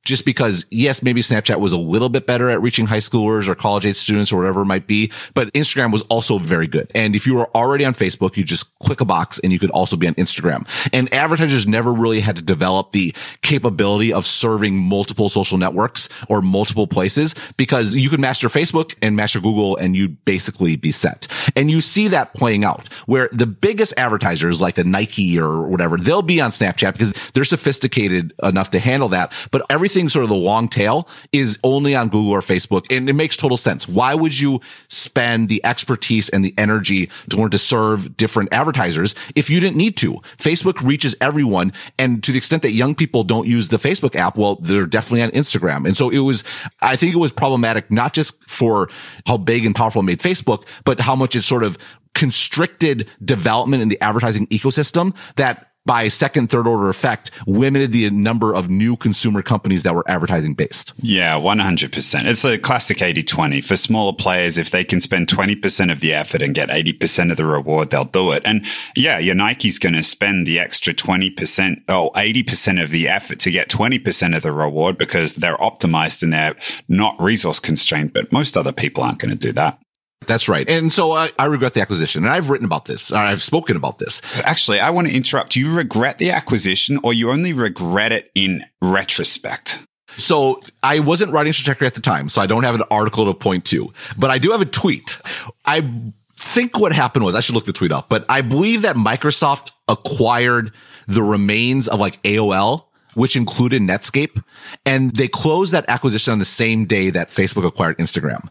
just 0.03 0.25
because, 0.25 0.65
yes, 0.71 1.03
maybe 1.03 1.21
Snapchat 1.21 1.59
was 1.59 1.73
a 1.73 1.77
little 1.77 2.09
bit 2.09 2.25
better 2.25 2.49
at 2.49 2.61
reaching 2.61 2.87
high 2.87 2.97
schoolers 2.97 3.47
or 3.47 3.55
college 3.55 3.85
age 3.85 3.95
students 3.95 4.31
or 4.31 4.37
whatever 4.37 4.61
it 4.61 4.65
might 4.65 4.87
be, 4.87 5.11
but 5.33 5.53
Instagram 5.53 5.91
was 5.91 6.01
also 6.03 6.37
very 6.37 6.67
good. 6.67 6.91
And 6.95 7.15
if 7.15 7.27
you 7.27 7.35
were 7.35 7.49
already 7.55 7.85
on 7.85 7.93
Facebook, 7.93 8.35
you 8.35 8.43
just 8.43 8.70
click 8.81 9.01
a 9.01 9.05
box 9.05 9.39
and 9.39 9.51
you 9.51 9.59
could 9.59 9.71
also 9.71 9.95
be 9.95 10.07
on 10.07 10.15
Instagram. 10.15 10.67
And 10.93 11.11
advertisers 11.13 11.67
never 11.67 11.93
really 11.93 12.19
had 12.19 12.35
to 12.37 12.41
develop 12.41 12.91
the 12.91 13.13
capability 13.41 14.13
of 14.13 14.25
serving 14.25 14.77
multiple 14.77 15.29
social 15.29 15.57
networks 15.57 16.09
or 16.29 16.41
multiple 16.41 16.87
places 16.87 17.35
because 17.57 17.93
you 17.93 18.09
could 18.09 18.19
master 18.19 18.47
Facebook 18.47 18.95
and 19.01 19.15
master 19.15 19.39
Google 19.39 19.77
and 19.77 19.95
you'd 19.95 20.23
basically 20.25 20.75
be 20.75 20.91
set. 20.91 21.27
And 21.55 21.69
you 21.69 21.81
see 21.81 22.07
that 22.09 22.33
playing 22.33 22.63
out 22.63 22.87
where 23.05 23.29
the 23.31 23.47
biggest 23.47 23.93
advertisers 23.97 24.61
like 24.61 24.77
a 24.77 24.83
Nike 24.83 25.39
or 25.39 25.67
whatever, 25.67 25.97
they'll 25.97 26.21
be 26.21 26.41
on 26.41 26.51
Snapchat 26.51 26.93
because 26.93 27.13
they're 27.33 27.45
sophisticated 27.45 28.33
enough 28.43 28.71
to 28.71 28.79
handle 28.79 29.09
that. 29.09 29.33
But 29.51 29.65
everything 29.69 30.09
sort 30.09 30.23
of 30.23 30.29
the 30.29 30.35
long 30.35 30.67
tail 30.67 31.07
is 31.31 31.59
only 31.63 31.95
on 31.95 32.09
Google 32.09 32.31
or 32.31 32.41
Facebook. 32.41 32.85
And 32.95 33.09
it 33.09 33.13
makes 33.13 33.35
total 33.35 33.57
sense. 33.57 33.87
Why 33.87 34.13
would 34.13 34.39
you 34.39 34.61
spend 34.87 35.49
the 35.49 35.63
expertise 35.65 36.29
and 36.29 36.43
the 36.43 36.53
energy 36.57 37.09
to 37.29 37.37
learn 37.37 37.51
to 37.51 37.57
serve 37.57 38.17
different 38.17 38.49
advertisers 38.71 39.15
if 39.35 39.49
you 39.49 39.59
didn't 39.59 39.77
need 39.77 39.97
to? 39.97 40.13
Facebook 40.37 40.81
reaches 40.81 41.15
everyone. 41.21 41.73
And 41.97 42.23
to 42.23 42.31
the 42.31 42.37
extent 42.37 42.61
that 42.63 42.71
young 42.71 42.95
people 42.95 43.23
don't 43.23 43.47
use 43.47 43.69
the 43.69 43.77
Facebook 43.77 44.15
app, 44.15 44.37
well, 44.37 44.55
they're 44.55 44.85
definitely 44.85 45.23
on 45.23 45.31
Instagram. 45.31 45.85
And 45.85 45.95
so 45.95 46.09
it 46.09 46.19
was, 46.19 46.43
I 46.81 46.95
think 46.95 47.13
it 47.13 47.17
was 47.17 47.31
problematic, 47.31 47.91
not 47.91 48.13
just 48.13 48.49
for 48.49 48.89
how 49.27 49.37
big 49.37 49.65
and 49.65 49.75
powerful 49.75 50.01
it 50.01 50.05
made 50.05 50.19
Facebook, 50.19 50.65
but 50.85 50.99
how 51.01 51.15
much 51.15 51.35
it 51.35 51.41
sort 51.41 51.63
of 51.63 51.77
constricted 52.13 53.09
development 53.23 53.81
in 53.81 53.89
the 53.89 54.01
advertising 54.01 54.47
ecosystem 54.47 55.15
that 55.35 55.70
by 55.85 56.07
second, 56.07 56.49
third 56.49 56.67
order 56.67 56.89
effect, 56.89 57.31
limited 57.47 57.91
the 57.91 58.09
number 58.09 58.53
of 58.53 58.69
new 58.69 58.95
consumer 58.95 59.41
companies 59.41 59.83
that 59.83 59.95
were 59.95 60.09
advertising 60.09 60.53
based. 60.53 60.93
Yeah, 60.97 61.35
100%. 61.35 62.25
It's 62.25 62.45
a 62.45 62.57
classic 62.57 63.01
80 63.01 63.23
20. 63.23 63.61
For 63.61 63.75
smaller 63.75 64.13
players, 64.13 64.57
if 64.57 64.71
they 64.71 64.83
can 64.83 65.01
spend 65.01 65.27
20% 65.27 65.91
of 65.91 65.99
the 65.99 66.13
effort 66.13 66.41
and 66.41 66.53
get 66.53 66.69
80% 66.69 67.31
of 67.31 67.37
the 67.37 67.45
reward, 67.45 67.89
they'll 67.89 68.05
do 68.05 68.31
it. 68.31 68.43
And 68.45 68.65
yeah, 68.95 69.17
your 69.17 69.35
Nike's 69.35 69.79
going 69.79 69.95
to 69.95 70.03
spend 70.03 70.45
the 70.45 70.59
extra 70.59 70.93
20% 70.93 71.89
or 71.89 72.11
80% 72.11 72.83
of 72.83 72.91
the 72.91 73.07
effort 73.07 73.39
to 73.39 73.51
get 73.51 73.69
20% 73.69 74.35
of 74.35 74.43
the 74.43 74.51
reward 74.51 74.97
because 74.97 75.33
they're 75.33 75.57
optimized 75.57 76.23
and 76.23 76.33
they're 76.33 76.55
not 76.87 77.19
resource 77.21 77.59
constrained. 77.59 78.13
But 78.13 78.31
most 78.31 78.55
other 78.55 78.71
people 78.71 79.03
aren't 79.03 79.19
going 79.19 79.31
to 79.31 79.37
do 79.37 79.51
that. 79.53 79.79
That's 80.27 80.47
right. 80.47 80.69
And 80.69 80.93
so 80.93 81.13
I, 81.13 81.31
I, 81.39 81.45
regret 81.45 81.73
the 81.73 81.81
acquisition 81.81 82.23
and 82.23 82.31
I've 82.31 82.49
written 82.49 82.65
about 82.65 82.85
this. 82.85 83.11
I've 83.11 83.41
spoken 83.41 83.75
about 83.75 83.97
this. 83.97 84.21
Actually, 84.43 84.79
I 84.79 84.91
want 84.91 85.07
to 85.07 85.15
interrupt. 85.15 85.53
Do 85.53 85.59
you 85.59 85.75
regret 85.75 86.19
the 86.19 86.31
acquisition 86.31 86.99
or 87.03 87.11
you 87.11 87.31
only 87.31 87.53
regret 87.53 88.11
it 88.11 88.31
in 88.35 88.63
retrospect? 88.81 89.79
So 90.17 90.61
I 90.83 90.99
wasn't 90.99 91.31
writing 91.31 91.53
Stratechery 91.53 91.87
at 91.87 91.95
the 91.95 92.01
time, 92.01 92.29
so 92.29 92.41
I 92.41 92.45
don't 92.45 92.63
have 92.63 92.75
an 92.75 92.83
article 92.91 93.25
to 93.25 93.33
point 93.33 93.65
to, 93.65 93.91
but 94.17 94.29
I 94.29 94.37
do 94.37 94.51
have 94.51 94.61
a 94.61 94.65
tweet. 94.65 95.19
I 95.65 95.89
think 96.37 96.79
what 96.79 96.91
happened 96.91 97.25
was 97.25 97.33
I 97.33 97.39
should 97.39 97.55
look 97.55 97.65
the 97.65 97.73
tweet 97.73 97.91
up, 97.91 98.09
but 98.09 98.25
I 98.29 98.41
believe 98.41 98.83
that 98.83 98.95
Microsoft 98.95 99.71
acquired 99.87 100.71
the 101.07 101.23
remains 101.23 101.87
of 101.87 101.99
like 101.99 102.21
AOL 102.23 102.85
which 103.13 103.35
included 103.35 103.81
Netscape. 103.81 104.43
And 104.85 105.15
they 105.15 105.27
closed 105.27 105.73
that 105.73 105.85
acquisition 105.87 106.31
on 106.31 106.39
the 106.39 106.45
same 106.45 106.85
day 106.85 107.09
that 107.09 107.29
Facebook 107.29 107.65
acquired 107.65 107.97
Instagram. 107.97 108.47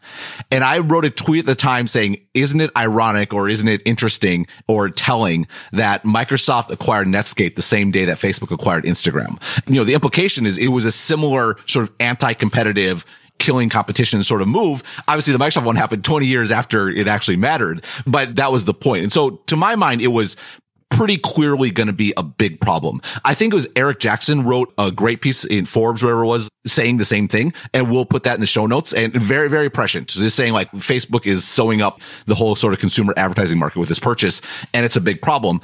And 0.51 0.65
I 0.65 0.79
wrote 0.79 1.05
a 1.05 1.11
tweet 1.11 1.41
at 1.41 1.47
the 1.47 1.55
time 1.55 1.87
saying, 1.87 2.21
isn't 2.35 2.61
it 2.61 2.71
ironic 2.77 3.33
or 3.33 3.49
isn't 3.49 3.69
it 3.69 3.83
interesting 3.85 4.47
or 4.69 4.89
telling 4.89 5.47
that 5.73 6.05
Microsoft 6.05 6.71
acquired 6.71 7.07
Netscape 7.09 7.55
the 7.57 7.63
same 7.63 7.91
day 7.91 8.05
that 8.05 8.19
Facebook 8.19 8.51
acquired 8.51 8.85
Instagram? 8.85 9.41
You 9.67 9.77
know, 9.77 9.85
the 9.85 9.95
implication 9.95 10.47
is 10.47 10.59
it 10.59 10.69
was 10.69 10.85
a 10.85 10.93
similar 10.93 11.57
sort 11.67 11.89
of 11.89 11.95
anti-competitive 12.01 13.05
killing 13.41 13.71
competition 13.71 14.23
sort 14.23 14.43
of 14.43 14.49
move. 14.49 14.83
Obviously 15.09 15.33
the 15.33 15.39
Microsoft 15.39 15.65
one 15.65 15.75
happened 15.75 16.05
20 16.05 16.27
years 16.27 16.53
after 16.53 16.89
it 16.89 17.09
actually 17.09 17.37
mattered, 17.37 17.83
but 18.07 18.37
that 18.37 18.53
was 18.53 18.67
the 18.67 18.75
point. 18.75 19.03
And 19.03 19.13
so 19.13 19.31
to 19.47 19.57
my 19.57 19.75
mind, 19.75 20.03
it 20.03 20.09
was 20.09 20.37
pretty 20.91 21.17
clearly 21.17 21.71
going 21.71 21.87
to 21.87 21.93
be 21.93 22.13
a 22.17 22.23
big 22.23 22.61
problem. 22.61 23.01
I 23.25 23.35
think 23.35 23.53
it 23.53 23.57
was 23.57 23.69
Eric 23.77 24.01
Jackson 24.01 24.45
wrote 24.45 24.73
a 24.77 24.91
great 24.91 25.21
piece 25.21 25.45
in 25.45 25.65
Forbes, 25.65 26.03
wherever 26.03 26.25
it 26.25 26.27
was, 26.27 26.49
saying 26.67 26.99
the 26.99 27.05
same 27.05 27.29
thing. 27.29 27.55
And 27.73 27.91
we'll 27.91 28.05
put 28.05 28.25
that 28.25 28.35
in 28.35 28.41
the 28.41 28.47
show 28.47 28.67
notes 28.67 28.93
and 28.93 29.13
very, 29.13 29.49
very 29.49 29.71
prescient. 29.71 30.11
So 30.11 30.21
just 30.21 30.37
saying 30.37 30.53
like 30.53 30.71
Facebook 30.73 31.27
is 31.27 31.47
sewing 31.47 31.81
up 31.81 32.01
the 32.27 32.35
whole 32.35 32.55
sort 32.55 32.75
of 32.75 32.81
consumer 32.81 33.15
advertising 33.17 33.59
market 33.59 33.79
with 33.79 33.89
this 33.89 34.01
purchase. 34.01 34.43
And 34.75 34.85
it's 34.85 34.97
a 34.97 35.01
big 35.01 35.23
problem. 35.23 35.61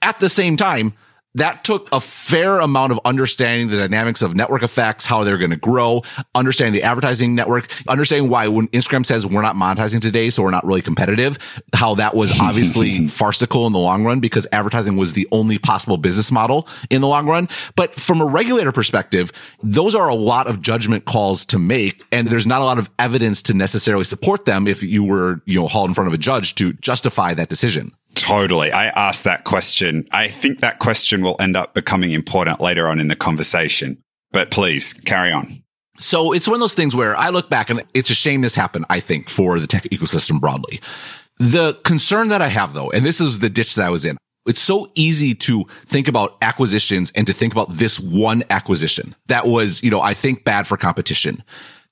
At 0.00 0.20
the 0.20 0.28
same 0.28 0.56
time, 0.56 0.94
that 1.38 1.64
took 1.64 1.88
a 1.92 2.00
fair 2.00 2.60
amount 2.60 2.92
of 2.92 3.00
understanding 3.04 3.68
the 3.68 3.76
dynamics 3.76 4.22
of 4.22 4.36
network 4.36 4.62
effects, 4.62 5.06
how 5.06 5.24
they're 5.24 5.38
going 5.38 5.50
to 5.50 5.56
grow, 5.56 6.02
understanding 6.34 6.72
the 6.72 6.82
advertising 6.82 7.34
network, 7.34 7.72
understanding 7.88 8.30
why 8.30 8.48
when 8.48 8.68
Instagram 8.68 9.04
says 9.04 9.26
we're 9.26 9.42
not 9.42 9.56
monetizing 9.56 10.00
today, 10.00 10.30
so 10.30 10.42
we're 10.42 10.50
not 10.50 10.64
really 10.64 10.82
competitive, 10.82 11.38
how 11.74 11.94
that 11.94 12.14
was 12.14 12.38
obviously 12.40 13.08
farcical 13.08 13.66
in 13.66 13.72
the 13.72 13.78
long 13.78 14.04
run 14.04 14.20
because 14.20 14.46
advertising 14.52 14.96
was 14.96 15.12
the 15.12 15.26
only 15.32 15.58
possible 15.58 15.96
business 15.96 16.30
model 16.30 16.68
in 16.90 17.00
the 17.00 17.08
long 17.08 17.26
run. 17.26 17.48
But 17.76 17.94
from 17.94 18.20
a 18.20 18.26
regulator 18.26 18.72
perspective, 18.72 19.32
those 19.62 19.94
are 19.94 20.08
a 20.08 20.14
lot 20.14 20.48
of 20.48 20.62
judgment 20.62 21.04
calls 21.04 21.44
to 21.46 21.58
make. 21.58 22.04
And 22.12 22.28
there's 22.28 22.46
not 22.46 22.60
a 22.60 22.64
lot 22.64 22.78
of 22.78 22.90
evidence 22.98 23.42
to 23.42 23.54
necessarily 23.54 24.04
support 24.04 24.44
them 24.44 24.66
if 24.66 24.82
you 24.82 25.04
were, 25.04 25.42
you 25.46 25.60
know, 25.60 25.68
hauled 25.68 25.90
in 25.90 25.94
front 25.94 26.08
of 26.08 26.14
a 26.14 26.18
judge 26.18 26.54
to 26.56 26.72
justify 26.74 27.34
that 27.34 27.48
decision. 27.48 27.92
Totally. 28.14 28.72
I 28.72 28.86
asked 28.88 29.24
that 29.24 29.44
question. 29.44 30.06
I 30.10 30.28
think 30.28 30.60
that 30.60 30.78
question 30.78 31.22
will 31.22 31.36
end 31.38 31.56
up 31.56 31.74
becoming 31.74 32.12
important 32.12 32.60
later 32.60 32.88
on 32.88 33.00
in 33.00 33.08
the 33.08 33.16
conversation. 33.16 34.02
But 34.32 34.50
please 34.50 34.92
carry 34.92 35.32
on. 35.32 35.62
So 35.98 36.32
it's 36.32 36.46
one 36.46 36.54
of 36.54 36.60
those 36.60 36.74
things 36.74 36.94
where 36.94 37.16
I 37.16 37.30
look 37.30 37.50
back 37.50 37.70
and 37.70 37.84
it's 37.94 38.10
a 38.10 38.14
shame 38.14 38.42
this 38.42 38.54
happened, 38.54 38.86
I 38.88 39.00
think, 39.00 39.28
for 39.28 39.58
the 39.58 39.66
tech 39.66 39.84
ecosystem 39.84 40.40
broadly. 40.40 40.80
The 41.38 41.74
concern 41.84 42.28
that 42.28 42.42
I 42.42 42.48
have 42.48 42.72
though, 42.72 42.90
and 42.90 43.04
this 43.04 43.20
is 43.20 43.40
the 43.40 43.50
ditch 43.50 43.74
that 43.76 43.86
I 43.86 43.90
was 43.90 44.04
in, 44.04 44.16
it's 44.46 44.60
so 44.60 44.90
easy 44.94 45.34
to 45.34 45.64
think 45.84 46.08
about 46.08 46.36
acquisitions 46.40 47.12
and 47.12 47.26
to 47.26 47.32
think 47.32 47.52
about 47.52 47.70
this 47.70 48.00
one 48.00 48.42
acquisition 48.50 49.14
that 49.26 49.46
was, 49.46 49.82
you 49.82 49.90
know, 49.90 50.00
I 50.00 50.14
think 50.14 50.44
bad 50.44 50.66
for 50.66 50.76
competition. 50.76 51.42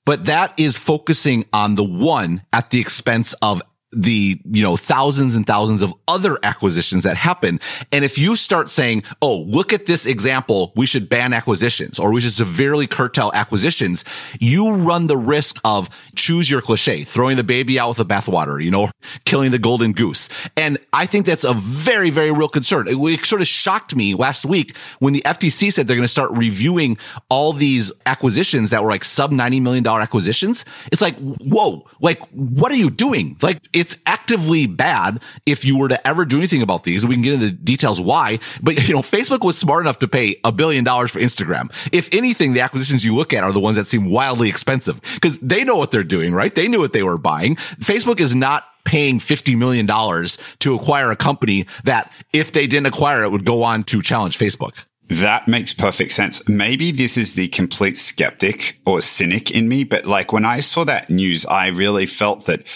But 0.05 0.25
that 0.25 0.53
is 0.57 0.77
focusing 0.77 1.45
on 1.53 1.75
the 1.75 1.83
one 1.83 2.41
at 2.53 2.69
the 2.71 2.79
expense 2.79 3.33
of 3.41 3.61
the, 3.91 4.39
you 4.45 4.63
know, 4.63 4.75
thousands 4.75 5.35
and 5.35 5.45
thousands 5.47 5.81
of 5.81 5.93
other 6.07 6.37
acquisitions 6.43 7.03
that 7.03 7.17
happen. 7.17 7.59
And 7.91 8.03
if 8.03 8.17
you 8.17 8.35
start 8.35 8.69
saying, 8.69 9.03
Oh, 9.21 9.43
look 9.47 9.73
at 9.73 9.85
this 9.85 10.05
example, 10.05 10.73
we 10.75 10.85
should 10.85 11.09
ban 11.09 11.33
acquisitions 11.33 11.99
or 11.99 12.13
we 12.13 12.21
should 12.21 12.33
severely 12.33 12.87
curtail 12.87 13.31
acquisitions, 13.33 14.03
you 14.39 14.73
run 14.73 15.07
the 15.07 15.17
risk 15.17 15.59
of 15.63 15.89
choose 16.15 16.49
your 16.49 16.61
cliche, 16.61 17.03
throwing 17.03 17.37
the 17.37 17.43
baby 17.43 17.79
out 17.79 17.89
with 17.89 17.97
the 17.97 18.05
bathwater, 18.05 18.61
you 18.61 18.71
know, 18.71 18.89
killing 19.25 19.51
the 19.51 19.59
golden 19.59 19.93
goose. 19.93 20.29
And 20.57 20.77
I 20.91 21.05
think 21.05 21.25
that's 21.25 21.45
a 21.45 21.53
very, 21.53 22.09
very 22.09 22.31
real 22.31 22.49
concern. 22.49 22.87
It, 22.87 23.25
sort 23.25 23.41
of 23.41 23.47
shocked 23.47 23.95
me 23.95 24.13
last 24.13 24.45
week 24.45 24.75
when 24.99 25.13
the 25.13 25.21
FTC 25.21 25.71
said 25.71 25.87
they're 25.87 25.95
going 25.95 26.03
to 26.03 26.07
start 26.07 26.31
reviewing 26.31 26.97
all 27.29 27.53
these 27.53 27.91
acquisitions 28.05 28.69
that 28.69 28.83
were 28.83 28.89
like 28.89 29.03
sub 29.03 29.31
$90 29.31 29.61
million 29.61 29.85
acquisitions. 29.85 30.65
It's 30.91 31.01
like, 31.01 31.15
whoa, 31.17 31.85
like, 31.99 32.19
what 32.29 32.71
are 32.71 32.75
you 32.75 32.89
doing? 32.89 33.37
Like, 33.41 33.67
it's 33.77 33.97
actively 34.05 34.65
bad 34.65 35.21
if 35.45 35.63
you 35.63 35.77
were 35.77 35.89
to 35.89 36.07
ever 36.07 36.25
do 36.25 36.37
anything 36.37 36.63
about 36.63 36.83
these. 36.83 37.05
We 37.05 37.13
can 37.15 37.21
get 37.21 37.33
into 37.33 37.45
the 37.47 37.51
details 37.51 38.01
why, 38.01 38.39
but 38.61 38.87
you 38.87 38.95
know, 38.95 39.01
Facebook 39.01 39.45
was 39.45 39.57
smart 39.57 39.81
enough 39.81 39.99
to 39.99 40.07
pay 40.07 40.39
a 40.43 40.51
billion 40.51 40.83
dollars 40.83 41.11
for 41.11 41.19
Instagram. 41.19 41.71
If 41.93 42.09
anything, 42.11 42.53
the 42.53 42.61
acquisitions 42.61 43.05
you 43.05 43.13
look 43.13 43.33
at 43.33 43.43
are 43.43 43.51
the 43.51 43.59
ones 43.59 43.77
that 43.77 43.85
seem 43.85 44.09
wildly 44.09 44.49
expensive 44.49 44.99
because 45.13 45.39
they 45.39 45.63
know 45.63 45.75
what 45.75 45.91
they're 45.91 46.03
doing, 46.03 46.33
right? 46.33 46.53
They 46.53 46.67
knew 46.67 46.79
what 46.79 46.93
they 46.93 47.03
were 47.03 47.19
buying. 47.19 47.55
Facebook 47.55 48.19
is 48.19 48.35
not 48.35 48.65
paying 48.83 49.19
$50 49.19 49.57
million 49.57 49.85
to 49.85 50.75
acquire 50.75 51.11
a 51.11 51.15
company 51.15 51.67
that 51.83 52.11
if 52.33 52.53
they 52.53 52.67
didn't 52.67 52.87
acquire 52.87 53.23
it 53.23 53.31
would 53.31 53.45
go 53.45 53.63
on 53.63 53.83
to 53.83 54.01
challenge 54.01 54.39
Facebook. 54.39 54.85
That 55.09 55.47
makes 55.47 55.73
perfect 55.73 56.11
sense. 56.11 56.47
Maybe 56.49 56.91
this 56.91 57.17
is 57.17 57.33
the 57.33 57.47
complete 57.47 57.97
skeptic 57.97 58.79
or 58.85 58.99
cynic 59.01 59.51
in 59.51 59.69
me, 59.69 59.83
but 59.83 60.05
like 60.05 60.33
when 60.33 60.45
I 60.45 60.59
saw 60.59 60.83
that 60.85 61.09
news, 61.09 61.45
I 61.45 61.67
really 61.67 62.05
felt 62.05 62.45
that 62.47 62.67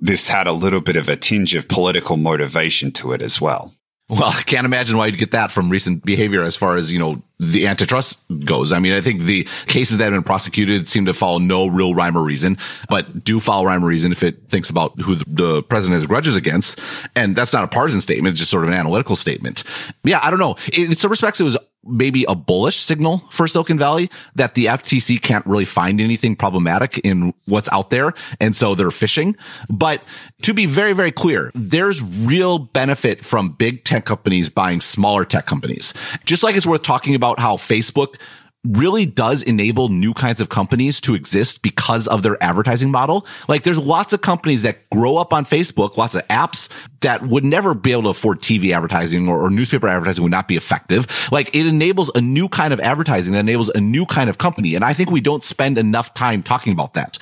this 0.00 0.28
had 0.28 0.46
a 0.46 0.52
little 0.52 0.80
bit 0.80 0.96
of 0.96 1.08
a 1.08 1.16
tinge 1.16 1.54
of 1.54 1.68
political 1.68 2.16
motivation 2.16 2.90
to 2.92 3.12
it 3.12 3.22
as 3.22 3.40
well. 3.40 3.74
Well, 4.08 4.24
I 4.30 4.42
can't 4.42 4.64
imagine 4.64 4.96
why 4.96 5.06
you'd 5.06 5.18
get 5.18 5.30
that 5.30 5.50
from 5.50 5.70
recent 5.70 6.04
behavior 6.04 6.42
as 6.42 6.56
far 6.56 6.76
as, 6.76 6.92
you 6.92 6.98
know, 6.98 7.22
the 7.40 7.66
antitrust 7.66 8.20
goes. 8.44 8.72
I 8.72 8.78
mean, 8.78 8.92
I 8.92 9.00
think 9.00 9.22
the 9.22 9.48
cases 9.66 9.98
that 9.98 10.04
have 10.04 10.12
been 10.12 10.22
prosecuted 10.22 10.86
seem 10.86 11.06
to 11.06 11.14
follow 11.14 11.38
no 11.38 11.66
real 11.66 11.94
rhyme 11.94 12.16
or 12.16 12.22
reason, 12.22 12.58
but 12.90 13.24
do 13.24 13.40
follow 13.40 13.64
rhyme 13.64 13.82
or 13.82 13.88
reason 13.88 14.12
if 14.12 14.22
it 14.22 14.48
thinks 14.48 14.68
about 14.68 15.00
who 15.00 15.16
the, 15.16 15.62
president 15.62 15.98
has 15.98 16.06
grudges 16.06 16.36
against. 16.36 16.80
And 17.16 17.34
that's 17.34 17.52
not 17.52 17.64
a 17.64 17.68
partisan 17.68 18.00
statement. 18.00 18.32
It's 18.32 18.40
just 18.40 18.50
sort 18.50 18.64
of 18.64 18.70
an 18.70 18.74
analytical 18.74 19.16
statement. 19.16 19.64
Yeah, 20.04 20.20
I 20.22 20.30
don't 20.30 20.38
know. 20.38 20.56
In 20.72 20.94
some 20.94 21.10
respects, 21.10 21.40
it 21.40 21.44
was 21.44 21.56
maybe 21.82 22.24
a 22.28 22.34
bullish 22.34 22.76
signal 22.76 23.18
for 23.30 23.48
Silicon 23.48 23.78
Valley 23.78 24.10
that 24.34 24.54
the 24.54 24.66
FTC 24.66 25.20
can't 25.20 25.46
really 25.46 25.64
find 25.64 26.00
anything 26.00 26.36
problematic 26.36 26.98
in 26.98 27.32
what's 27.46 27.70
out 27.72 27.90
there. 27.90 28.12
And 28.38 28.54
so 28.54 28.74
they're 28.74 28.90
fishing. 28.90 29.36
But 29.68 30.02
to 30.42 30.52
be 30.52 30.66
very, 30.66 30.92
very 30.92 31.12
clear, 31.12 31.50
there's 31.54 32.02
real 32.02 32.58
benefit 32.58 33.24
from 33.24 33.50
big 33.50 33.84
tech 33.84 34.04
companies 34.04 34.50
buying 34.50 34.80
smaller 34.80 35.24
tech 35.24 35.46
companies. 35.46 35.94
Just 36.24 36.42
like 36.42 36.54
it's 36.54 36.66
worth 36.66 36.82
talking 36.82 37.14
about 37.14 37.29
how 37.38 37.56
Facebook 37.56 38.16
really 38.64 39.06
does 39.06 39.42
enable 39.42 39.88
new 39.88 40.12
kinds 40.12 40.40
of 40.40 40.50
companies 40.50 41.00
to 41.00 41.14
exist 41.14 41.62
because 41.62 42.06
of 42.08 42.22
their 42.22 42.42
advertising 42.42 42.90
model. 42.90 43.26
Like 43.48 43.62
there's 43.62 43.78
lots 43.78 44.12
of 44.12 44.20
companies 44.20 44.62
that 44.62 44.88
grow 44.90 45.16
up 45.16 45.32
on 45.32 45.44
Facebook, 45.44 45.96
lots 45.96 46.14
of 46.14 46.26
apps 46.28 46.68
that 47.00 47.22
would 47.22 47.44
never 47.44 47.74
be 47.74 47.92
able 47.92 48.02
to 48.02 48.08
afford 48.10 48.40
TV 48.40 48.74
advertising 48.74 49.28
or, 49.28 49.40
or, 49.40 49.50
newspaper 49.50 49.88
advertising 49.88 50.22
would 50.22 50.30
not 50.30 50.46
be 50.46 50.56
effective. 50.56 51.06
Like 51.32 51.54
it 51.54 51.66
enables 51.66 52.10
a 52.14 52.20
new 52.20 52.48
kind 52.48 52.72
of 52.72 52.80
advertising 52.80 53.32
that 53.32 53.40
enables 53.40 53.70
a 53.70 53.80
new 53.80 54.04
kind 54.04 54.28
of 54.28 54.38
company. 54.38 54.74
And 54.74 54.84
I 54.84 54.92
think 54.92 55.10
we 55.10 55.20
don't 55.20 55.42
spend 55.42 55.78
enough 55.78 56.12
time 56.12 56.42
talking 56.42 56.72
about 56.72 56.94
that. 56.94 57.18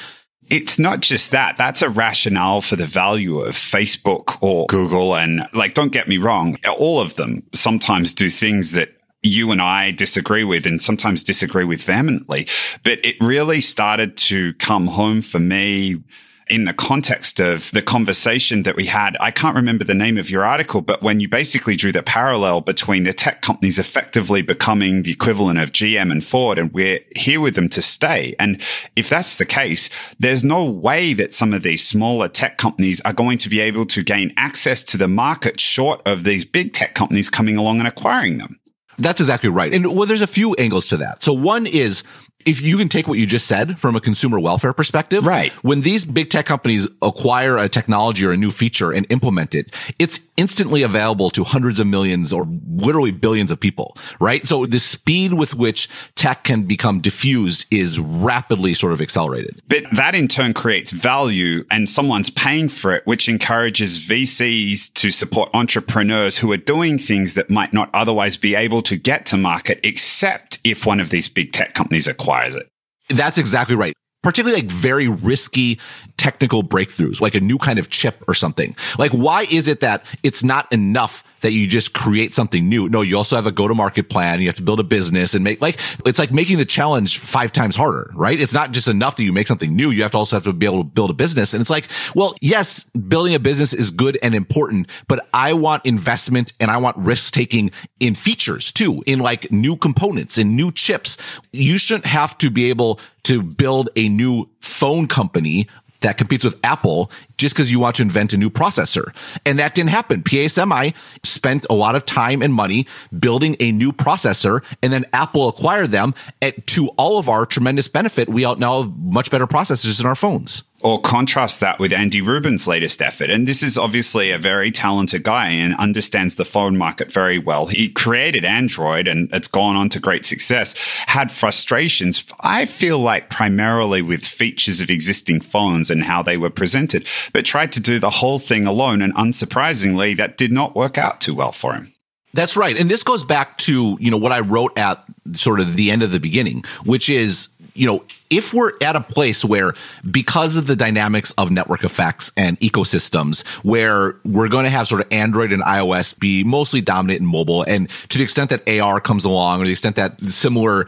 It's 0.50 0.78
not 0.78 1.00
just 1.00 1.30
that. 1.32 1.56
That's 1.56 1.82
a 1.82 1.90
rationale 1.90 2.62
for 2.62 2.74
the 2.74 2.86
value 2.86 3.40
of 3.40 3.54
Facebook 3.54 4.42
or 4.42 4.66
Google. 4.66 5.14
And 5.14 5.46
like, 5.52 5.74
don't 5.74 5.92
get 5.92 6.08
me 6.08 6.16
wrong. 6.16 6.56
All 6.80 7.00
of 7.00 7.16
them 7.16 7.40
sometimes 7.52 8.14
do 8.14 8.30
things 8.30 8.72
that 8.72 8.97
you 9.22 9.50
and 9.50 9.60
I 9.60 9.92
disagree 9.92 10.44
with 10.44 10.66
and 10.66 10.82
sometimes 10.82 11.24
disagree 11.24 11.64
with 11.64 11.82
vehemently. 11.82 12.46
But 12.84 13.04
it 13.04 13.16
really 13.20 13.60
started 13.60 14.16
to 14.18 14.54
come 14.54 14.86
home 14.86 15.22
for 15.22 15.38
me 15.38 16.02
in 16.50 16.64
the 16.64 16.72
context 16.72 17.40
of 17.40 17.70
the 17.72 17.82
conversation 17.82 18.62
that 18.62 18.76
we 18.76 18.86
had. 18.86 19.16
I 19.20 19.30
can't 19.30 19.56
remember 19.56 19.84
the 19.84 19.94
name 19.94 20.16
of 20.16 20.30
your 20.30 20.44
article, 20.44 20.80
but 20.80 21.02
when 21.02 21.20
you 21.20 21.28
basically 21.28 21.76
drew 21.76 21.92
the 21.92 22.02
parallel 22.02 22.62
between 22.62 23.04
the 23.04 23.12
tech 23.12 23.42
companies 23.42 23.78
effectively 23.78 24.42
becoming 24.42 25.02
the 25.02 25.12
equivalent 25.12 25.58
of 25.58 25.72
GM 25.72 26.10
and 26.10 26.24
Ford, 26.24 26.58
and 26.58 26.72
we're 26.72 27.00
here 27.16 27.40
with 27.40 27.54
them 27.54 27.68
to 27.70 27.82
stay. 27.82 28.34
And 28.38 28.62
if 28.96 29.08
that's 29.08 29.38
the 29.38 29.46
case, 29.46 29.90
there's 30.18 30.44
no 30.44 30.64
way 30.64 31.12
that 31.14 31.34
some 31.34 31.52
of 31.52 31.62
these 31.62 31.86
smaller 31.86 32.28
tech 32.28 32.58
companies 32.58 33.00
are 33.02 33.12
going 33.12 33.38
to 33.38 33.48
be 33.48 33.60
able 33.60 33.86
to 33.86 34.02
gain 34.02 34.32
access 34.36 34.82
to 34.84 34.96
the 34.96 35.08
market 35.08 35.60
short 35.60 36.00
of 36.06 36.24
these 36.24 36.44
big 36.44 36.72
tech 36.72 36.94
companies 36.94 37.30
coming 37.30 37.56
along 37.56 37.78
and 37.78 37.88
acquiring 37.88 38.38
them. 38.38 38.58
That's 38.98 39.20
exactly 39.20 39.48
right. 39.48 39.72
And 39.72 39.94
well, 39.94 40.06
there's 40.06 40.22
a 40.22 40.26
few 40.26 40.54
angles 40.54 40.86
to 40.88 40.96
that. 40.98 41.22
So 41.22 41.32
one 41.32 41.66
is 41.66 42.02
if 42.48 42.62
you 42.62 42.78
can 42.78 42.88
take 42.88 43.06
what 43.06 43.18
you 43.18 43.26
just 43.26 43.46
said 43.46 43.78
from 43.78 43.96
a 43.96 44.00
consumer 44.00 44.40
welfare 44.40 44.72
perspective, 44.72 45.26
right? 45.26 45.52
When 45.62 45.82
these 45.82 46.04
big 46.04 46.30
tech 46.30 46.46
companies 46.46 46.88
acquire 47.02 47.58
a 47.58 47.68
technology 47.68 48.24
or 48.24 48.30
a 48.30 48.36
new 48.36 48.50
feature 48.50 48.90
and 48.90 49.06
implement 49.10 49.54
it, 49.54 49.70
it's 49.98 50.26
instantly 50.36 50.82
available 50.82 51.30
to 51.30 51.44
hundreds 51.44 51.78
of 51.80 51.86
millions 51.86 52.32
or 52.32 52.46
literally 52.70 53.10
billions 53.10 53.50
of 53.50 53.58
people, 53.58 53.96
right? 54.20 54.46
So 54.46 54.64
the 54.64 54.78
speed 54.78 55.34
with 55.34 55.54
which 55.56 55.88
tech 56.14 56.44
can 56.44 56.62
become 56.62 57.00
diffused 57.00 57.66
is 57.70 57.98
rapidly 57.98 58.72
sort 58.72 58.92
of 58.92 59.00
accelerated. 59.00 59.60
But 59.68 59.84
that 59.92 60.14
in 60.14 60.28
turn 60.28 60.54
creates 60.54 60.92
value 60.92 61.64
and 61.70 61.88
someone's 61.88 62.30
paying 62.30 62.70
for 62.70 62.94
it, 62.94 63.04
which 63.04 63.28
encourages 63.28 63.98
VCs 64.08 64.92
to 64.94 65.10
support 65.10 65.50
entrepreneurs 65.52 66.38
who 66.38 66.50
are 66.52 66.56
doing 66.56 66.98
things 66.98 67.34
that 67.34 67.50
might 67.50 67.74
not 67.74 67.90
otherwise 67.92 68.36
be 68.38 68.54
able 68.54 68.80
to 68.82 68.96
get 68.96 69.26
to 69.26 69.36
market, 69.36 69.80
except 69.82 70.60
if 70.64 70.86
one 70.86 71.00
of 71.00 71.10
these 71.10 71.28
big 71.28 71.52
tech 71.52 71.74
companies 71.74 72.06
acquires 72.06 72.27
it. 72.56 72.68
That's 73.08 73.38
exactly 73.38 73.74
right 73.76 73.94
particularly 74.22 74.62
like 74.62 74.70
very 74.70 75.08
risky 75.08 75.78
technical 76.18 76.62
breakthroughs, 76.62 77.20
like 77.20 77.34
a 77.34 77.40
new 77.40 77.56
kind 77.56 77.78
of 77.78 77.88
chip 77.88 78.22
or 78.28 78.34
something. 78.34 78.76
Like, 78.98 79.12
why 79.12 79.46
is 79.50 79.68
it 79.68 79.80
that 79.80 80.04
it's 80.22 80.44
not 80.44 80.70
enough 80.70 81.24
that 81.40 81.52
you 81.52 81.68
just 81.68 81.94
create 81.94 82.34
something 82.34 82.68
new? 82.68 82.88
No, 82.88 83.00
you 83.00 83.16
also 83.16 83.36
have 83.36 83.46
a 83.46 83.52
go 83.52 83.68
to 83.68 83.74
market 83.74 84.10
plan. 84.10 84.40
You 84.40 84.48
have 84.48 84.56
to 84.56 84.62
build 84.62 84.80
a 84.80 84.84
business 84.84 85.34
and 85.34 85.44
make 85.44 85.62
like, 85.62 85.78
it's 86.04 86.18
like 86.18 86.32
making 86.32 86.58
the 86.58 86.64
challenge 86.64 87.18
five 87.18 87.52
times 87.52 87.76
harder, 87.76 88.10
right? 88.14 88.38
It's 88.38 88.52
not 88.52 88.72
just 88.72 88.88
enough 88.88 89.16
that 89.16 89.22
you 89.22 89.32
make 89.32 89.46
something 89.46 89.74
new. 89.74 89.90
You 89.90 90.02
have 90.02 90.10
to 90.10 90.18
also 90.18 90.36
have 90.36 90.44
to 90.44 90.52
be 90.52 90.66
able 90.66 90.82
to 90.82 90.90
build 90.90 91.10
a 91.10 91.14
business. 91.14 91.54
And 91.54 91.60
it's 91.60 91.70
like, 91.70 91.86
well, 92.14 92.34
yes, 92.40 92.84
building 92.90 93.34
a 93.34 93.38
business 93.38 93.72
is 93.72 93.92
good 93.92 94.18
and 94.20 94.34
important, 94.34 94.88
but 95.06 95.26
I 95.32 95.52
want 95.52 95.86
investment 95.86 96.52
and 96.58 96.70
I 96.70 96.78
want 96.78 96.96
risk 96.96 97.32
taking 97.32 97.70
in 98.00 98.14
features 98.14 98.72
too, 98.72 99.04
in 99.06 99.20
like 99.20 99.52
new 99.52 99.76
components 99.76 100.36
and 100.36 100.56
new 100.56 100.72
chips. 100.72 101.16
You 101.52 101.78
shouldn't 101.78 102.06
have 102.06 102.36
to 102.38 102.50
be 102.50 102.70
able 102.70 102.98
to 103.24 103.42
build 103.42 103.90
a 103.94 104.08
new 104.08 104.48
phone 104.60 105.06
company 105.06 105.68
that 106.00 106.18
competes 106.18 106.44
with 106.44 106.58
Apple 106.64 107.10
just 107.36 107.54
because 107.54 107.70
you 107.72 107.80
want 107.80 107.96
to 107.96 108.02
invent 108.02 108.32
a 108.32 108.36
new 108.36 108.50
processor. 108.50 109.14
And 109.44 109.58
that 109.58 109.74
didn't 109.74 109.90
happen. 109.90 110.22
PA 110.22 110.48
Semi 110.48 110.90
spent 111.22 111.66
a 111.70 111.74
lot 111.74 111.94
of 111.94 112.04
time 112.04 112.42
and 112.42 112.52
money 112.52 112.86
building 113.18 113.56
a 113.60 113.72
new 113.72 113.92
processor 113.92 114.62
and 114.82 114.92
then 114.92 115.04
Apple 115.12 115.48
acquired 115.48 115.90
them 115.90 116.14
and 116.42 116.54
to 116.68 116.88
all 116.96 117.18
of 117.18 117.28
our 117.28 117.46
tremendous 117.46 117.88
benefit. 117.88 118.28
We 118.28 118.42
now 118.42 118.82
have 118.82 118.96
much 118.96 119.30
better 119.30 119.46
processors 119.46 120.00
in 120.00 120.06
our 120.06 120.14
phones 120.14 120.64
or 120.80 121.00
contrast 121.00 121.60
that 121.60 121.78
with 121.80 121.92
Andy 121.92 122.20
Rubin's 122.20 122.68
latest 122.68 123.02
effort. 123.02 123.30
And 123.30 123.48
this 123.48 123.62
is 123.62 123.76
obviously 123.76 124.30
a 124.30 124.38
very 124.38 124.70
talented 124.70 125.24
guy 125.24 125.48
and 125.48 125.74
understands 125.76 126.36
the 126.36 126.44
phone 126.44 126.76
market 126.76 127.10
very 127.10 127.38
well. 127.38 127.66
He 127.66 127.88
created 127.88 128.44
Android 128.44 129.08
and 129.08 129.28
it's 129.32 129.48
gone 129.48 129.74
on 129.74 129.88
to 129.90 129.98
great 129.98 130.24
success, 130.24 130.74
had 131.06 131.32
frustrations, 131.32 132.24
I 132.40 132.64
feel 132.64 133.00
like 133.00 133.28
primarily 133.28 134.02
with 134.02 134.24
features 134.24 134.80
of 134.80 134.88
existing 134.88 135.40
phones 135.40 135.90
and 135.90 136.04
how 136.04 136.22
they 136.22 136.36
were 136.36 136.50
presented, 136.50 137.08
but 137.32 137.44
tried 137.44 137.72
to 137.72 137.80
do 137.80 137.98
the 137.98 138.10
whole 138.10 138.38
thing 138.38 138.66
alone. 138.66 139.02
And 139.02 139.14
unsurprisingly, 139.14 140.16
that 140.16 140.36
did 140.36 140.52
not 140.52 140.76
work 140.76 140.96
out 140.96 141.20
too 141.20 141.34
well 141.34 141.52
for 141.52 141.74
him. 141.74 141.92
That's 142.34 142.56
right. 142.56 142.78
And 142.78 142.90
this 142.90 143.02
goes 143.02 143.24
back 143.24 143.58
to, 143.58 143.96
you 143.98 144.10
know, 144.10 144.16
what 144.16 144.32
I 144.32 144.40
wrote 144.40 144.78
at 144.78 145.02
sort 145.32 145.60
of 145.60 145.76
the 145.76 145.90
end 145.90 146.02
of 146.02 146.12
the 146.12 146.20
beginning, 146.20 146.62
which 146.84 147.08
is, 147.08 147.48
you 147.78 147.86
know, 147.86 148.02
if 148.28 148.52
we're 148.52 148.72
at 148.82 148.96
a 148.96 149.00
place 149.00 149.44
where 149.44 149.72
because 150.10 150.56
of 150.56 150.66
the 150.66 150.74
dynamics 150.74 151.32
of 151.38 151.52
network 151.52 151.84
effects 151.84 152.32
and 152.36 152.58
ecosystems 152.58 153.46
where 153.64 154.16
we're 154.24 154.48
going 154.48 154.64
to 154.64 154.70
have 154.70 154.88
sort 154.88 155.00
of 155.00 155.06
android 155.12 155.52
and 155.52 155.62
ios 155.62 156.18
be 156.18 156.42
mostly 156.42 156.80
dominant 156.80 157.20
in 157.20 157.26
mobile 157.26 157.62
and 157.62 157.88
to 158.08 158.18
the 158.18 158.24
extent 158.24 158.50
that 158.50 158.68
ar 158.80 159.00
comes 159.00 159.24
along 159.24 159.62
or 159.62 159.64
the 159.64 159.70
extent 159.70 159.96
that 159.96 160.20
similar 160.24 160.86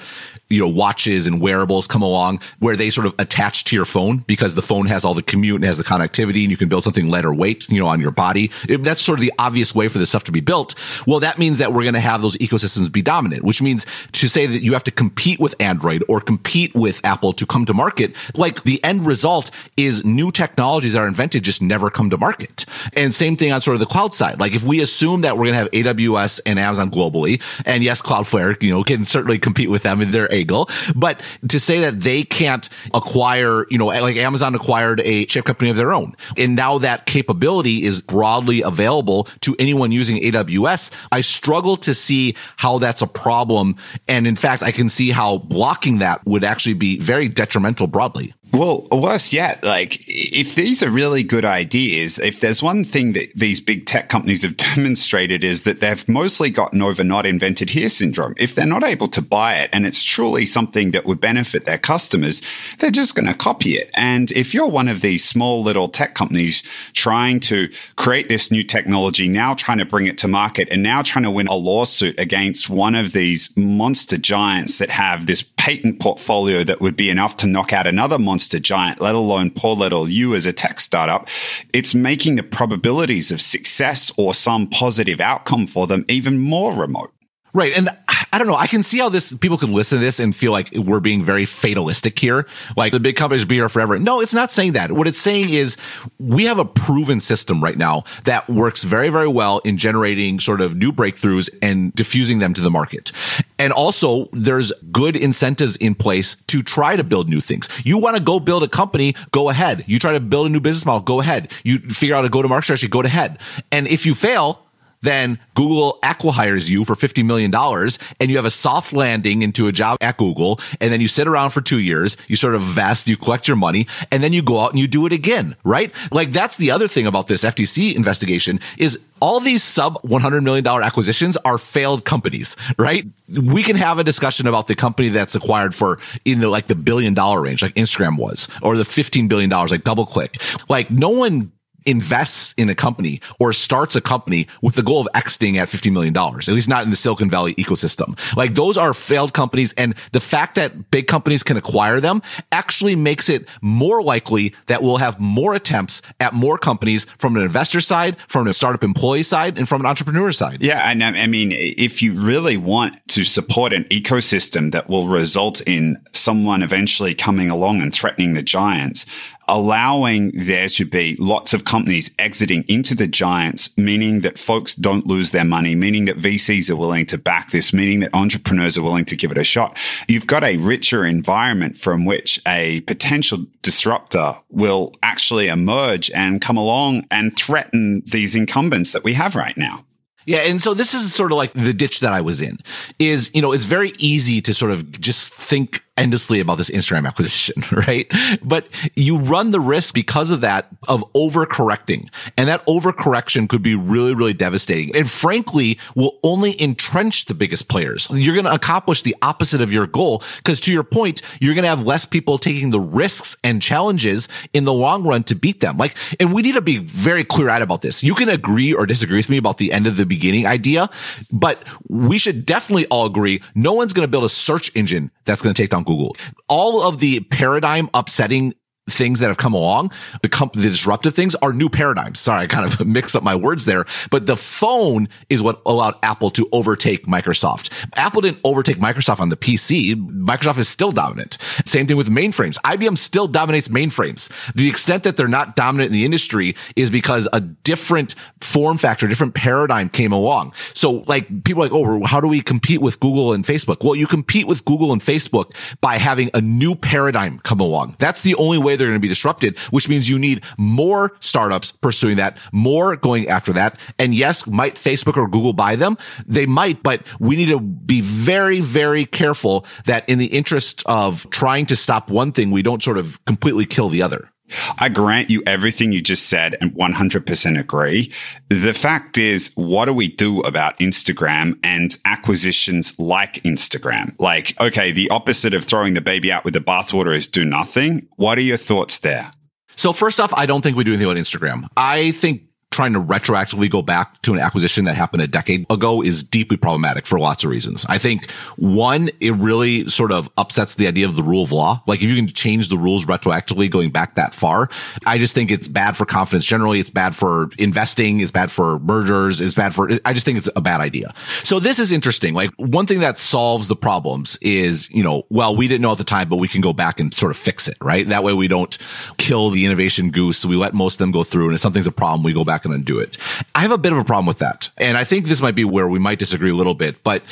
you 0.51 0.59
know, 0.59 0.69
watches 0.69 1.27
and 1.27 1.41
wearables 1.41 1.87
come 1.87 2.03
along 2.03 2.41
where 2.59 2.77
they 2.77 2.91
sort 2.91 3.07
of 3.07 3.15
attach 3.19 3.65
to 3.65 3.77
your 3.77 3.85
phone 3.85 4.19
because 4.19 4.57
the 4.57 4.63
phone 4.63 4.87
has 4.87 5.05
all 5.05 5.15
the 5.15 5.23
commute 5.23 5.55
and 5.57 5.65
has 5.65 5.79
the 5.79 5.85
connectivity 5.85 6.43
and 6.43 6.51
you 6.51 6.57
can 6.57 6.69
build 6.69 6.83
something 6.83 7.09
lighter 7.09 7.33
weight, 7.33 7.71
you 7.71 7.81
know, 7.81 7.87
on 7.87 8.01
your 8.01 8.11
body. 8.11 8.51
That's 8.69 9.01
sort 9.01 9.19
of 9.19 9.25
the 9.25 9.33
obvious 9.39 9.75
way 9.75 9.87
for 9.89 9.99
this 9.99 10.11
stuff 10.11 10.25
to 10.25 10.33
be 10.33 10.41
built. 10.41 10.75
Well, 11.07 11.21
that 11.21 11.39
means 11.39 11.59
that 11.59 11.73
we're 11.73 11.83
going 11.83 11.95
to 11.95 12.01
have 12.01 12.21
those 12.21 12.37
ecosystems 12.39 12.91
be 12.93 13.01
dominant, 13.01 13.45
which 13.45 13.63
means 13.63 13.87
to 14.13 14.29
say 14.29 14.47
that 14.47 14.59
you 14.59 14.73
have 14.73 14.85
to 14.85 14.91
compete 14.91 15.39
with 15.39 15.55
Android 15.61 16.03
or 16.09 16.21
compete 16.21 16.75
with 16.75 17.01
Apple 17.05 17.33
to 17.35 17.47
come 17.47 17.65
to 17.67 17.75
market. 17.75 18.17
Like 18.37 18.65
the 18.65 18.83
end 18.83 19.07
result 19.07 19.53
is 19.77 20.05
new 20.05 20.33
technologies 20.33 20.95
that 20.95 20.99
are 20.99 21.09
invented 21.09 21.45
just 21.45 21.63
never 21.63 21.91
come 21.91 22.11
to 22.11 22.19
market. 22.19 22.67
And 22.95 23.15
same 23.15 23.37
thing 23.37 23.53
on 23.53 23.61
sort 23.61 23.77
of 23.77 23.81
the 23.81 23.87
cloud 23.87 24.15
side. 24.15 24.41
Like 24.41 24.53
if 24.53 24.65
we 24.65 24.81
assume 24.81 25.21
that 25.21 25.39
we're 25.39 25.47
going 25.47 25.71
to 25.71 25.81
have 25.81 25.97
AWS 25.97 26.41
and 26.45 26.59
Amazon 26.59 26.91
globally, 26.91 27.41
and 27.65 27.85
yes, 27.85 28.03
Cloudflare, 28.03 28.61
you 28.63 28.71
know, 28.71 28.83
can 28.83 29.05
certainly 29.05 29.39
compete 29.39 29.71
with 29.71 29.85
them 29.85 30.01
in 30.01 30.11
their 30.11 30.29
but 30.45 31.21
to 31.49 31.61
say 31.61 31.81
that 31.81 32.01
they 32.01 32.23
can't 32.23 32.69
acquire, 32.95 33.67
you 33.71 33.79
know, 33.79 33.87
like 33.87 34.17
Amazon 34.17 34.55
acquired 34.55 35.01
a 35.05 35.25
chip 35.27 35.45
company 35.45 35.71
of 35.71 35.77
their 35.77 35.93
own. 35.93 36.15
And 36.37 36.57
now 36.57 36.79
that 36.79 37.07
capability 37.07 37.85
is 37.85 38.01
broadly 38.01 38.63
available 38.63 39.25
to 39.41 39.57
anyone 39.59 39.93
using 39.93 40.23
AWS. 40.23 40.93
I 41.13 41.21
struggle 41.21 41.77
to 41.79 41.95
see 41.95 42.37
how 42.57 42.79
that's 42.79 43.03
a 43.03 43.07
problem. 43.07 43.77
And 44.09 44.27
in 44.27 44.37
fact, 44.37 44.63
I 44.63 44.73
can 44.73 44.89
see 44.89 45.11
how 45.11 45.39
blocking 45.39 45.99
that 45.99 46.25
would 46.27 46.45
actually 46.45 46.75
be 46.75 46.99
very 46.99 47.29
detrimental 47.29 47.87
broadly. 47.87 48.35
Well, 48.53 48.89
worse 48.91 49.33
yet, 49.33 49.63
like 49.63 50.03
if 50.09 50.57
these 50.57 50.83
are 50.83 50.91
really 50.91 51.23
good 51.23 51.45
ideas, 51.45 52.19
if 52.19 52.41
there's 52.41 52.63
one 52.63 52.85
thing 52.85 53.13
that 53.13 53.33
these 53.35 53.61
big 53.61 53.87
tech 53.87 54.09
companies 54.09 54.43
have 54.43 54.57
demonstrated 54.75 55.45
is 55.45 55.63
that 55.63 55.79
they've 55.79 56.09
mostly 56.09 56.51
gotten 56.51 56.83
over 56.83 57.05
not 57.05 57.27
invented 57.27 57.71
here 57.71 57.89
syndrome. 57.89 58.35
If 58.39 58.55
they're 58.55 58.67
not 58.67 58.83
able 58.83 59.07
to 59.09 59.23
buy 59.23 59.55
it 59.57 59.71
and 59.73 59.87
it's 59.87 60.03
truly 60.03 60.47
something 60.47 60.91
that 60.91 61.07
would 61.07 61.21
benefit 61.21 61.65
their 61.65 61.79
customers, 61.79 62.43
they're 62.81 62.91
just 62.91 63.15
going 63.15 63.29
to 63.29 63.35
copy 63.35 63.75
it. 63.75 63.89
And 63.95 64.33
if 64.33 64.53
you're 64.53 64.69
one 64.69 64.89
of 64.89 65.01
these 65.01 65.25
small 65.25 65.63
little 65.63 65.89
tech 65.89 66.15
companies 66.17 66.63
trying 66.93 67.39
to 67.41 67.71
create 67.95 68.29
this 68.29 68.51
new 68.51 68.65
technology, 68.65 69.29
now 69.29 69.55
trying 69.55 69.79
to 69.79 69.85
bring 69.85 70.07
it 70.07 70.19
to 70.19 70.29
market 70.29 70.69
and 70.73 70.83
now 70.83 71.03
trying 71.03 71.25
to 71.25 71.31
win 71.31 71.47
a 71.47 71.55
lawsuit 71.55 72.19
against 72.19 72.69
one 72.69 72.97
of 72.97 73.13
these 73.13 73.57
monster 73.57 74.19
giants 74.19 74.79
that 74.79 74.91
have 74.91 75.27
this 75.27 75.43
patent 75.61 76.01
portfolio 76.01 76.65
that 76.65 76.81
would 76.81 76.97
be 76.97 77.11
enough 77.11 77.37
to 77.37 77.47
knock 77.47 77.71
out 77.71 77.87
another 77.87 78.19
monster 78.19 78.59
giant, 78.59 78.99
let 78.99 79.15
alone 79.15 79.51
poor 79.51 79.77
little 79.77 80.09
you 80.09 80.35
as 80.35 80.47
a 80.47 80.55
tech 80.55 80.81
startup, 80.81 81.29
it's 81.75 81.95
making 81.95 82.37
the 82.37 82.43
probabilities 82.43 83.31
of 83.31 83.43
success 83.43 84.11
or 84.17 84.33
some 84.33 84.67
positive 84.67 85.21
outcome 85.21 85.67
for 85.67 85.87
them 85.87 86.03
even 86.09 86.39
more 86.39 86.73
remote. 86.73 87.13
Right. 87.53 87.73
And 87.77 87.89
I 88.33 88.39
don't 88.39 88.47
know. 88.47 88.55
I 88.55 88.69
can 88.69 88.85
see 88.85 88.99
how 88.99 89.09
this 89.09 89.37
people 89.37 89.59
can 89.59 89.73
listen 89.73 89.99
to 89.99 90.05
this 90.05 90.21
and 90.21 90.35
feel 90.35 90.53
like 90.53 90.71
we're 90.73 91.01
being 91.01 91.25
very 91.25 91.45
fatalistic 91.45 92.17
here. 92.19 92.47
Like 92.77 92.93
the 92.93 93.01
big 93.01 93.17
companies 93.17 93.45
be 93.45 93.57
here 93.57 93.69
forever. 93.69 93.99
No, 93.99 94.21
it's 94.21 94.35
not 94.35 94.53
saying 94.53 94.73
that. 94.73 94.93
What 94.93 95.09
it's 95.09 95.19
saying 95.19 95.51
is 95.51 95.77
we 96.21 96.45
have 96.45 96.61
a 96.61 96.65
proven 96.65 97.19
system 97.19 97.63
right 97.63 97.77
now 97.77 98.05
that 98.25 98.49
works 98.49 98.85
very, 98.85 99.09
very 99.09 99.27
well 99.27 99.59
in 99.61 99.77
generating 99.77 100.39
sort 100.39 100.61
of 100.61 100.77
new 100.77 100.93
breakthroughs 100.93 101.51
and 101.61 101.93
diffusing 101.95 102.39
them 102.39 102.55
to 102.55 102.61
the 102.61 102.71
market. 102.71 103.11
And 103.59 103.73
also 103.73 104.27
there's 104.33 104.73
good 104.93 105.17
incentives 105.17 105.77
in 105.77 105.97
place 105.97 106.37
to 106.47 106.63
try 106.63 106.95
to 106.95 107.03
build 107.03 107.29
new 107.29 107.41
things. 107.41 107.69
You 107.85 107.99
want 107.99 108.17
to 108.17 108.23
go 108.23 108.39
build 108.39 108.63
a 108.63 108.69
company, 108.69 109.15
go 109.33 109.51
ahead. 109.51 109.85
You 109.89 109.99
try 109.99 110.13
to 110.13 110.21
build 110.21 110.47
a 110.47 110.51
new 110.51 110.61
business 110.61 110.87
model, 110.87 111.01
go 111.01 111.21
ahead. 111.21 111.51
You 111.65 111.79
figure 111.79 112.15
out 112.15 112.25
a 112.25 112.29
go 112.29 112.43
to 112.43 112.49
market 112.49 112.65
strategy, 112.65 112.89
go 112.89 113.03
ahead. 113.03 113.39
And 113.73 113.89
if 113.89 114.07
you 114.07 114.15
fail, 114.15 114.65
then 115.03 115.39
Google 115.55 115.99
acquihires 116.03 116.69
you 116.69 116.85
for 116.85 116.95
$50 116.95 117.25
million 117.25 117.55
and 117.55 118.31
you 118.31 118.37
have 118.37 118.45
a 118.45 118.51
soft 118.51 118.93
landing 118.93 119.43
into 119.43 119.67
a 119.67 119.73
job 119.73 119.97
at 120.01 120.17
Google. 120.19 120.61
And 120.81 120.93
then 120.93 121.01
you 121.01 121.09
sit 121.09 121.27
around 121.27 121.51
for 121.51 121.61
two 121.61 121.81
years, 121.81 122.17
you 122.29 122.37
sort 122.37 122.55
of 122.55 122.63
vest, 122.63 123.09
you 123.09 123.17
collect 123.17 123.49
your 123.49 123.57
money 123.57 123.87
and 124.13 124.23
then 124.23 124.33
you 124.33 124.43
go 124.43 124.61
out 124.61 124.71
and 124.71 124.79
you 124.79 124.87
do 124.87 125.07
it 125.07 125.13
again, 125.13 125.57
right? 125.65 125.93
Like 126.13 126.33
that's 126.33 126.57
the 126.57 126.71
other 126.71 126.89
thing 126.89 127.07
about 127.07 127.27
this 127.27 127.45
FTC 127.45 127.95
investigation 127.95 128.61
is 128.77 129.05
all 129.21 129.41
these 129.41 129.63
sub 129.63 130.01
$100 130.03 130.43
million 130.43 130.67
acquisitions 130.67 131.37
are 131.39 131.59
failed 131.59 132.05
companies, 132.05 132.57
right? 132.79 133.05
We 133.29 133.63
can 133.63 133.77
have 133.77 133.99
a 133.99 134.05
discussion 134.05 134.47
about 134.47 134.67
the 134.67 134.75
company 134.75 135.09
that's 135.09 135.35
acquired 135.35 135.75
for 135.75 135.99
in 136.25 136.41
the 136.41 136.49
like 136.49 136.67
the 136.67 136.75
billion 136.75 137.15
dollar 137.15 137.43
range, 137.43 137.63
like 137.63 137.75
Instagram 137.75 138.19
was, 138.19 138.49
or 138.63 138.77
the 138.77 138.83
$15 138.83 139.29
billion, 139.29 139.51
like 139.51 139.85
DoubleClick. 139.85 140.69
Like 140.69 140.91
no 140.91 141.11
one 141.11 141.53
invests 141.87 142.55
in 142.57 142.69
a 142.69 142.75
company 142.75 143.21
or 143.39 143.53
starts 143.53 143.97
a 143.97 144.01
company 144.01 144.47
with 144.63 144.75
the 144.75 144.83
goal 144.83 145.01
of 145.01 145.09
exiting 145.15 145.59
at 145.59 145.69
$50 145.69 145.93
million, 145.93 146.17
at 146.17 146.49
least 146.49 146.69
not 146.69 146.85
in 146.85 146.91
the 146.91 146.97
Silicon 146.97 147.31
Valley 147.31 147.55
ecosystem. 147.55 148.19
Like 148.37 148.55
those 148.55 148.77
are 148.77 148.95
failed 148.95 149.33
companies. 149.33 149.73
And 149.75 149.95
the 150.13 150.21
fact 150.21 150.55
that 150.57 150.91
big 150.91 151.07
companies 151.07 151.43
can 151.43 151.57
acquire 151.57 152.01
them 152.01 152.23
actually 152.53 152.97
makes 152.97 153.29
it 153.29 153.49
more 153.61 154.03
likely 154.03 154.55
that 154.67 154.83
we'll 154.83 154.99
have 154.99 155.19
more 155.21 155.55
attempts 155.55 156.03
at 156.21 156.35
more 156.35 156.59
companies 156.59 157.05
from 157.19 157.37
an 157.37 157.43
investor 157.43 157.81
side, 157.81 158.17
from 158.29 158.47
a 158.47 158.53
startup 158.53 158.85
employee 158.85 159.23
side, 159.23 159.59
and 159.59 159.69
from 159.69 159.81
an 159.81 159.87
entrepreneur 159.87 160.33
side. 160.33 160.63
Yeah. 160.63 160.91
And 160.91 161.03
I 161.03 161.27
mean, 161.27 161.53
if 161.53 162.03
you 162.03 162.21
really 162.21 162.57
want 162.57 162.97
to 163.09 163.25
support 163.25 163.73
an 163.73 163.85
ecosystem 163.85 164.73
that 164.73 164.89
will 164.89 165.09
result 165.09 165.61
in 165.67 165.97
someone 166.13 166.63
eventually 166.63 167.15
coming 167.15 167.51
along 167.51 167.83
and 167.83 167.95
threatening 167.95 168.35
the 168.35 168.43
giants, 168.43 169.07
allowing 169.51 170.31
there 170.33 170.69
to 170.69 170.85
be 170.85 171.17
lots 171.19 171.53
of 171.53 171.65
companies 171.65 172.11
exiting 172.19 172.65
into 172.69 172.95
the 172.95 173.09
giants, 173.09 173.77
meaning 173.77 174.21
that 174.21 174.39
folks 174.39 174.75
don't 174.75 175.07
lose 175.07 175.33
their 175.33 175.45
money, 175.45 175.75
meaning 175.75 176.05
that 176.07 176.17
VCs 176.17 176.71
are 176.71 176.77
willing 176.77 177.05
to 177.07 177.19
back 177.19 177.51
this, 177.51 177.73
meaning 177.73 178.01
that 178.01 178.15
entrepreneurs 178.15 178.79
are 178.79 178.83
willing 178.83 179.05
to 179.05 179.17
give 179.17 179.31
it 179.31 179.39
a 179.39 179.45
shot. 179.45 179.77
You've 180.09 180.27
got 180.27 180.45
a 180.45 180.57
richer 180.59 181.05
environment 181.05 181.77
from 181.77 182.05
which 182.05 182.41
a 182.47 182.81
potential 182.83 183.45
disruptor 183.63 184.35
will 184.51 184.95
actually 185.03 185.49
emerge 185.49 186.11
and 186.13 186.41
come 186.41 186.57
along 186.57 187.07
and 187.11 187.37
threaten 187.37 188.03
these 188.07 188.35
incumbents 188.35 188.93
that 188.93 189.05
we 189.05 189.15
have 189.15 189.35
right 189.35 189.59
now. 189.59 189.85
Yeah. 190.27 190.41
And 190.41 190.61
so 190.61 190.75
this 190.75 190.95
is 190.95 191.13
sort 191.13 191.33
of 191.33 191.39
like 191.39 191.53
the 191.55 191.73
ditch 191.73 192.01
that 192.01 192.13
I 192.13 192.21
was 192.21 192.41
in 192.41 192.59
is, 192.99 193.31
you 193.35 193.43
know, 193.43 193.53
it's 193.53 193.65
very 193.65 193.93
easy 193.99 194.41
to 194.43 194.55
sort 194.55 194.71
of 194.71 195.01
just 195.01 195.33
think 195.33 195.83
endlessly 196.01 196.41
about 196.41 196.57
this 196.57 196.71
Instagram 196.71 197.07
acquisition, 197.07 197.63
right? 197.87 198.11
But 198.43 198.67
you 198.97 199.19
run 199.19 199.51
the 199.51 199.61
risk 199.61 199.95
because 199.95 200.31
of 200.31 200.41
that 200.41 200.69
of 200.89 201.05
overcorrecting. 201.13 202.09
And 202.37 202.49
that 202.49 202.67
overcorrection 202.67 203.49
could 203.49 203.63
be 203.63 203.75
really, 203.75 204.15
really 204.15 204.33
devastating. 204.33 204.97
And 204.97 205.09
frankly, 205.09 205.79
will 205.95 206.19
only 206.23 206.61
entrench 206.61 207.27
the 207.27 207.35
biggest 207.35 207.69
players. 207.69 208.09
You're 208.11 208.35
going 208.35 208.47
to 208.47 208.55
accomplish 208.55 209.03
the 209.03 209.15
opposite 209.23 209.61
of 209.61 209.73
your 209.73 209.87
goal. 209.87 210.23
Cause 210.45 210.59
to 210.61 210.73
your 210.73 210.83
point, 210.83 211.23
you're 211.41 211.55
going 211.55 211.65
to 211.65 211.69
have 211.69 211.85
less 211.85 212.07
people 212.07 212.39
taking 212.39 212.71
the 212.71 212.81
risks 212.81 213.37
and 213.45 213.61
challenges 213.61 214.29
in 214.55 214.65
the 214.65 214.73
long 214.73 215.05
run 215.05 215.23
to 215.25 215.35
beat 215.35 215.61
them. 215.61 215.77
Like, 215.77 215.97
and 216.19 216.33
we 216.33 216.43
need 216.43 216.55
to 216.55 216.63
be 216.63 216.79
very 216.79 217.25
clear 217.25 217.51
eyed 217.51 217.63
about 217.63 217.83
this. 217.83 218.03
You 218.03 218.15
can 218.15 218.31
agree 218.31 218.73
or 218.73 218.87
disagree 218.87 219.19
with 219.19 219.29
me 219.29 219.37
about 219.37 219.59
the 219.59 219.73
end 219.73 219.87
of 219.87 219.97
the 219.97 220.07
beginning 220.07 220.47
idea, 220.47 220.89
but 221.31 221.63
we 221.89 222.19
should 222.19 222.47
definitely 222.47 222.87
all 222.87 223.07
agree 223.07 223.43
no 223.55 223.75
one's 223.75 223.93
going 223.93 224.07
to 224.07 224.11
build 224.11 224.25
a 224.25 224.29
search 224.29 224.75
engine 224.75 225.11
that's 225.25 225.43
going 225.43 225.55
to 225.55 225.63
take 225.63 225.71
down 225.71 225.85
Google. 225.91 226.17
All 226.49 226.83
of 226.83 227.01
the 227.01 227.21
paradigm 227.21 227.91
upsetting 227.93 228.55
things 228.91 229.21
that 229.21 229.29
have 229.29 229.37
come 229.37 229.55
along, 229.55 229.93
the, 230.23 230.29
comp- 230.29 230.55
the 230.55 230.63
disruptive 230.63 231.15
things 231.15 231.35
are 231.37 231.53
new 231.53 231.69
paradigms. 231.69 232.19
Sorry, 232.19 232.45
I 232.45 232.47
kind 232.47 232.67
of 232.67 232.87
mixed 232.87 233.17
up 233.17 233.23
my 233.23 233.35
words 233.35 233.65
there, 233.65 233.85
but 234.11 234.27
the 234.27 234.37
phone 234.37 235.09
is 235.29 235.43
what 235.43 235.63
allowed 235.67 235.95
Apple 236.03 236.31
to 236.31 236.49
overtake 236.53 237.07
Microsoft. 237.07 237.71
Apple 237.95 238.21
didn't 238.21 238.41
overtake 238.45 238.79
Microsoft 238.79 239.21
on 239.21 239.29
the 239.29 239.37
PC. 239.37 239.95
Microsoft 239.95 240.59
is 240.59 240.69
still 240.69 240.93
dominant. 240.93 241.39
Same 241.65 241.87
thing 241.87 241.97
with 241.97 242.09
mainframes. 242.09 242.59
IBM 242.61 242.99
still 242.99 243.27
dominates 243.27 243.69
mainframes. 243.69 244.29
The 244.55 244.69
extent 244.69 245.05
that 245.05 245.17
they're 245.17 245.29
not 245.29 245.57
dominant 245.57 245.89
in 245.89 245.93
the 245.93 246.05
industry 246.05 246.57
is 246.77 246.91
because 246.91 247.29
a 247.33 247.41
different 247.41 248.15
form 248.41 248.79
factor, 248.79 249.07
different 249.07 249.35
paradigm 249.35 249.89
came 249.89 250.13
along. 250.13 250.53
So 250.75 251.05
like 251.07 251.45
people 251.45 251.63
like, 251.63 251.73
oh, 251.73 252.05
how 252.05 252.21
do 252.21 252.29
we 252.29 252.41
compete 252.41 252.81
with 252.81 253.01
Google 253.01 253.33
and 253.33 253.45
Facebook? 253.45 253.85
Well, 253.85 253.95
you 253.95 254.07
compete 254.07 254.47
with 254.47 254.65
Google 254.65 254.93
and 254.93 255.01
Facebook 255.01 255.53
by 255.81 255.99
having 255.99 256.31
a 256.35 256.41
new 256.41 256.75
paradigm 256.75 257.39
come 257.41 257.61
along. 257.61 257.97
That's 257.99 258.23
the 258.23 258.35
only 258.37 258.59
way 258.59 258.77
they're 258.81 258.89
going 258.89 258.99
to 258.99 259.01
be 259.01 259.09
disrupted, 259.09 259.59
which 259.71 259.89
means 259.89 260.09
you 260.09 260.19
need 260.19 260.45
more 260.59 261.13
startups 261.21 261.71
pursuing 261.71 262.17
that, 262.17 262.39
more 262.53 262.97
going 262.97 263.29
after 263.29 263.53
that. 263.53 263.79
And 263.99 264.15
yes, 264.15 264.47
might 264.47 264.75
Facebook 264.75 265.17
or 265.17 265.29
Google 265.29 265.53
buy 265.53 265.77
them? 265.77 265.97
They 266.27 266.47
might, 266.47 266.83
but 266.83 267.07
we 267.21 267.37
need 267.37 267.51
to 267.51 267.61
be 267.61 268.01
very, 268.01 268.61
very 268.61 269.07
careful 269.07 269.67
that 269.85 270.09
in 270.09 270.19
the 270.19 270.27
interest 270.27 270.83
of 270.87 271.29
trying 271.31 271.67
to 271.67 271.77
stop 271.77 272.11
one 272.11 272.33
thing, 272.33 272.51
we 272.51 272.63
don't 272.63 272.83
sort 272.83 272.99
of 272.99 273.25
completely 273.25 273.67
kill 273.67 273.89
the 273.89 274.03
other. 274.03 274.31
I 274.79 274.89
grant 274.89 275.31
you 275.31 275.43
everything 275.47 275.93
you 275.93 276.01
just 276.01 276.27
said 276.27 276.57
and 276.61 276.73
100% 276.73 277.59
agree. 277.59 278.13
The 278.49 278.73
fact 278.73 279.19
is, 279.19 279.53
what 279.55 279.87
do 279.87 279.93
we 279.93 280.09
do 280.09 280.41
about 280.41 280.79
Instagram 280.79 281.59
and 281.63 281.97
acquisitions 282.05 282.99
like 282.99 283.43
Instagram? 283.43 284.15
Like, 284.19 284.61
okay, 284.61 284.93
the 284.93 285.11
opposite 285.11 285.55
of 285.55 285.65
throwing 285.65 285.95
the 285.95 286.01
baby 286.01 286.33
out 286.33 286.45
with 286.45 286.55
the 286.55 286.61
bathwater 286.61 287.15
is 287.15 287.29
do 287.29 287.45
nothing. 287.45 288.09
What 288.17 288.39
are 288.39 288.43
your 288.43 288.57
thoughts 288.57 288.99
there? 289.01 289.33
So 289.77 289.93
first 289.93 290.21
off, 290.21 290.35
I 290.35 290.47
don't 290.47 290.61
think 290.61 290.77
we 290.77 290.85
do 290.85 290.93
anything 290.93 291.09
on 291.09 291.17
Instagram. 291.17 291.67
I 291.77 292.11
think 292.11 292.43
trying 292.71 292.93
to 292.93 293.01
retroactively 293.01 293.69
go 293.69 293.83
back 293.83 294.23
to 294.23 294.33
an 294.33 294.39
acquisition 294.39 294.85
that 294.85 294.95
happened 294.95 295.23
a 295.23 295.27
decade 295.27 295.67
ago 295.71 296.03
is 296.03 296.23
deeply 296.23 296.57
problematic 296.57 297.05
for 297.05 297.19
lots 297.19 297.43
of 297.43 297.51
reasons. 297.51 297.85
I 297.89 297.99
think 297.99 298.31
one, 298.57 299.11
it 299.21 299.33
really 299.33 299.89
sort 299.89 300.13
of 300.13 300.31
upsets 300.39 300.77
the 300.77 300.87
idea 300.87 301.07
of 301.07 301.17
the 301.17 301.23
rule 301.23 301.43
of 301.43 301.51
law. 301.51 301.83
Like 301.89 302.01
if 302.01 302.09
you 302.09 302.15
can 302.15 302.29
change 302.29 302.69
the 302.69 302.79
rules 302.79 303.07
retroactively 303.07 303.69
going 303.69 303.91
back 303.91 304.15
that 304.15 304.35
far, 304.35 304.69
I 305.05 305.19
just 305.19 305.35
think 305.35 305.51
it's 305.51 305.67
bad 305.67 305.97
for 305.97 306.05
confidence. 306.05 306.47
Generally, 306.47 306.79
it's 306.79 306.91
bad 306.91 307.17
for 307.17 307.51
investing. 307.59 308.21
It's 308.21 308.31
bad 308.31 308.53
for 308.53 308.79
mergers. 308.79 309.41
It's 309.41 309.55
bad 309.55 309.75
for, 309.75 309.91
I 310.05 310.13
just 310.13 310.25
think 310.25 310.39
it's 310.39 310.49
a 310.55 310.61
bad 310.61 310.81
idea. 310.81 311.13
So 311.43 311.59
this 311.59 311.81
is 311.81 311.91
interesting. 311.91 312.35
Like 312.35 312.51
one 312.57 312.87
thing 312.87 313.01
that 313.01 313.19
solves 313.19 313.67
the 313.67 313.77
problems 313.77 314.39
is, 314.43 314.89
you 314.93 315.03
know, 315.03 315.27
well, 315.29 315.57
we 315.57 315.67
didn't 315.67 315.83
know 315.83 315.93
at 315.93 315.99
the 315.99 316.05
time, 316.05 316.29
but 316.29 316.37
we 316.37 316.47
can 316.47 316.61
go 316.61 316.73
back 316.73 317.01
and 317.01 317.13
sort 317.13 317.31
of 317.31 317.37
fix 317.37 317.69
it, 317.69 317.79
right? 317.81 318.07
That 318.07 318.23
way 318.23 318.33
we 318.33 318.47
don't 318.47 318.79
kill 319.19 319.51
the 319.51 319.67
innovation 319.67 320.11
goose. 320.11 320.47
We 320.47 320.55
let 320.55 320.73
most 320.73 320.95
of 320.95 320.99
them 320.99 321.11
go 321.11 321.25
through. 321.25 321.47
And 321.47 321.55
if 321.55 321.61
something's 321.61 321.89
a 321.89 321.93
problem, 321.93 322.23
we 322.23 322.33
go 322.33 322.45
back 322.45 322.60
and 322.65 322.85
do 322.85 322.99
it. 322.99 323.19
I 323.55 323.61
have 323.61 323.73
a 323.73 323.79
bit 323.79 323.93
of 323.93 323.99
a 323.99 324.05
problem 324.05 324.27
with 324.27 324.39
that. 324.39 324.69
And 324.79 324.97
I 324.97 325.05
think 325.05 325.27
this 325.27 325.43
might 325.43 325.55
be 325.55 325.65
where 325.65 325.89
we 325.89 325.99
might 325.99 326.19
disagree 326.19 326.51
a 326.51 326.55
little 326.55 326.75
bit, 326.75 327.03
but 327.03 327.23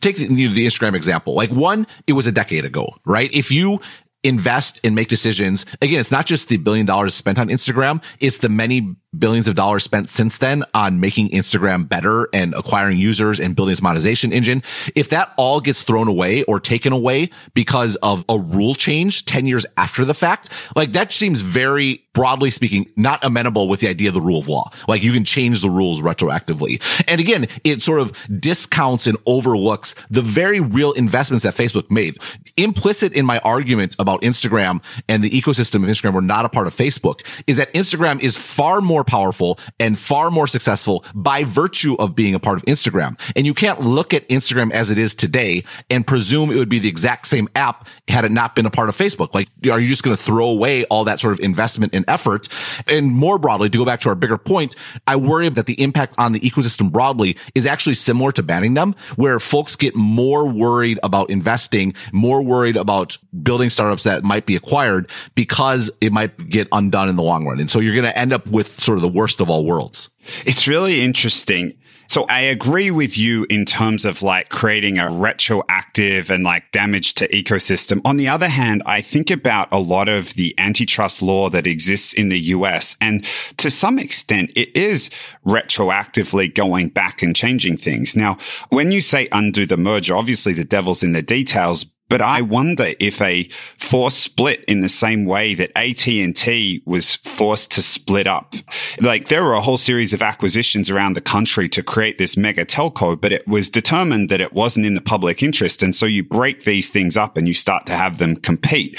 take 0.00 0.16
the, 0.16 0.26
the 0.26 0.66
Instagram 0.66 0.94
example. 0.94 1.34
Like 1.34 1.50
one, 1.50 1.86
it 2.06 2.14
was 2.14 2.26
a 2.26 2.32
decade 2.32 2.64
ago, 2.64 2.94
right? 3.04 3.32
If 3.32 3.50
you 3.50 3.80
invest 4.24 4.80
and 4.84 4.94
make 4.94 5.08
decisions. 5.08 5.64
Again, 5.80 6.00
it's 6.00 6.10
not 6.10 6.26
just 6.26 6.48
the 6.48 6.56
billion 6.56 6.86
dollars 6.86 7.14
spent 7.14 7.38
on 7.38 7.48
Instagram. 7.48 8.02
It's 8.20 8.38
the 8.38 8.48
many 8.48 8.96
billions 9.16 9.48
of 9.48 9.54
dollars 9.54 9.84
spent 9.84 10.08
since 10.08 10.38
then 10.38 10.64
on 10.74 11.00
making 11.00 11.30
Instagram 11.30 11.88
better 11.88 12.28
and 12.32 12.54
acquiring 12.54 12.98
users 12.98 13.40
and 13.40 13.56
building 13.56 13.72
its 13.72 13.82
monetization 13.82 14.32
engine. 14.32 14.62
If 14.94 15.08
that 15.10 15.32
all 15.38 15.60
gets 15.60 15.82
thrown 15.82 16.08
away 16.08 16.42
or 16.44 16.60
taken 16.60 16.92
away 16.92 17.30
because 17.54 17.96
of 17.96 18.24
a 18.28 18.38
rule 18.38 18.74
change 18.74 19.24
10 19.24 19.46
years 19.46 19.64
after 19.76 20.04
the 20.04 20.14
fact, 20.14 20.50
like 20.76 20.92
that 20.92 21.10
seems 21.10 21.40
very 21.40 22.04
broadly 22.12 22.50
speaking, 22.50 22.90
not 22.96 23.24
amenable 23.24 23.68
with 23.68 23.78
the 23.78 23.88
idea 23.88 24.08
of 24.08 24.14
the 24.14 24.20
rule 24.20 24.40
of 24.40 24.48
law. 24.48 24.68
Like 24.88 25.04
you 25.04 25.12
can 25.12 25.22
change 25.22 25.62
the 25.62 25.70
rules 25.70 26.02
retroactively. 26.02 26.82
And 27.06 27.20
again, 27.20 27.46
it 27.62 27.80
sort 27.80 28.00
of 28.00 28.12
discounts 28.40 29.06
and 29.06 29.16
overlooks 29.24 29.94
the 30.10 30.20
very 30.20 30.58
real 30.58 30.90
investments 30.92 31.44
that 31.44 31.54
Facebook 31.54 31.90
made. 31.92 32.18
Implicit 32.56 33.12
in 33.12 33.24
my 33.24 33.38
argument 33.44 33.94
about 34.00 34.22
Instagram 34.22 34.82
and 35.08 35.22
the 35.22 35.30
ecosystem 35.30 35.84
of 35.84 35.90
Instagram 35.90 36.12
were 36.12 36.20
not 36.20 36.44
a 36.44 36.48
part 36.48 36.66
of 36.66 36.74
Facebook 36.74 37.24
is 37.46 37.56
that 37.58 37.72
Instagram 37.72 38.20
is 38.20 38.36
far 38.36 38.80
more 38.80 38.97
powerful 39.04 39.58
and 39.80 39.98
far 39.98 40.30
more 40.30 40.46
successful 40.46 41.04
by 41.14 41.44
virtue 41.44 41.94
of 41.98 42.14
being 42.14 42.34
a 42.34 42.40
part 42.40 42.56
of 42.56 42.64
Instagram. 42.64 43.18
And 43.36 43.46
you 43.46 43.54
can't 43.54 43.80
look 43.80 44.14
at 44.14 44.28
Instagram 44.28 44.72
as 44.72 44.90
it 44.90 44.98
is 44.98 45.14
today 45.14 45.64
and 45.90 46.06
presume 46.06 46.50
it 46.50 46.56
would 46.56 46.68
be 46.68 46.78
the 46.78 46.88
exact 46.88 47.26
same 47.26 47.48
app 47.54 47.88
had 48.08 48.24
it 48.24 48.32
not 48.32 48.54
been 48.54 48.66
a 48.66 48.70
part 48.70 48.88
of 48.88 48.96
Facebook. 48.96 49.34
Like, 49.34 49.48
are 49.70 49.80
you 49.80 49.88
just 49.88 50.02
going 50.02 50.16
to 50.16 50.22
throw 50.22 50.48
away 50.48 50.84
all 50.90 51.04
that 51.04 51.20
sort 51.20 51.32
of 51.32 51.40
investment 51.40 51.94
and 51.94 52.04
effort. 52.08 52.48
And 52.86 53.10
more 53.10 53.38
broadly, 53.38 53.70
to 53.70 53.78
go 53.78 53.84
back 53.84 54.00
to 54.00 54.08
our 54.08 54.14
bigger 54.14 54.38
point, 54.38 54.76
I 55.06 55.16
worry 55.16 55.48
that 55.48 55.66
the 55.66 55.80
impact 55.82 56.14
on 56.18 56.32
the 56.32 56.40
ecosystem 56.40 56.90
broadly 56.92 57.36
is 57.54 57.66
actually 57.66 57.94
similar 57.94 58.32
to 58.32 58.42
banning 58.42 58.74
them, 58.74 58.94
where 59.16 59.40
folks 59.40 59.76
get 59.76 59.94
more 59.94 60.48
worried 60.48 60.98
about 61.02 61.30
investing, 61.30 61.94
more 62.12 62.42
worried 62.42 62.76
about 62.76 63.16
building 63.42 63.70
startups 63.70 64.02
that 64.04 64.24
might 64.24 64.46
be 64.46 64.56
acquired 64.56 65.10
because 65.34 65.90
it 66.00 66.12
might 66.12 66.48
get 66.48 66.68
undone 66.72 67.08
in 67.08 67.16
the 67.16 67.22
long 67.22 67.46
run. 67.46 67.60
And 67.60 67.70
so 67.70 67.80
you're 67.80 67.94
going 67.94 68.06
to 68.06 68.18
end 68.18 68.32
up 68.32 68.46
with 68.48 68.66
sort 68.88 68.96
of 68.96 69.02
the 69.02 69.08
worst 69.08 69.42
of 69.42 69.50
all 69.50 69.66
worlds. 69.66 70.08
It's 70.46 70.66
really 70.66 71.02
interesting. 71.02 71.74
So 72.06 72.24
I 72.30 72.40
agree 72.40 72.90
with 72.90 73.18
you 73.18 73.46
in 73.50 73.66
terms 73.66 74.06
of 74.06 74.22
like 74.22 74.48
creating 74.48 74.98
a 74.98 75.10
retroactive 75.10 76.30
and 76.30 76.42
like 76.42 76.72
damage 76.72 77.12
to 77.16 77.28
ecosystem. 77.28 78.00
On 78.06 78.16
the 78.16 78.28
other 78.28 78.48
hand, 78.48 78.82
I 78.86 79.02
think 79.02 79.30
about 79.30 79.68
a 79.70 79.78
lot 79.78 80.08
of 80.08 80.32
the 80.36 80.54
antitrust 80.56 81.20
law 81.20 81.50
that 81.50 81.66
exists 81.66 82.14
in 82.14 82.30
the 82.30 82.38
US. 82.56 82.96
And 83.02 83.24
to 83.58 83.68
some 83.68 83.98
extent, 83.98 84.52
it 84.56 84.74
is 84.74 85.10
retroactively 85.44 86.54
going 86.54 86.88
back 86.88 87.22
and 87.22 87.36
changing 87.36 87.76
things. 87.76 88.16
Now, 88.16 88.38
when 88.70 88.90
you 88.90 89.02
say 89.02 89.28
undo 89.32 89.66
the 89.66 89.76
merger, 89.76 90.16
obviously 90.16 90.54
the 90.54 90.64
devil's 90.64 91.02
in 91.02 91.12
the 91.12 91.20
details, 91.20 91.84
but 92.08 92.20
I 92.20 92.40
wonder 92.40 92.92
if 92.98 93.20
a 93.20 93.48
forced 93.76 94.20
split 94.20 94.64
in 94.64 94.80
the 94.80 94.88
same 94.88 95.24
way 95.24 95.54
that 95.54 95.72
AT&T 95.76 96.82
was 96.84 97.16
forced 97.16 97.72
to 97.72 97.82
split 97.82 98.26
up. 98.26 98.54
Like 99.00 99.28
there 99.28 99.44
were 99.44 99.52
a 99.52 99.60
whole 99.60 99.76
series 99.76 100.12
of 100.12 100.22
acquisitions 100.22 100.90
around 100.90 101.14
the 101.14 101.20
country 101.20 101.68
to 101.70 101.82
create 101.82 102.18
this 102.18 102.36
mega 102.36 102.64
telco, 102.64 103.20
but 103.20 103.32
it 103.32 103.46
was 103.46 103.70
determined 103.70 104.28
that 104.30 104.40
it 104.40 104.52
wasn't 104.52 104.86
in 104.86 104.94
the 104.94 105.00
public 105.00 105.42
interest. 105.42 105.82
And 105.82 105.94
so 105.94 106.06
you 106.06 106.24
break 106.24 106.64
these 106.64 106.88
things 106.88 107.16
up 107.16 107.36
and 107.36 107.46
you 107.46 107.54
start 107.54 107.86
to 107.86 107.94
have 107.94 108.18
them 108.18 108.36
compete. 108.36 108.98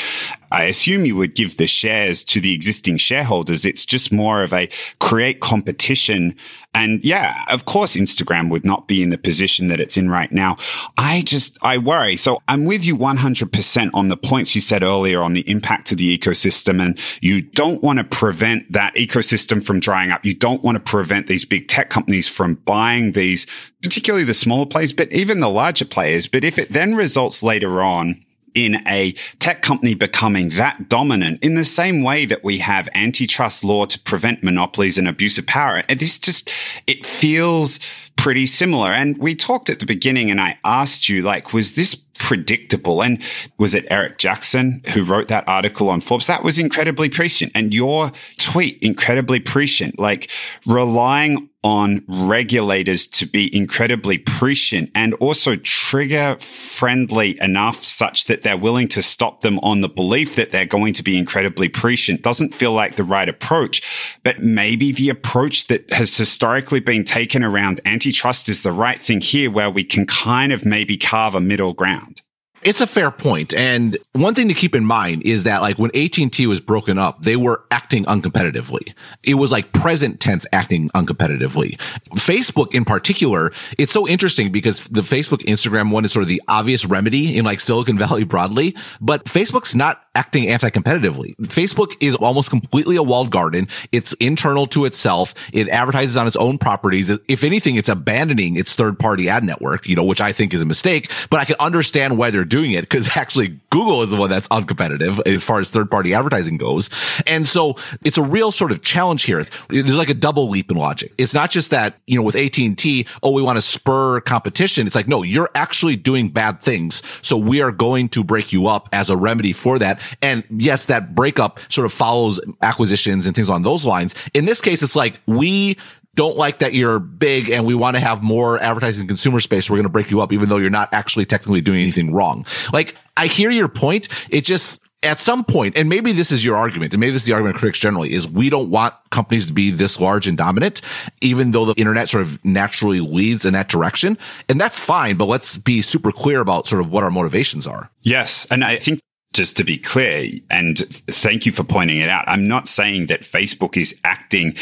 I 0.52 0.66
assume 0.66 1.06
you 1.06 1.16
would 1.16 1.36
give 1.36 1.58
the 1.58 1.68
shares 1.68 2.24
to 2.26 2.42
the 2.42 2.54
existing 2.54 2.98
shareholders. 2.98 3.66
It's 3.66 3.86
just 3.86 4.12
more 4.12 4.44
of 4.44 4.54
a 4.54 4.70
create 5.00 5.40
competition. 5.40 6.36
And 6.74 7.04
yeah, 7.04 7.44
of 7.50 7.66
course, 7.66 7.96
Instagram 7.96 8.50
would 8.52 8.66
not 8.66 8.88
be 8.88 9.02
in 9.02 9.10
the 9.10 9.18
position 9.18 9.68
that 9.70 9.80
it's 9.80 9.98
in 9.98 10.10
right 10.10 10.32
now. 10.32 10.58
I 10.98 11.24
just, 11.26 11.58
I 11.64 11.78
worry. 11.78 12.16
So 12.16 12.40
I'm 12.48 12.66
with 12.66 12.86
you 12.86 12.96
100% 12.96 13.90
on 13.94 14.10
the 14.10 14.18
points 14.18 14.56
you 14.56 14.62
said 14.62 14.84
earlier 14.84 15.22
on 15.22 15.34
the 15.34 15.50
impact 15.50 15.88
to 15.88 15.96
the 15.96 16.18
ecosystem. 16.18 16.82
And 16.82 17.00
you 17.22 17.42
don't 17.42 17.82
want 17.82 18.00
to 18.00 18.06
prevent 18.06 18.72
that 18.72 18.96
ecosystem 18.96 19.64
from 19.64 19.80
drying 19.80 20.12
up. 20.12 20.26
You 20.26 20.36
don't 20.36 20.64
want 20.64 20.76
to 20.76 20.84
prevent 20.84 21.28
these 21.28 21.46
big 21.46 21.68
tech 21.68 21.90
companies 21.90 22.28
from 22.28 22.56
buying 22.56 23.14
these, 23.14 23.46
particularly 23.82 24.26
the 24.26 24.34
smaller 24.34 24.66
players, 24.66 24.94
but 24.94 25.12
even 25.12 25.40
the 25.40 25.50
larger 25.50 25.86
players. 25.86 26.28
But 26.28 26.44
if 26.44 26.58
it 26.60 26.70
then 26.72 26.96
results 26.96 27.42
later 27.42 27.82
on 27.82 28.24
in 28.66 28.88
a 28.88 29.14
tech 29.40 29.62
company 29.62 29.94
becoming 29.94 30.50
that 30.50 30.90
dominant 30.90 31.44
in 31.44 31.56
the 31.56 31.66
same 31.66 32.04
way 32.04 32.26
that 32.26 32.44
we 32.44 32.60
have 32.60 32.90
antitrust 32.94 33.64
law 33.64 33.86
to 33.86 34.00
prevent 34.00 34.44
monopolies 34.44 34.98
and 34.98 35.08
abuse 35.08 35.38
of 35.38 35.48
power. 35.48 35.82
This 35.88 36.20
just, 36.20 36.52
it 36.88 37.06
feels 37.06 37.80
pretty 38.16 38.46
similar. 38.46 38.90
And 38.92 39.18
we 39.18 39.34
talked 39.34 39.70
at 39.70 39.80
the 39.80 39.86
beginning 39.86 40.30
and 40.30 40.42
I 40.42 40.58
asked 40.66 41.08
you, 41.08 41.22
like, 41.22 41.54
was 41.54 41.76
this 41.76 41.96
predictable? 41.96 43.02
And 43.02 43.24
was 43.58 43.74
it 43.74 43.88
Eric 43.90 44.18
Jackson 44.18 44.82
who 44.94 45.06
wrote 45.06 45.30
that 45.30 45.48
article 45.48 45.90
on 45.90 46.02
Forbes? 46.02 46.28
That 46.28 46.44
was 46.44 46.60
incredibly 46.60 47.08
prescient. 47.08 47.54
And 47.56 47.74
your 47.74 48.12
tweet, 48.52 48.80
incredibly 48.82 49.40
prescient, 49.40 50.00
like 50.00 50.32
relying 50.66 51.50
on 51.64 52.04
regulators 52.08 53.06
to 53.06 53.28
be 53.28 53.56
incredibly 53.56 54.18
prescient 54.18 54.90
and 54.96 55.14
also 55.16 55.56
trigger 55.58 56.36
friendly 56.40 57.38
enough 57.42 57.84
such 57.84 58.26
that 58.26 58.42
they're 58.42 58.58
willing 58.58 58.88
to 58.88 59.04
stop 59.04 59.42
them 59.42 59.60
on 59.60 59.82
the 59.82 59.90
belief 59.90 60.36
that 60.36 60.52
they're 60.52 60.66
going 60.66 60.94
to 60.94 61.04
be 61.04 61.18
incredibly 61.18 61.70
prescient 61.70 62.24
doesn't 62.24 62.56
feel 62.56 62.72
like 62.72 62.96
the 62.96 63.04
right 63.04 63.30
approach. 63.30 64.18
But 64.24 64.40
maybe 64.40 64.94
the 64.94 65.10
approach 65.10 65.68
that 65.68 65.92
has 65.92 66.18
historically 66.18 66.80
been 66.80 67.04
taken 67.04 67.44
around 67.44 67.82
antitrust 67.86 68.50
is 68.50 68.64
the 68.64 68.72
right 68.72 69.00
thing 69.00 69.22
here 69.22 69.52
where 69.52 69.70
we 69.70 69.84
can 69.84 70.08
kind 70.08 70.52
of 70.52 70.66
maybe 70.66 70.98
carve 70.98 71.36
a 71.36 71.42
middle 71.42 71.74
ground. 71.74 72.22
It's 72.62 72.82
a 72.82 72.88
fair 72.88 73.12
point. 73.12 73.54
And 73.54 73.98
one 74.14 74.34
thing 74.34 74.50
to 74.50 74.54
keep 74.54 74.76
in 74.76 74.86
mind 74.86 75.24
is 75.24 75.46
that 75.46 75.62
like 75.62 75.78
when 75.78 75.92
AT&T 75.96 76.46
was 76.48 76.60
broken 76.60 76.98
up, 76.98 77.22
they 77.22 77.36
were 77.36 77.64
acting 77.72 78.06
uncompetitively. 78.06 78.94
It 79.24 79.36
was 79.36 79.52
like 79.52 79.72
present 79.72 80.20
tense 80.20 80.46
acting 80.52 80.90
uncompetitively. 80.90 81.78
Facebook 82.16 82.74
in 82.74 82.86
particular, 82.86 83.52
it's 83.78 83.94
so 83.94 84.08
interesting 84.08 84.52
because 84.52 84.88
the 84.88 85.02
Facebook 85.02 85.44
Instagram 85.46 85.92
one 85.92 86.06
is 86.06 86.12
sort 86.12 86.24
of 86.24 86.28
the 86.28 86.42
obvious 86.48 86.86
remedy 86.86 87.38
in 87.38 87.46
like 87.46 87.60
Silicon 87.60 87.98
Valley 87.98 88.24
broadly, 88.24 88.76
but 89.00 89.26
Facebook's 89.26 89.76
not 89.76 90.02
acting 90.20 90.50
anti-competitively. 90.50 91.34
Facebook 91.38 91.96
is 92.02 92.14
almost 92.16 92.50
completely 92.50 92.98
a 92.98 93.04
walled 93.04 93.32
garden. 93.32 93.70
It's 93.94 94.12
internal 94.16 94.68
to 94.68 94.84
itself. 94.84 95.34
It 95.54 95.70
advertises 95.70 96.18
on 96.18 96.28
its 96.28 96.36
own 96.36 96.58
properties. 96.58 97.10
If 97.10 97.46
anything, 97.46 97.78
it's 97.78 97.88
abandoning 97.88 98.58
its 98.58 98.76
third 98.76 99.00
party 99.00 99.30
ad 99.30 99.46
network, 99.46 99.88
you 99.88 99.96
know, 99.96 100.04
which 100.04 100.20
I 100.20 100.34
think 100.34 100.54
is 100.54 100.62
a 100.62 100.66
mistake, 100.66 101.10
but 101.30 101.40
I 101.40 101.46
can 101.46 101.56
understand 101.62 102.18
why 102.18 102.32
they're 102.32 102.44
doing 102.44 102.74
it 102.74 102.82
because 102.82 103.16
actually 103.16 103.60
Google 103.70 104.02
is 104.02 104.12
the 104.12 104.18
one 104.18 104.30
that's 104.30 104.50
uncompetitive 104.50 105.26
as 105.26 105.44
far 105.46 105.62
as 105.62 105.70
third 105.70 105.90
party 105.90 106.14
advertising 106.14 106.58
goes. 106.58 106.90
And 107.26 107.48
so 107.48 107.78
it's 108.04 108.18
a 108.18 108.24
real 108.24 108.52
sort 108.52 108.74
of 108.74 108.82
challenge 108.82 109.24
here. 109.24 109.46
There's 109.70 109.98
like 109.98 110.10
a 110.10 110.14
double 110.14 110.50
leap 110.50 110.70
in 110.70 110.76
logic. 110.76 111.14
It's 111.18 111.34
not 111.34 111.50
just 111.50 111.72
that, 111.72 111.96
you 112.08 112.18
know, 112.18 112.26
with 112.26 112.36
AT&T, 112.36 113.08
oh, 113.24 113.32
we 113.32 113.42
want 113.42 113.58
to 113.58 113.62
spur 113.62 114.20
competition. 114.20 114.86
It's 114.86 114.96
like, 114.96 115.08
no, 115.08 115.24
you're 115.24 115.50
actually 115.56 115.96
doing 115.96 116.28
bad 116.28 116.62
things. 116.62 117.04
So 117.22 117.38
we 117.38 117.62
are 117.62 117.72
going 117.72 118.10
to 118.10 118.24
break 118.24 118.52
you 118.52 118.68
up 118.68 118.90
as 118.92 119.10
a 119.10 119.16
remedy 119.16 119.54
for 119.54 119.80
that. 119.80 120.02
And 120.22 120.44
yes, 120.50 120.86
that 120.88 121.16
breakup 121.16 121.60
sort 121.72 121.86
of 121.86 121.94
follows 121.94 122.40
acquisitions 122.62 123.26
and 123.26 123.36
things 123.36 123.50
on 123.50 123.64
those 123.64 123.86
lines. 123.86 124.16
In 124.34 124.46
this 124.46 124.62
case, 124.62 124.84
it's 124.84 124.96
like 124.96 125.20
we 125.26 125.78
don't 126.16 126.38
like 126.38 126.60
that 126.60 126.74
you're 126.74 127.00
big 127.00 127.50
and 127.50 127.66
we 127.66 127.76
want 127.76 127.96
to 127.96 128.02
have 128.02 128.22
more 128.22 128.62
advertising 128.62 129.08
consumer 129.08 129.40
space. 129.40 129.70
We're 129.70 129.78
going 129.78 129.84
to 129.84 129.90
break 129.90 130.12
you 130.12 130.22
up, 130.22 130.34
even 130.34 130.50
though 130.50 130.58
you're 130.58 130.70
not 130.70 130.90
actually 130.92 131.26
technically 131.26 131.62
doing 131.62 131.82
anything 131.82 132.14
wrong. 132.14 132.46
Like 132.74 132.96
I 133.16 133.28
hear 133.28 133.52
your 133.52 133.70
point. 133.70 134.10
It 134.30 134.44
just, 134.44 134.82
at 135.02 135.18
some 135.18 135.46
point, 135.46 135.78
and 135.78 135.88
maybe 135.88 136.12
this 136.12 136.30
is 136.30 136.44
your 136.44 136.58
argument, 136.58 136.94
and 136.94 137.00
maybe 137.00 137.12
this 137.12 137.22
is 137.22 137.28
the 137.28 137.32
argument 137.32 137.56
of 137.56 137.60
critics 137.62 137.80
generally, 137.80 138.12
is 138.12 138.30
we 138.30 138.50
don't 138.50 138.70
want 138.70 138.94
companies 139.12 139.46
to 139.46 139.54
be 139.54 139.72
this 139.72 140.02
large 140.02 140.28
and 140.28 140.38
dominant, 140.38 140.82
even 141.22 141.52
though 141.52 141.64
the 141.64 141.74
internet 141.76 142.10
sort 142.10 142.24
of 142.24 142.44
naturally 142.44 143.00
leads 143.00 143.46
in 143.46 143.54
that 143.54 143.70
direction. 143.70 144.18
And 144.50 144.60
that's 144.60 144.78
fine, 144.78 145.16
but 145.16 145.26
let's 145.26 145.58
be 145.58 145.82
super 145.82 146.12
clear 146.12 146.42
about 146.42 146.68
sort 146.68 146.82
of 146.82 146.92
what 146.92 147.06
our 147.06 147.12
motivations 147.12 147.66
are. 147.66 147.90
Yes. 148.02 148.46
And 148.52 148.62
I 148.62 148.76
think 148.76 149.00
just 149.34 149.58
to 149.58 149.64
be 149.64 149.78
clear, 149.78 150.28
and 150.50 150.80
thank 151.08 151.46
you 151.46 151.52
for 151.52 151.64
pointing 151.64 151.98
it 151.98 152.10
out, 152.10 152.26
I'm 152.28 152.48
not 152.48 152.68
saying 152.68 153.08
that 153.08 153.22
Facebook 153.22 153.78
is 153.78 154.00
acting 154.04 154.56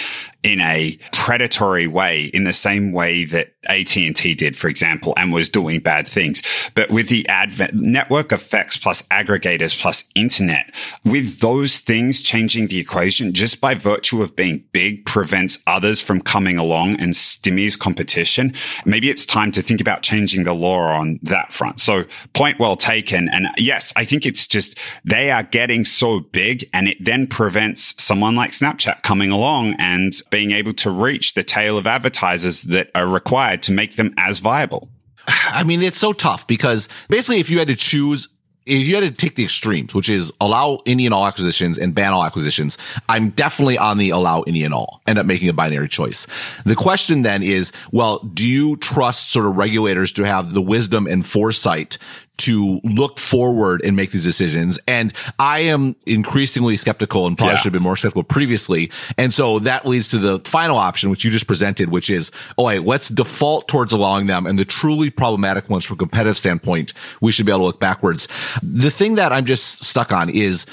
in 0.44 0.62
a 0.62 0.98
predatory 1.12 1.88
way 1.88 2.26
in 2.26 2.44
the 2.44 2.54
same 2.54 2.92
way 2.92 3.26
that 3.26 3.54
AT&T 3.68 4.36
did, 4.36 4.56
for 4.56 4.68
example, 4.68 5.14
and 5.18 5.34
was 5.34 5.50
doing 5.50 5.80
bad 5.80 6.08
things. 6.08 6.42
But 6.76 6.90
with 6.90 7.10
the 7.10 7.28
advent 7.28 7.74
network 7.74 8.32
effects 8.32 8.78
plus 8.78 9.02
aggregators 9.04 9.80
plus 9.80 10.04
internet, 10.16 10.74
with 11.04 11.40
those 11.40 11.78
things 11.80 12.22
changing 12.22 12.68
the 12.68 12.80
equation 12.80 13.34
just 13.34 13.60
by 13.60 13.74
virtue 13.74 14.22
of 14.22 14.36
being 14.36 14.64
big 14.72 15.06
prevents 15.06 15.60
others 15.68 16.02
from 16.02 16.22
coming 16.22 16.58
along 16.58 17.00
and 17.00 17.14
stymies 17.14 17.78
competition. 17.78 18.54
Maybe 18.86 19.10
it's 19.10 19.26
time 19.26 19.52
to 19.54 19.62
think 19.62 19.82
about 19.82 20.02
changing 20.02 20.44
the 20.44 20.54
law 20.54 20.80
on 20.80 21.20
that 21.24 21.52
front. 21.52 21.80
So 21.80 22.06
point 22.34 22.60
well 22.60 22.76
taken. 22.76 23.30
And 23.30 23.48
yes, 23.58 23.92
I 23.96 24.06
think 24.06 24.26
it's 24.26 24.48
just 24.48 24.78
they 25.04 25.32
are 25.32 25.44
getting 25.44 25.84
so 25.84 26.22
big 26.22 26.70
and 26.74 26.88
it 26.88 27.04
then 27.04 27.28
prevents 27.28 28.02
someone 28.02 28.36
like 28.36 28.52
Snapchat 28.52 29.04
coming 29.04 29.32
along 29.32 29.76
and 29.80 30.14
being 30.30 30.52
able 30.52 30.74
to 30.74 30.90
reach 30.90 31.34
the 31.34 31.44
tail 31.44 31.78
of 31.78 31.88
advertisers 31.88 32.64
that 32.64 32.90
are 32.96 33.08
required 33.08 33.64
to 33.64 33.72
make 33.72 33.96
them 33.96 34.14
as 34.18 34.40
viable? 34.40 34.90
I 35.28 35.64
mean, 35.64 35.82
it's 35.82 35.98
so 35.98 36.14
tough 36.14 36.48
because 36.48 36.90
basically 37.10 37.40
if 37.40 37.50
you 37.50 37.60
had 37.60 37.68
to 37.68 37.76
choose 37.76 38.30
if 38.68 38.86
you 38.86 38.96
had 38.96 39.06
to 39.06 39.12
take 39.12 39.36
the 39.36 39.46
extremes, 39.46 39.96
which 39.96 40.10
is 40.10 40.34
allow 40.42 40.82
any 40.86 41.06
and 41.06 41.14
all 41.14 41.26
acquisitions 41.26 41.80
and 41.80 41.96
ban 41.96 42.12
all 42.12 42.26
acquisitions, 42.26 42.78
I'm 43.08 43.30
definitely 43.30 43.78
on 43.78 43.98
the 43.98 44.10
allow 44.10 44.42
any 44.42 44.64
and 44.64 44.74
all, 44.74 45.02
end 45.08 45.18
up 45.18 45.26
making 45.26 45.48
a 45.48 45.54
binary 45.54 45.88
choice. 45.88 46.28
The 46.66 46.76
question 46.76 47.22
then 47.22 47.44
is, 47.44 47.72
well, 47.94 48.20
do 48.20 48.48
you 48.48 48.76
trust 48.76 49.32
sort 49.32 49.46
of 49.46 49.56
regulators 49.56 50.12
to 50.14 50.26
have 50.26 50.54
the 50.54 50.62
wisdom 50.62 51.08
and 51.08 51.26
foresight 51.26 51.98
to 52.38 52.80
look 52.84 53.20
forward 53.20 53.82
and 53.84 53.96
make 53.96 54.12
these 54.12 54.24
decisions. 54.24 54.80
And 54.88 55.14
I 55.40 55.60
am 55.60 55.96
increasingly 56.06 56.78
skeptical 56.78 57.26
and 57.26 57.38
probably 57.38 57.54
yeah. 57.54 57.58
should 57.58 57.74
have 57.74 57.74
been 57.74 57.84
more 57.84 57.96
skeptical 57.96 58.24
previously. 58.24 58.92
And 59.18 59.34
so 59.34 59.60
that 59.60 59.86
leads 59.86 60.10
to 60.10 60.18
the 60.18 60.40
final 60.40 60.78
option, 60.78 61.10
which 61.10 61.26
you 61.26 61.32
just 61.32 61.48
presented, 61.48 61.90
which 61.90 62.10
is, 62.10 62.32
oh, 62.58 62.66
wait, 62.66 62.84
let's 62.84 63.10
default 63.10 63.68
towards 63.68 63.92
allowing 63.92 64.28
them. 64.28 64.46
And 64.46 64.58
the 64.58 64.66
truly 64.66 65.10
problematic 65.10 65.70
ones 65.70 65.86
from 65.86 65.96
a 65.96 65.98
competitive 65.98 66.38
standpoint, 66.38 66.94
we 67.22 67.32
should 67.32 67.46
be 67.46 67.52
able 67.52 67.60
to 67.62 67.66
look 67.66 67.80
backwards. 67.80 68.28
The 68.62 68.92
thing 68.92 69.16
that 69.16 69.32
I'm 69.32 69.46
just 69.46 69.84
stuck 69.84 70.14
on 70.14 70.30
is 70.30 70.66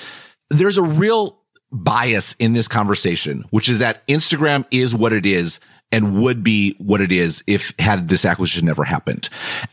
there's 0.50 0.78
a 0.78 0.82
real 0.82 1.40
bias 1.72 2.34
in 2.34 2.52
this 2.52 2.68
conversation, 2.68 3.44
which 3.50 3.68
is 3.68 3.80
that 3.80 4.06
Instagram 4.06 4.64
is 4.70 4.94
what 4.94 5.12
it 5.12 5.26
is 5.26 5.60
and 5.90 6.22
would 6.22 6.42
be 6.42 6.74
what 6.78 7.00
it 7.00 7.12
is 7.12 7.42
if 7.46 7.72
had 7.78 8.08
this 8.08 8.24
acquisition 8.24 8.66
never 8.66 8.84
happened. 8.84 9.28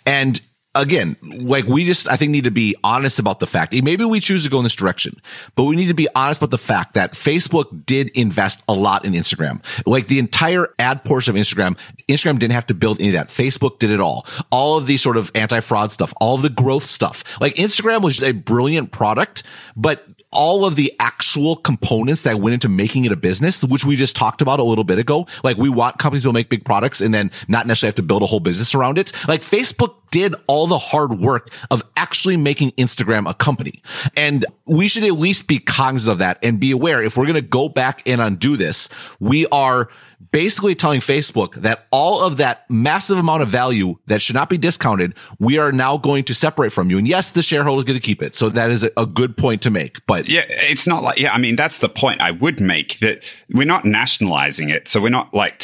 And 0.05 0.41
again, 0.73 1.17
like 1.21 1.65
we 1.65 1.85
just, 1.85 2.09
I 2.09 2.15
think 2.15 2.31
need 2.31 2.45
to 2.45 2.51
be 2.51 2.75
honest 2.83 3.19
about 3.19 3.39
the 3.39 3.47
fact. 3.47 3.73
Maybe 3.73 4.05
we 4.05 4.19
choose 4.19 4.43
to 4.43 4.49
go 4.49 4.57
in 4.57 4.63
this 4.63 4.75
direction, 4.75 5.21
but 5.55 5.65
we 5.65 5.75
need 5.75 5.87
to 5.87 5.93
be 5.93 6.07
honest 6.15 6.39
about 6.39 6.51
the 6.51 6.57
fact 6.57 6.93
that 6.93 7.13
Facebook 7.13 7.85
did 7.85 8.09
invest 8.09 8.63
a 8.69 8.73
lot 8.73 9.05
in 9.05 9.13
Instagram. 9.13 9.63
Like 9.85 10.07
the 10.07 10.19
entire 10.19 10.67
ad 10.79 11.03
portion 11.03 11.35
of 11.35 11.41
Instagram, 11.41 11.77
Instagram 12.07 12.39
didn't 12.39 12.53
have 12.53 12.67
to 12.67 12.73
build 12.73 12.99
any 12.99 13.09
of 13.09 13.15
that. 13.15 13.27
Facebook 13.27 13.79
did 13.79 13.91
it 13.91 13.99
all. 13.99 14.25
All 14.49 14.77
of 14.77 14.87
the 14.87 14.97
sort 14.97 15.17
of 15.17 15.31
anti-fraud 15.35 15.91
stuff, 15.91 16.13
all 16.21 16.35
of 16.35 16.41
the 16.41 16.49
growth 16.49 16.83
stuff. 16.83 17.39
Like 17.41 17.55
Instagram 17.55 18.01
was 18.01 18.15
just 18.15 18.27
a 18.27 18.33
brilliant 18.33 18.91
product, 18.91 19.43
but 19.75 20.05
all 20.31 20.63
of 20.63 20.77
the 20.77 20.93
actual 20.97 21.57
components 21.57 22.23
that 22.23 22.39
went 22.39 22.53
into 22.53 22.69
making 22.69 23.03
it 23.03 23.11
a 23.11 23.17
business, 23.17 23.63
which 23.63 23.83
we 23.83 23.97
just 23.97 24.15
talked 24.15 24.41
about 24.41 24.61
a 24.61 24.63
little 24.63 24.85
bit 24.85 24.97
ago. 24.97 25.27
Like 25.43 25.57
we 25.57 25.67
want 25.67 25.97
companies 25.97 26.23
to 26.23 26.31
make 26.31 26.49
big 26.49 26.63
products 26.63 27.01
and 27.01 27.13
then 27.13 27.31
not 27.49 27.67
necessarily 27.67 27.89
have 27.89 27.95
to 27.95 28.03
build 28.03 28.23
a 28.23 28.25
whole 28.25 28.39
business 28.39 28.73
around 28.73 28.97
it. 28.97 29.11
Like 29.27 29.41
Facebook 29.41 29.95
did 30.11 30.35
all 30.45 30.67
the 30.67 30.77
hard 30.77 31.13
work 31.19 31.49
of 31.71 31.81
actually 31.97 32.37
making 32.37 32.71
Instagram 32.71 33.27
a 33.29 33.33
company. 33.33 33.81
And 34.15 34.45
we 34.67 34.87
should 34.87 35.03
at 35.03 35.13
least 35.13 35.47
be 35.47 35.57
cognizant 35.57 36.11
of 36.13 36.17
that 36.19 36.37
and 36.43 36.59
be 36.59 36.71
aware 36.71 37.01
if 37.01 37.17
we're 37.17 37.25
going 37.25 37.35
to 37.35 37.41
go 37.41 37.69
back 37.69 38.07
and 38.07 38.21
undo 38.21 38.57
this, 38.57 38.89
we 39.19 39.47
are 39.47 39.89
basically 40.31 40.75
telling 40.75 40.99
Facebook 40.99 41.55
that 41.55 41.87
all 41.91 42.21
of 42.21 42.37
that 42.37 42.69
massive 42.69 43.17
amount 43.17 43.41
of 43.41 43.49
value 43.49 43.95
that 44.07 44.21
should 44.21 44.35
not 44.35 44.49
be 44.49 44.57
discounted, 44.57 45.15
we 45.39 45.57
are 45.57 45.71
now 45.71 45.97
going 45.97 46.23
to 46.25 46.33
separate 46.33 46.71
from 46.71 46.89
you. 46.89 46.97
And 46.97 47.07
yes, 47.07 47.31
the 47.31 47.41
shareholder 47.41 47.79
is 47.79 47.85
going 47.85 47.99
to 47.99 48.05
keep 48.05 48.21
it. 48.21 48.35
So 48.35 48.49
that 48.49 48.71
is 48.71 48.83
a 48.83 49.05
good 49.05 49.37
point 49.37 49.61
to 49.63 49.69
make. 49.69 50.05
But 50.05 50.29
yeah, 50.29 50.43
it's 50.47 50.87
not 50.87 51.03
like, 51.03 51.19
yeah, 51.19 51.33
I 51.33 51.37
mean, 51.37 51.55
that's 51.55 51.79
the 51.79 51.89
point 51.89 52.21
I 52.21 52.31
would 52.31 52.59
make 52.59 52.99
that 52.99 53.23
we're 53.49 53.65
not 53.65 53.85
nationalizing 53.85 54.69
it. 54.69 54.87
So 54.87 55.01
we're 55.01 55.09
not 55.09 55.33
like, 55.33 55.61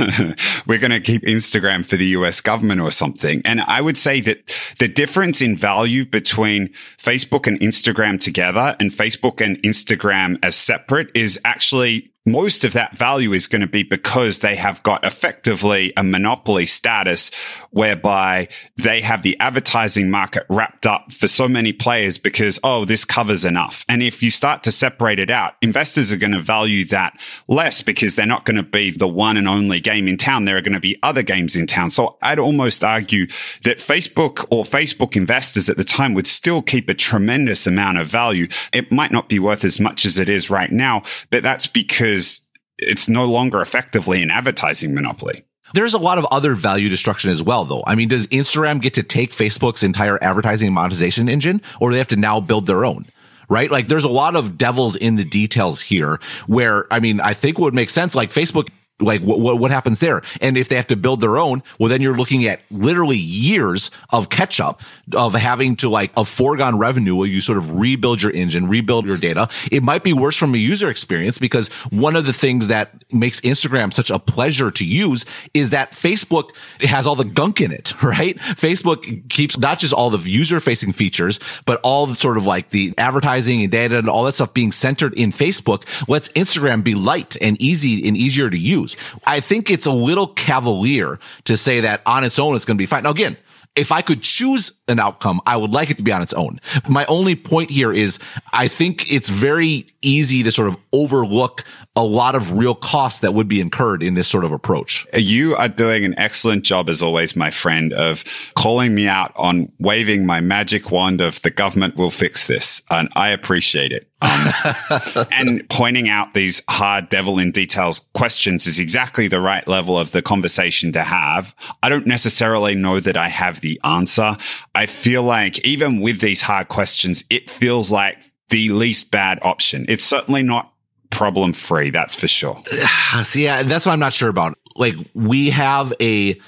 we're 0.66 0.78
going 0.78 0.90
to 0.90 1.00
keep 1.00 1.22
Instagram 1.22 1.84
for 1.84 1.96
the 1.96 2.06
US 2.06 2.40
government 2.40 2.80
or 2.80 2.90
something. 2.90 3.42
And 3.44 3.60
I 3.62 3.80
would 3.80 3.98
say 3.98 4.20
that 4.22 4.46
the 4.78 4.88
difference 4.88 5.40
in 5.40 5.56
value 5.56 6.04
between 6.04 6.68
Facebook 6.98 7.46
and 7.46 7.58
Instagram 7.60 8.18
together 8.18 8.76
and 8.80 8.90
Facebook 8.90 9.44
and 9.44 9.60
Instagram 9.62 10.38
as 10.42 10.56
separate 10.56 11.10
is 11.14 11.38
actually 11.44 12.12
most 12.24 12.64
of 12.64 12.72
that 12.74 12.96
value 12.96 13.32
is 13.32 13.48
going 13.48 13.62
to 13.62 13.68
be 13.68 13.82
because 13.82 14.38
they 14.38 14.54
have 14.54 14.82
got 14.84 15.04
effectively 15.04 15.92
a 15.96 16.04
monopoly 16.04 16.66
status 16.66 17.32
whereby 17.70 18.46
they 18.76 19.00
have 19.00 19.22
the 19.22 19.38
advertising 19.40 20.08
market 20.08 20.44
wrapped 20.48 20.86
up 20.86 21.10
for 21.12 21.26
so 21.26 21.48
many 21.48 21.72
players 21.72 22.18
because, 22.18 22.60
oh, 22.62 22.84
this 22.84 23.04
covers 23.04 23.44
enough. 23.44 23.84
And 23.88 24.02
if 24.02 24.22
you 24.22 24.30
start 24.30 24.62
to 24.64 24.72
separate 24.72 25.18
it 25.18 25.30
out, 25.30 25.54
investors 25.62 26.12
are 26.12 26.16
going 26.16 26.32
to 26.32 26.38
value 26.38 26.84
that 26.86 27.18
less 27.48 27.82
because 27.82 28.14
they're 28.14 28.24
not 28.24 28.44
going 28.44 28.56
to 28.56 28.62
be 28.62 28.92
the 28.92 29.08
one 29.08 29.36
and 29.36 29.48
only 29.48 29.80
game 29.80 30.06
in 30.06 30.16
town. 30.16 30.44
There 30.44 30.56
are 30.56 30.62
going 30.62 30.74
to 30.74 30.80
be 30.80 30.98
other 31.02 31.22
games 31.22 31.56
in 31.56 31.66
town. 31.66 31.90
So 31.90 32.18
I'd 32.22 32.38
almost 32.38 32.84
argue 32.84 33.26
that 33.64 33.78
Facebook 33.78 34.46
or 34.50 34.62
Facebook 34.62 35.16
investors 35.16 35.68
at 35.68 35.76
the 35.76 35.84
time 35.84 36.14
would 36.14 36.28
still 36.28 36.62
keep 36.62 36.88
a 36.88 36.94
tremendous 36.94 37.66
amount 37.66 37.98
of 37.98 38.06
value. 38.06 38.46
It 38.72 38.92
might 38.92 39.10
not 39.10 39.28
be 39.28 39.40
worth 39.40 39.64
as 39.64 39.80
much 39.80 40.06
as 40.06 40.20
it 40.20 40.28
is 40.28 40.50
right 40.50 40.70
now, 40.70 41.02
but 41.30 41.42
that's 41.42 41.66
because 41.66 42.11
because 42.12 42.42
it's 42.78 43.08
no 43.08 43.24
longer 43.24 43.60
effectively 43.60 44.22
an 44.22 44.30
advertising 44.30 44.94
monopoly. 44.94 45.44
There's 45.74 45.94
a 45.94 45.98
lot 45.98 46.18
of 46.18 46.26
other 46.30 46.54
value 46.54 46.90
destruction 46.90 47.30
as 47.30 47.42
well, 47.42 47.64
though. 47.64 47.82
I 47.86 47.94
mean, 47.94 48.08
does 48.08 48.26
Instagram 48.26 48.82
get 48.82 48.94
to 48.94 49.02
take 49.02 49.32
Facebook's 49.32 49.82
entire 49.82 50.22
advertising 50.22 50.70
monetization 50.72 51.28
engine, 51.28 51.62
or 51.80 51.88
do 51.88 51.94
they 51.94 51.98
have 51.98 52.08
to 52.08 52.16
now 52.16 52.40
build 52.40 52.66
their 52.66 52.84
own? 52.84 53.06
Right? 53.48 53.70
Like, 53.70 53.88
there's 53.88 54.04
a 54.04 54.10
lot 54.10 54.36
of 54.36 54.58
devils 54.58 54.96
in 54.96 55.16
the 55.16 55.24
details 55.24 55.80
here 55.80 56.20
where, 56.46 56.92
I 56.92 57.00
mean, 57.00 57.20
I 57.20 57.32
think 57.32 57.58
would 57.58 57.74
make 57.74 57.90
sense. 57.90 58.14
Like, 58.14 58.30
Facebook 58.30 58.68
like 59.00 59.20
what, 59.22 59.40
what, 59.40 59.58
what 59.58 59.70
happens 59.70 60.00
there? 60.00 60.22
And 60.40 60.56
if 60.56 60.68
they 60.68 60.76
have 60.76 60.86
to 60.88 60.96
build 60.96 61.20
their 61.20 61.38
own, 61.38 61.62
well, 61.78 61.88
then 61.88 62.00
you're 62.00 62.16
looking 62.16 62.46
at 62.46 62.60
literally 62.70 63.16
years 63.16 63.90
of 64.10 64.28
catch 64.28 64.60
up 64.60 64.80
of 65.16 65.34
having 65.34 65.76
to 65.76 65.88
like 65.88 66.12
a 66.16 66.24
foregone 66.24 66.78
revenue 66.78 67.16
where 67.16 67.28
you 67.28 67.40
sort 67.40 67.58
of 67.58 67.78
rebuild 67.78 68.22
your 68.22 68.32
engine, 68.32 68.68
rebuild 68.68 69.06
your 69.06 69.16
data. 69.16 69.48
It 69.70 69.82
might 69.82 70.04
be 70.04 70.12
worse 70.12 70.36
from 70.36 70.54
a 70.54 70.58
user 70.58 70.88
experience 70.88 71.38
because 71.38 71.68
one 71.90 72.16
of 72.16 72.26
the 72.26 72.32
things 72.32 72.68
that 72.68 72.90
makes 73.12 73.40
Instagram 73.40 73.92
such 73.92 74.10
a 74.10 74.18
pleasure 74.18 74.70
to 74.70 74.84
use 74.84 75.26
is 75.54 75.70
that 75.70 75.92
Facebook 75.92 76.50
has 76.80 77.06
all 77.06 77.16
the 77.16 77.24
gunk 77.24 77.60
in 77.60 77.72
it, 77.72 78.00
right? 78.02 78.36
Facebook 78.36 79.28
keeps 79.28 79.58
not 79.58 79.78
just 79.78 79.92
all 79.92 80.10
the 80.10 80.18
user 80.30 80.60
facing 80.60 80.92
features, 80.92 81.40
but 81.66 81.80
all 81.82 82.06
the 82.06 82.14
sort 82.14 82.36
of 82.36 82.46
like 82.46 82.70
the 82.70 82.94
advertising 82.98 83.62
and 83.62 83.70
data 83.70 83.98
and 83.98 84.08
all 84.08 84.24
that 84.24 84.34
stuff 84.34 84.54
being 84.54 84.72
centered 84.72 85.14
in 85.14 85.30
Facebook 85.30 86.08
lets 86.08 86.28
Instagram 86.30 86.84
be 86.84 86.94
light 86.94 87.36
and 87.40 87.60
easy 87.60 88.06
and 88.06 88.16
easier 88.16 88.48
to 88.48 88.58
use. 88.58 88.81
I 89.26 89.40
think 89.40 89.70
it's 89.70 89.86
a 89.86 89.92
little 89.92 90.26
cavalier 90.26 91.18
to 91.44 91.56
say 91.56 91.80
that 91.80 92.02
on 92.06 92.24
its 92.24 92.38
own 92.38 92.56
it's 92.56 92.64
going 92.64 92.76
to 92.76 92.82
be 92.82 92.86
fine. 92.86 93.02
Now, 93.02 93.10
again, 93.10 93.36
if 93.74 93.92
I 93.92 94.02
could 94.02 94.22
choose 94.22 94.72
an 94.92 95.00
outcome, 95.00 95.40
I 95.46 95.56
would 95.56 95.72
like 95.72 95.90
it 95.90 95.96
to 95.96 96.02
be 96.02 96.12
on 96.12 96.22
its 96.22 96.34
own. 96.34 96.60
My 96.88 97.04
only 97.06 97.34
point 97.34 97.70
here 97.70 97.92
is 97.92 98.18
I 98.52 98.68
think 98.68 99.10
it's 99.10 99.28
very 99.28 99.86
easy 100.02 100.42
to 100.42 100.52
sort 100.52 100.68
of 100.68 100.76
overlook 100.92 101.64
a 101.94 102.02
lot 102.02 102.34
of 102.34 102.52
real 102.52 102.74
costs 102.74 103.20
that 103.20 103.34
would 103.34 103.48
be 103.48 103.60
incurred 103.60 104.02
in 104.02 104.14
this 104.14 104.26
sort 104.26 104.44
of 104.44 104.52
approach. 104.52 105.06
You 105.12 105.54
are 105.56 105.68
doing 105.68 106.04
an 106.04 106.18
excellent 106.18 106.64
job, 106.64 106.88
as 106.88 107.02
always, 107.02 107.36
my 107.36 107.50
friend, 107.50 107.92
of 107.92 108.24
calling 108.54 108.94
me 108.94 109.06
out 109.06 109.32
on 109.36 109.68
waving 109.78 110.24
my 110.24 110.40
magic 110.40 110.90
wand 110.90 111.20
of 111.20 111.42
the 111.42 111.50
government 111.50 111.96
will 111.96 112.10
fix 112.10 112.46
this. 112.46 112.80
And 112.90 113.10
I 113.14 113.28
appreciate 113.28 113.92
it. 113.92 114.08
Um, 114.22 115.26
and 115.32 115.68
pointing 115.68 116.08
out 116.08 116.32
these 116.32 116.62
hard 116.70 117.08
devil 117.10 117.38
in 117.38 117.50
details 117.50 118.00
questions 118.14 118.66
is 118.66 118.78
exactly 118.78 119.28
the 119.28 119.40
right 119.40 119.66
level 119.66 119.98
of 119.98 120.12
the 120.12 120.22
conversation 120.22 120.92
to 120.92 121.02
have. 121.02 121.54
I 121.82 121.88
don't 121.90 122.06
necessarily 122.06 122.74
know 122.74 123.00
that 123.00 123.16
I 123.16 123.28
have 123.28 123.60
the 123.60 123.78
answer. 123.84 124.36
I 124.74 124.81
feel 124.86 125.22
like 125.22 125.64
even 125.64 126.00
with 126.00 126.20
these 126.20 126.40
hard 126.40 126.68
questions, 126.68 127.24
it 127.30 127.50
feels 127.50 127.90
like 127.90 128.18
the 128.50 128.70
least 128.70 129.10
bad 129.10 129.38
option. 129.42 129.86
It's 129.88 130.04
certainly 130.04 130.42
not 130.42 130.72
problem 131.10 131.52
free. 131.52 131.90
That's 131.90 132.14
for 132.14 132.28
sure. 132.28 132.62
See, 133.24 133.44
yeah, 133.44 133.62
that's 133.62 133.86
what 133.86 133.92
I'm 133.92 134.00
not 134.00 134.12
sure 134.12 134.28
about. 134.28 134.58
Like 134.76 134.94
we 135.14 135.50
have 135.50 135.92
a 136.00 136.40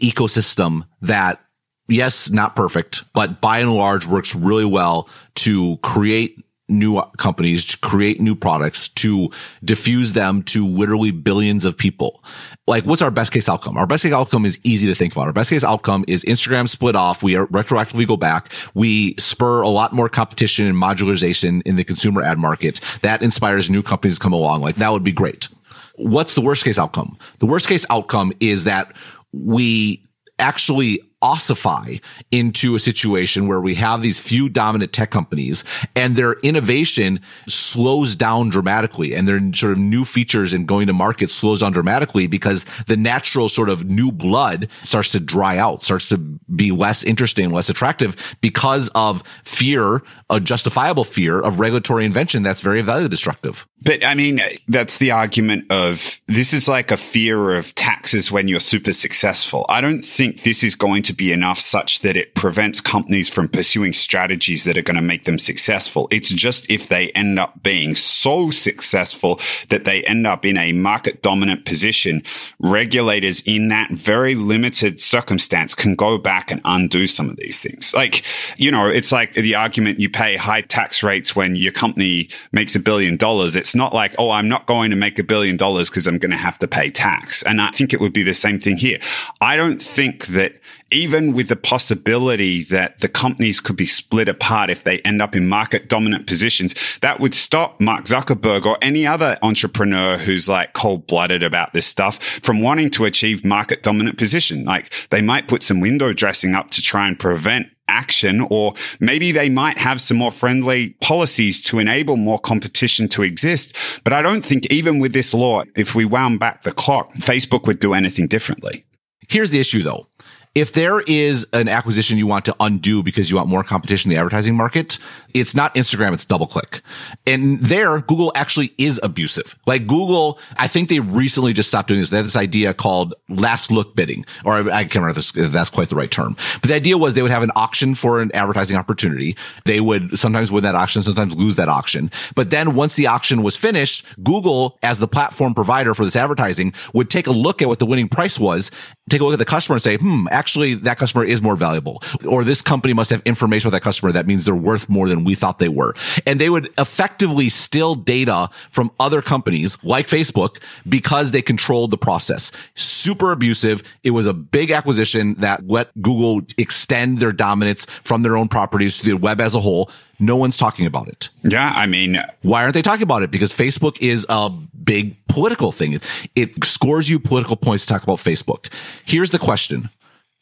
ecosystem 0.00 0.84
that, 1.02 1.40
yes, 1.88 2.30
not 2.30 2.56
perfect, 2.56 3.04
but 3.12 3.40
by 3.40 3.60
and 3.60 3.74
large 3.74 4.06
works 4.06 4.34
really 4.34 4.64
well 4.64 5.08
to 5.36 5.76
create 5.78 6.42
new 6.68 7.00
companies, 7.16 7.64
to 7.64 7.78
create 7.78 8.20
new 8.20 8.34
products, 8.34 8.88
to 8.90 9.30
diffuse 9.64 10.12
them 10.12 10.42
to 10.42 10.66
literally 10.66 11.10
billions 11.10 11.64
of 11.64 11.76
people. 11.76 12.22
Like, 12.68 12.84
what's 12.84 13.00
our 13.00 13.10
best 13.10 13.32
case 13.32 13.48
outcome? 13.48 13.78
Our 13.78 13.86
best 13.86 14.02
case 14.02 14.12
outcome 14.12 14.44
is 14.44 14.60
easy 14.62 14.86
to 14.88 14.94
think 14.94 15.14
about. 15.14 15.26
Our 15.26 15.32
best 15.32 15.48
case 15.48 15.64
outcome 15.64 16.04
is 16.06 16.22
Instagram 16.24 16.68
split 16.68 16.94
off. 16.94 17.22
We 17.22 17.32
retroactively 17.32 18.06
go 18.06 18.18
back. 18.18 18.52
We 18.74 19.14
spur 19.16 19.62
a 19.62 19.70
lot 19.70 19.94
more 19.94 20.10
competition 20.10 20.66
and 20.66 20.76
modularization 20.76 21.62
in 21.64 21.76
the 21.76 21.84
consumer 21.84 22.22
ad 22.22 22.38
market. 22.38 22.80
That 23.00 23.22
inspires 23.22 23.70
new 23.70 23.82
companies 23.82 24.18
to 24.18 24.22
come 24.22 24.34
along. 24.34 24.60
Like, 24.60 24.76
that 24.76 24.92
would 24.92 25.02
be 25.02 25.12
great. 25.12 25.48
What's 25.94 26.34
the 26.34 26.42
worst 26.42 26.62
case 26.62 26.78
outcome? 26.78 27.16
The 27.38 27.46
worst 27.46 27.68
case 27.68 27.86
outcome 27.88 28.34
is 28.38 28.64
that 28.64 28.92
we 29.32 30.04
actually 30.38 31.02
ossify 31.22 31.96
into 32.30 32.76
a 32.76 32.78
situation 32.80 33.48
where 33.48 33.60
we 33.60 33.74
have 33.74 34.02
these 34.02 34.20
few 34.20 34.48
dominant 34.48 34.92
tech 34.92 35.10
companies 35.10 35.64
and 35.96 36.16
their 36.16 36.34
innovation 36.40 37.20
slows 37.48 38.14
down 38.14 38.48
dramatically 38.48 39.14
and 39.14 39.26
their 39.26 39.40
sort 39.52 39.72
of 39.72 39.78
new 39.78 40.04
features 40.04 40.52
and 40.52 40.68
going 40.68 40.86
to 40.86 40.92
market 40.92 41.28
slows 41.30 41.60
down 41.60 41.72
dramatically 41.72 42.26
because 42.26 42.64
the 42.86 42.96
natural 42.96 43.48
sort 43.48 43.68
of 43.68 43.84
new 43.90 44.12
blood 44.12 44.68
starts 44.82 45.12
to 45.12 45.20
dry 45.20 45.56
out, 45.56 45.82
starts 45.82 46.08
to 46.08 46.18
be 46.18 46.70
less 46.70 47.02
interesting, 47.02 47.50
less 47.50 47.68
attractive 47.68 48.36
because 48.40 48.90
of 48.94 49.22
fear, 49.44 50.02
a 50.30 50.38
justifiable 50.38 51.04
fear 51.04 51.40
of 51.40 51.58
regulatory 51.58 52.04
invention 52.04 52.42
that's 52.42 52.60
very 52.60 52.82
value 52.82 53.08
destructive. 53.08 53.66
But 53.82 54.04
I 54.04 54.14
mean, 54.14 54.40
that's 54.66 54.98
the 54.98 55.10
argument 55.10 55.70
of 55.70 56.20
this 56.26 56.52
is 56.52 56.68
like 56.68 56.90
a 56.90 56.96
fear 56.96 57.54
of 57.54 57.74
taxes 57.74 58.30
when 58.30 58.48
you're 58.48 58.60
super 58.60 58.92
successful. 58.92 59.64
I 59.68 59.80
don't 59.80 60.04
think 60.04 60.42
this 60.42 60.64
is 60.64 60.74
going 60.74 61.02
to 61.04 61.07
be 61.12 61.32
enough 61.32 61.58
such 61.58 62.00
that 62.00 62.16
it 62.16 62.34
prevents 62.34 62.80
companies 62.80 63.28
from 63.28 63.48
pursuing 63.48 63.92
strategies 63.92 64.64
that 64.64 64.76
are 64.76 64.82
going 64.82 64.96
to 64.96 65.02
make 65.02 65.24
them 65.24 65.38
successful. 65.38 66.08
It's 66.10 66.30
just 66.32 66.70
if 66.70 66.88
they 66.88 67.10
end 67.10 67.38
up 67.38 67.62
being 67.62 67.94
so 67.94 68.50
successful 68.50 69.40
that 69.68 69.84
they 69.84 70.02
end 70.04 70.26
up 70.26 70.44
in 70.44 70.56
a 70.56 70.72
market 70.72 71.22
dominant 71.22 71.64
position, 71.64 72.22
regulators 72.58 73.40
in 73.46 73.68
that 73.68 73.90
very 73.90 74.34
limited 74.34 75.00
circumstance 75.00 75.74
can 75.74 75.94
go 75.94 76.18
back 76.18 76.50
and 76.50 76.60
undo 76.64 77.06
some 77.06 77.28
of 77.28 77.36
these 77.36 77.60
things. 77.60 77.94
Like, 77.94 78.24
you 78.58 78.70
know, 78.70 78.88
it's 78.88 79.12
like 79.12 79.32
the 79.34 79.54
argument 79.54 80.00
you 80.00 80.10
pay 80.10 80.36
high 80.36 80.62
tax 80.62 81.02
rates 81.02 81.34
when 81.34 81.56
your 81.56 81.72
company 81.72 82.28
makes 82.52 82.74
a 82.74 82.80
billion 82.80 83.16
dollars. 83.16 83.56
It's 83.56 83.74
not 83.74 83.94
like, 83.94 84.14
oh, 84.18 84.30
I'm 84.30 84.48
not 84.48 84.66
going 84.66 84.90
to 84.90 84.96
make 84.96 85.18
a 85.18 85.24
billion 85.24 85.56
dollars 85.56 85.90
because 85.90 86.06
I'm 86.06 86.18
going 86.18 86.30
to 86.30 86.36
have 86.36 86.58
to 86.58 86.68
pay 86.68 86.90
tax. 86.90 87.42
And 87.42 87.60
I 87.60 87.70
think 87.70 87.92
it 87.92 88.00
would 88.00 88.12
be 88.12 88.22
the 88.22 88.34
same 88.34 88.58
thing 88.58 88.76
here. 88.76 88.98
I 89.40 89.56
don't 89.56 89.80
think 89.80 90.26
that 90.28 90.54
even 90.90 91.32
with 91.32 91.48
the 91.48 91.56
possibility 91.56 92.62
that 92.64 93.00
the 93.00 93.08
companies 93.08 93.60
could 93.60 93.76
be 93.76 93.86
split 93.86 94.28
apart 94.28 94.70
if 94.70 94.84
they 94.84 94.98
end 95.00 95.20
up 95.20 95.36
in 95.36 95.48
market 95.48 95.88
dominant 95.88 96.26
positions, 96.26 96.74
that 97.00 97.20
would 97.20 97.34
stop 97.34 97.80
Mark 97.80 98.04
Zuckerberg 98.04 98.64
or 98.64 98.78
any 98.80 99.06
other 99.06 99.38
entrepreneur 99.42 100.16
who's 100.16 100.48
like 100.48 100.72
cold 100.72 101.06
blooded 101.06 101.42
about 101.42 101.72
this 101.72 101.86
stuff 101.86 102.22
from 102.22 102.62
wanting 102.62 102.90
to 102.90 103.04
achieve 103.04 103.44
market 103.44 103.82
dominant 103.82 104.18
position. 104.18 104.64
Like 104.64 104.92
they 105.10 105.20
might 105.20 105.48
put 105.48 105.62
some 105.62 105.80
window 105.80 106.12
dressing 106.12 106.54
up 106.54 106.70
to 106.70 106.82
try 106.82 107.06
and 107.06 107.18
prevent 107.18 107.68
action, 107.88 108.46
or 108.50 108.74
maybe 109.00 109.32
they 109.32 109.48
might 109.48 109.78
have 109.78 110.00
some 110.00 110.18
more 110.18 110.30
friendly 110.30 110.90
policies 111.00 111.60
to 111.62 111.78
enable 111.78 112.16
more 112.16 112.38
competition 112.38 113.08
to 113.08 113.22
exist. 113.22 113.74
But 114.04 114.12
I 114.12 114.22
don't 114.22 114.44
think 114.44 114.70
even 114.70 114.98
with 114.98 115.12
this 115.12 115.32
law, 115.32 115.64
if 115.74 115.94
we 115.94 116.04
wound 116.04 116.38
back 116.38 116.62
the 116.62 116.72
clock, 116.72 117.12
Facebook 117.14 117.66
would 117.66 117.80
do 117.80 117.94
anything 117.94 118.26
differently. 118.26 118.84
Here's 119.28 119.50
the 119.50 119.60
issue 119.60 119.82
though 119.82 120.08
if 120.54 120.72
there 120.72 121.00
is 121.06 121.46
an 121.52 121.68
acquisition 121.68 122.18
you 122.18 122.26
want 122.26 122.44
to 122.46 122.56
undo 122.60 123.02
because 123.02 123.30
you 123.30 123.36
want 123.36 123.48
more 123.48 123.62
competition 123.62 124.10
in 124.10 124.16
the 124.16 124.20
advertising 124.20 124.56
market, 124.56 124.98
it's 125.34 125.54
not 125.54 125.74
Instagram, 125.74 126.12
it's 126.14 126.24
DoubleClick. 126.24 126.80
And 127.26 127.60
there, 127.60 128.00
Google 128.00 128.32
actually 128.34 128.72
is 128.78 128.98
abusive. 129.02 129.54
Like 129.66 129.86
Google, 129.86 130.38
I 130.56 130.66
think 130.66 130.88
they 130.88 131.00
recently 131.00 131.52
just 131.52 131.68
stopped 131.68 131.88
doing 131.88 132.00
this. 132.00 132.10
They 132.10 132.16
had 132.16 132.26
this 132.26 132.36
idea 132.36 132.74
called 132.74 133.14
last 133.28 133.70
look 133.70 133.94
bidding, 133.94 134.24
or 134.44 134.54
I 134.54 134.84
can't 134.84 134.96
remember 134.96 135.20
if, 135.20 135.32
that's 135.32 135.70
quite 135.70 135.90
the 135.90 135.96
right 135.96 136.10
term. 136.10 136.36
But 136.60 136.68
the 136.68 136.74
idea 136.74 136.98
was 136.98 137.14
they 137.14 137.22
would 137.22 137.30
have 137.30 137.42
an 137.42 137.52
auction 137.54 137.94
for 137.94 138.20
an 138.20 138.30
advertising 138.34 138.76
opportunity. 138.76 139.36
They 139.64 139.80
would 139.80 140.18
sometimes 140.18 140.50
win 140.50 140.64
that 140.64 140.74
auction, 140.74 141.02
sometimes 141.02 141.36
lose 141.36 141.56
that 141.56 141.68
auction. 141.68 142.10
But 142.34 142.50
then 142.50 142.74
once 142.74 142.96
the 142.96 143.06
auction 143.06 143.42
was 143.42 143.56
finished, 143.56 144.04
Google, 144.22 144.78
as 144.82 144.98
the 144.98 145.08
platform 145.08 145.54
provider 145.54 145.94
for 145.94 146.04
this 146.04 146.16
advertising, 146.16 146.72
would 146.94 147.10
take 147.10 147.26
a 147.26 147.32
look 147.32 147.62
at 147.62 147.68
what 147.68 147.78
the 147.78 147.86
winning 147.86 148.08
price 148.08 148.40
was, 148.40 148.70
take 149.10 149.20
a 149.20 149.24
look 149.24 149.32
at 149.32 149.38
the 149.38 149.44
customer 149.44 149.76
and 149.76 149.82
say, 149.82 149.96
hmm, 149.96 150.26
actually 150.30 150.74
that 150.74 150.98
customer 150.98 151.24
is 151.24 151.42
more 151.42 151.56
valuable. 151.56 152.02
Or 152.28 152.44
this 152.44 152.62
company 152.62 152.92
must 152.92 153.10
have 153.10 153.22
information 153.24 153.68
about 153.68 153.76
that 153.76 153.82
customer 153.82 154.12
that 154.12 154.26
means 154.26 154.44
they're 154.44 154.54
worth 154.54 154.88
more 154.88 155.08
than 155.08 155.24
we 155.24 155.34
thought 155.34 155.58
they 155.58 155.68
were. 155.68 155.94
And 156.26 156.40
they 156.40 156.50
would 156.50 156.68
effectively 156.78 157.48
steal 157.48 157.94
data 157.94 158.48
from 158.70 158.90
other 159.00 159.22
companies 159.22 159.82
like 159.84 160.06
Facebook 160.06 160.62
because 160.88 161.32
they 161.32 161.42
controlled 161.42 161.90
the 161.90 161.98
process. 161.98 162.52
Super 162.74 163.32
abusive. 163.32 163.82
It 164.02 164.10
was 164.10 164.26
a 164.26 164.34
big 164.34 164.70
acquisition 164.70 165.34
that 165.34 165.66
let 165.66 165.90
Google 166.00 166.46
extend 166.56 167.18
their 167.18 167.32
dominance 167.32 167.84
from 167.84 168.22
their 168.22 168.36
own 168.36 168.48
properties 168.48 168.98
to 168.98 169.06
the 169.06 169.16
web 169.16 169.40
as 169.40 169.54
a 169.54 169.60
whole. 169.60 169.90
No 170.20 170.36
one's 170.36 170.56
talking 170.56 170.86
about 170.86 171.08
it. 171.08 171.28
Yeah. 171.44 171.72
I 171.74 171.86
mean, 171.86 172.20
why 172.42 172.62
aren't 172.62 172.74
they 172.74 172.82
talking 172.82 173.04
about 173.04 173.22
it? 173.22 173.30
Because 173.30 173.52
Facebook 173.52 174.00
is 174.00 174.26
a 174.28 174.50
big 174.50 175.16
political 175.28 175.70
thing. 175.72 175.98
It, 176.34 176.64
scores 176.64 177.08
you 177.08 177.18
political 177.18 177.56
points 177.56 177.86
to 177.86 177.92
talk 177.92 178.02
about 178.02 178.18
Facebook. 178.18 178.72
Here's 179.04 179.30
the 179.30 179.38
question. 179.38 179.90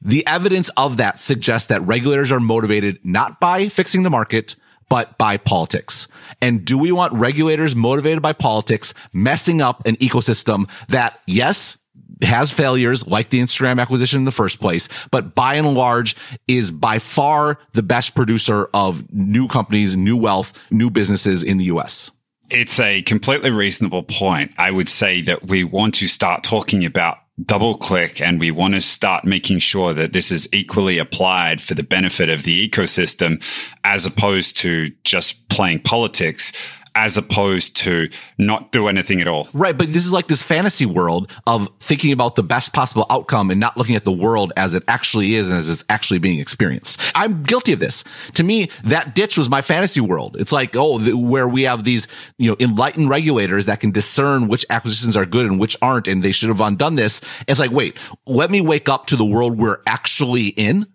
The 0.00 0.26
evidence 0.26 0.70
of 0.76 0.98
that 0.98 1.18
suggests 1.18 1.68
that 1.68 1.82
regulators 1.82 2.30
are 2.30 2.40
motivated 2.40 2.98
not 3.04 3.40
by 3.40 3.68
fixing 3.68 4.02
the 4.02 4.10
market, 4.10 4.56
but 4.88 5.18
by 5.18 5.36
politics. 5.36 6.08
And 6.40 6.64
do 6.64 6.78
we 6.78 6.92
want 6.92 7.12
regulators 7.14 7.74
motivated 7.74 8.22
by 8.22 8.32
politics 8.32 8.94
messing 9.12 9.60
up 9.60 9.86
an 9.86 9.96
ecosystem 9.96 10.70
that, 10.88 11.20
yes, 11.26 11.78
has 12.22 12.52
failures 12.52 13.06
like 13.06 13.30
the 13.30 13.40
Instagram 13.40 13.80
acquisition 13.80 14.20
in 14.20 14.24
the 14.24 14.30
first 14.30 14.60
place, 14.60 14.88
but 15.10 15.34
by 15.34 15.54
and 15.54 15.74
large 15.74 16.16
is 16.48 16.70
by 16.70 16.98
far 16.98 17.58
the 17.72 17.82
best 17.82 18.14
producer 18.14 18.68
of 18.72 19.12
new 19.12 19.48
companies, 19.48 19.96
new 19.96 20.16
wealth, 20.16 20.62
new 20.70 20.90
businesses 20.90 21.42
in 21.42 21.58
the 21.58 21.64
US? 21.64 22.10
It's 22.48 22.78
a 22.78 23.02
completely 23.02 23.50
reasonable 23.50 24.04
point. 24.04 24.54
I 24.56 24.70
would 24.70 24.88
say 24.88 25.20
that 25.22 25.46
we 25.46 25.64
want 25.64 25.94
to 25.96 26.06
start 26.06 26.44
talking 26.44 26.84
about 26.84 27.18
double 27.44 27.76
click 27.76 28.20
and 28.20 28.40
we 28.40 28.50
want 28.50 28.74
to 28.74 28.80
start 28.80 29.24
making 29.24 29.58
sure 29.58 29.92
that 29.92 30.12
this 30.12 30.30
is 30.30 30.48
equally 30.52 30.98
applied 30.98 31.60
for 31.60 31.74
the 31.74 31.82
benefit 31.82 32.30
of 32.30 32.44
the 32.44 32.68
ecosystem 32.68 33.42
as 33.84 34.06
opposed 34.06 34.56
to 34.56 34.90
just 35.04 35.48
playing 35.50 35.80
politics 35.80 36.52
as 36.96 37.18
opposed 37.18 37.76
to 37.76 38.08
not 38.38 38.72
do 38.72 38.88
anything 38.88 39.20
at 39.20 39.28
all. 39.28 39.48
Right. 39.52 39.76
But 39.76 39.92
this 39.92 40.06
is 40.06 40.12
like 40.12 40.28
this 40.28 40.42
fantasy 40.42 40.86
world 40.86 41.30
of 41.46 41.68
thinking 41.78 42.10
about 42.10 42.36
the 42.36 42.42
best 42.42 42.72
possible 42.72 43.04
outcome 43.10 43.50
and 43.50 43.60
not 43.60 43.76
looking 43.76 43.96
at 43.96 44.04
the 44.04 44.12
world 44.12 44.52
as 44.56 44.72
it 44.72 44.82
actually 44.88 45.34
is 45.34 45.48
and 45.48 45.58
as 45.58 45.68
it's 45.68 45.84
actually 45.90 46.18
being 46.18 46.40
experienced. 46.40 46.98
I'm 47.14 47.42
guilty 47.42 47.74
of 47.74 47.80
this. 47.80 48.02
To 48.34 48.42
me, 48.42 48.70
that 48.82 49.14
ditch 49.14 49.36
was 49.36 49.50
my 49.50 49.60
fantasy 49.60 50.00
world. 50.00 50.36
It's 50.40 50.52
like, 50.52 50.74
oh, 50.74 50.96
the, 50.96 51.14
where 51.14 51.46
we 51.46 51.62
have 51.64 51.84
these, 51.84 52.08
you 52.38 52.48
know, 52.48 52.56
enlightened 52.58 53.10
regulators 53.10 53.66
that 53.66 53.80
can 53.80 53.90
discern 53.90 54.48
which 54.48 54.64
acquisitions 54.70 55.18
are 55.18 55.26
good 55.26 55.44
and 55.44 55.60
which 55.60 55.76
aren't. 55.82 56.08
And 56.08 56.22
they 56.22 56.32
should 56.32 56.48
have 56.48 56.62
undone 56.62 56.94
this. 56.94 57.20
It's 57.46 57.60
like, 57.60 57.72
wait, 57.72 57.98
let 58.26 58.50
me 58.50 58.62
wake 58.62 58.88
up 58.88 59.04
to 59.06 59.16
the 59.16 59.24
world 59.24 59.58
we're 59.58 59.80
actually 59.86 60.46
in. 60.46 60.86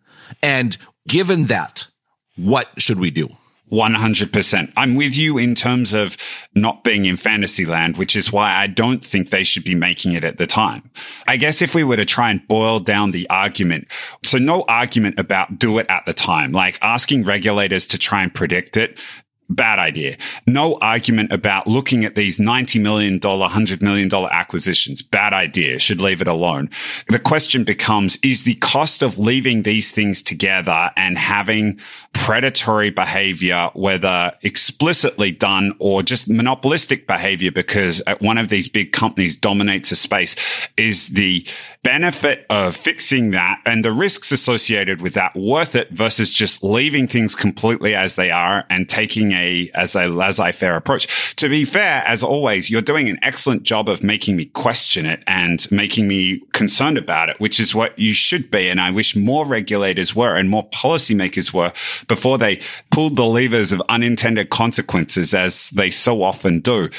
And 0.41 0.75
given 1.07 1.45
that, 1.45 1.85
what 2.37 2.69
should 2.79 2.99
we 2.99 3.11
do? 3.11 3.29
100%. 3.71 4.73
I'm 4.75 4.95
with 4.95 5.17
you 5.17 5.37
in 5.37 5.55
terms 5.55 5.93
of 5.93 6.17
not 6.55 6.83
being 6.83 7.05
in 7.05 7.17
fantasy 7.17 7.65
land, 7.65 7.97
which 7.97 8.15
is 8.15 8.31
why 8.31 8.53
I 8.53 8.67
don't 8.67 9.03
think 9.03 9.29
they 9.29 9.43
should 9.43 9.63
be 9.63 9.75
making 9.75 10.13
it 10.13 10.23
at 10.23 10.37
the 10.37 10.47
time. 10.47 10.91
I 11.27 11.37
guess 11.37 11.61
if 11.61 11.73
we 11.73 11.83
were 11.83 11.95
to 11.95 12.05
try 12.05 12.29
and 12.29 12.45
boil 12.47 12.79
down 12.79 13.11
the 13.11 13.29
argument, 13.29 13.87
so 14.23 14.37
no 14.37 14.63
argument 14.67 15.19
about 15.19 15.57
do 15.57 15.77
it 15.79 15.87
at 15.89 16.05
the 16.05 16.13
time, 16.13 16.51
like 16.51 16.77
asking 16.81 17.23
regulators 17.23 17.87
to 17.87 17.97
try 17.97 18.23
and 18.23 18.33
predict 18.33 18.77
it 18.77 18.99
bad 19.55 19.79
idea. 19.79 20.17
No 20.47 20.77
argument 20.81 21.31
about 21.31 21.67
looking 21.67 22.05
at 22.05 22.15
these 22.15 22.39
$90 22.39 22.81
million, 22.81 23.19
$100 23.19 23.81
million 23.81 24.13
acquisitions. 24.13 25.01
Bad 25.01 25.33
idea. 25.33 25.79
Should 25.79 26.01
leave 26.01 26.21
it 26.21 26.27
alone. 26.27 26.69
The 27.09 27.19
question 27.19 27.63
becomes, 27.63 28.17
is 28.23 28.43
the 28.43 28.55
cost 28.55 29.03
of 29.03 29.17
leaving 29.17 29.63
these 29.63 29.91
things 29.91 30.21
together 30.23 30.91
and 30.95 31.17
having 31.17 31.79
predatory 32.13 32.89
behavior, 32.89 33.69
whether 33.73 34.31
explicitly 34.41 35.31
done 35.31 35.73
or 35.79 36.03
just 36.03 36.29
monopolistic 36.29 37.07
behavior 37.07 37.51
because 37.51 38.01
one 38.19 38.37
of 38.37 38.49
these 38.49 38.67
big 38.67 38.91
companies 38.91 39.35
dominates 39.35 39.91
a 39.91 39.95
space, 39.95 40.35
is 40.77 41.09
the 41.09 41.45
benefit 41.83 42.45
of 42.49 42.75
fixing 42.75 43.31
that 43.31 43.59
and 43.65 43.83
the 43.83 43.91
risks 43.91 44.31
associated 44.31 45.01
with 45.01 45.13
that 45.13 45.35
worth 45.35 45.75
it 45.75 45.89
versus 45.91 46.31
just 46.31 46.63
leaving 46.63 47.07
things 47.07 47.35
completely 47.35 47.95
as 47.95 48.15
they 48.15 48.29
are 48.29 48.65
and 48.69 48.87
taking 48.87 49.31
a 49.31 49.40
as 49.73 49.95
a 49.95 50.07
laissez-faire 50.07 50.75
approach. 50.75 51.35
To 51.35 51.49
be 51.49 51.65
fair, 51.65 52.03
as 52.05 52.23
always, 52.23 52.69
you're 52.69 52.81
doing 52.81 53.09
an 53.09 53.19
excellent 53.21 53.63
job 53.63 53.89
of 53.89 54.03
making 54.03 54.35
me 54.35 54.45
question 54.45 55.05
it 55.05 55.23
and 55.27 55.69
making 55.71 56.07
me 56.07 56.41
concerned 56.53 56.97
about 56.97 57.29
it, 57.29 57.39
which 57.39 57.59
is 57.59 57.73
what 57.75 57.97
you 57.97 58.13
should 58.13 58.51
be. 58.51 58.69
And 58.69 58.79
I 58.79 58.91
wish 58.91 59.15
more 59.15 59.45
regulators 59.45 60.15
were 60.15 60.35
and 60.35 60.49
more 60.49 60.67
policymakers 60.69 61.53
were 61.53 61.73
before 62.07 62.37
they 62.37 62.59
pulled 62.91 63.15
the 63.15 63.25
levers 63.25 63.71
of 63.71 63.81
unintended 63.89 64.49
consequences 64.49 65.33
as 65.33 65.69
they 65.71 65.89
so 65.89 66.23
often 66.23 66.59
do. 66.59 66.89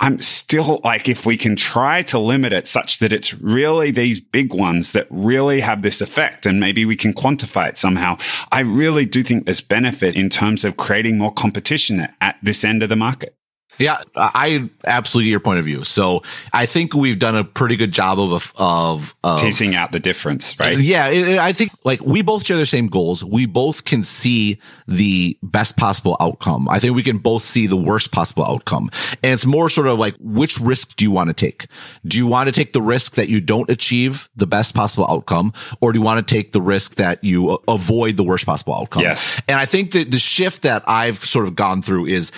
I'm 0.00 0.20
still 0.20 0.80
like, 0.84 1.08
if 1.08 1.26
we 1.26 1.36
can 1.36 1.56
try 1.56 2.02
to 2.02 2.18
limit 2.18 2.52
it 2.52 2.68
such 2.68 2.98
that 2.98 3.12
it's 3.12 3.34
really 3.34 3.90
these 3.90 4.20
big 4.20 4.54
ones 4.54 4.92
that 4.92 5.06
really 5.10 5.60
have 5.60 5.82
this 5.82 6.00
effect 6.00 6.46
and 6.46 6.60
maybe 6.60 6.84
we 6.84 6.96
can 6.96 7.12
quantify 7.12 7.68
it 7.68 7.78
somehow. 7.78 8.16
I 8.52 8.60
really 8.60 9.06
do 9.06 9.22
think 9.22 9.44
there's 9.44 9.60
benefit 9.60 10.16
in 10.16 10.28
terms 10.28 10.64
of 10.64 10.76
creating 10.76 11.18
more 11.18 11.32
competition 11.32 11.89
at 12.20 12.36
this 12.42 12.64
end 12.64 12.82
of 12.82 12.88
the 12.88 12.96
market. 12.96 13.34
Yeah, 13.80 14.02
I 14.14 14.68
absolutely 14.84 15.30
your 15.30 15.40
point 15.40 15.58
of 15.58 15.64
view. 15.64 15.84
So 15.84 16.22
I 16.52 16.66
think 16.66 16.94
we've 16.94 17.18
done 17.18 17.34
a 17.34 17.44
pretty 17.44 17.76
good 17.76 17.92
job 17.92 18.20
of 18.20 18.52
of, 18.56 19.14
of 19.24 19.40
teasing 19.40 19.74
out 19.74 19.92
the 19.92 20.00
difference, 20.00 20.58
right? 20.60 20.78
Yeah, 20.78 21.08
it, 21.08 21.38
I 21.38 21.52
think 21.52 21.72
like 21.84 22.00
we 22.02 22.22
both 22.22 22.44
share 22.44 22.58
the 22.58 22.66
same 22.66 22.88
goals. 22.88 23.24
We 23.24 23.46
both 23.46 23.84
can 23.84 24.02
see 24.02 24.58
the 24.86 25.38
best 25.42 25.76
possible 25.76 26.16
outcome. 26.20 26.68
I 26.68 26.78
think 26.78 26.94
we 26.94 27.02
can 27.02 27.18
both 27.18 27.42
see 27.42 27.66
the 27.66 27.76
worst 27.76 28.12
possible 28.12 28.44
outcome, 28.44 28.90
and 29.22 29.32
it's 29.32 29.46
more 29.46 29.70
sort 29.70 29.86
of 29.86 29.98
like 29.98 30.14
which 30.20 30.60
risk 30.60 30.96
do 30.96 31.04
you 31.04 31.10
want 31.10 31.28
to 31.28 31.34
take? 31.34 31.66
Do 32.06 32.18
you 32.18 32.26
want 32.26 32.48
to 32.48 32.52
take 32.52 32.74
the 32.74 32.82
risk 32.82 33.14
that 33.14 33.28
you 33.28 33.40
don't 33.40 33.70
achieve 33.70 34.28
the 34.36 34.46
best 34.46 34.74
possible 34.74 35.06
outcome, 35.08 35.54
or 35.80 35.92
do 35.92 35.98
you 35.98 36.04
want 36.04 36.26
to 36.26 36.34
take 36.34 36.52
the 36.52 36.60
risk 36.60 36.96
that 36.96 37.24
you 37.24 37.58
avoid 37.66 38.18
the 38.18 38.24
worst 38.24 38.44
possible 38.44 38.74
outcome? 38.74 39.02
Yes. 39.02 39.40
And 39.48 39.58
I 39.58 39.64
think 39.64 39.92
that 39.92 40.10
the 40.10 40.18
shift 40.18 40.62
that 40.62 40.82
I've 40.86 41.24
sort 41.24 41.46
of 41.46 41.56
gone 41.56 41.80
through 41.80 42.06
is 42.06 42.32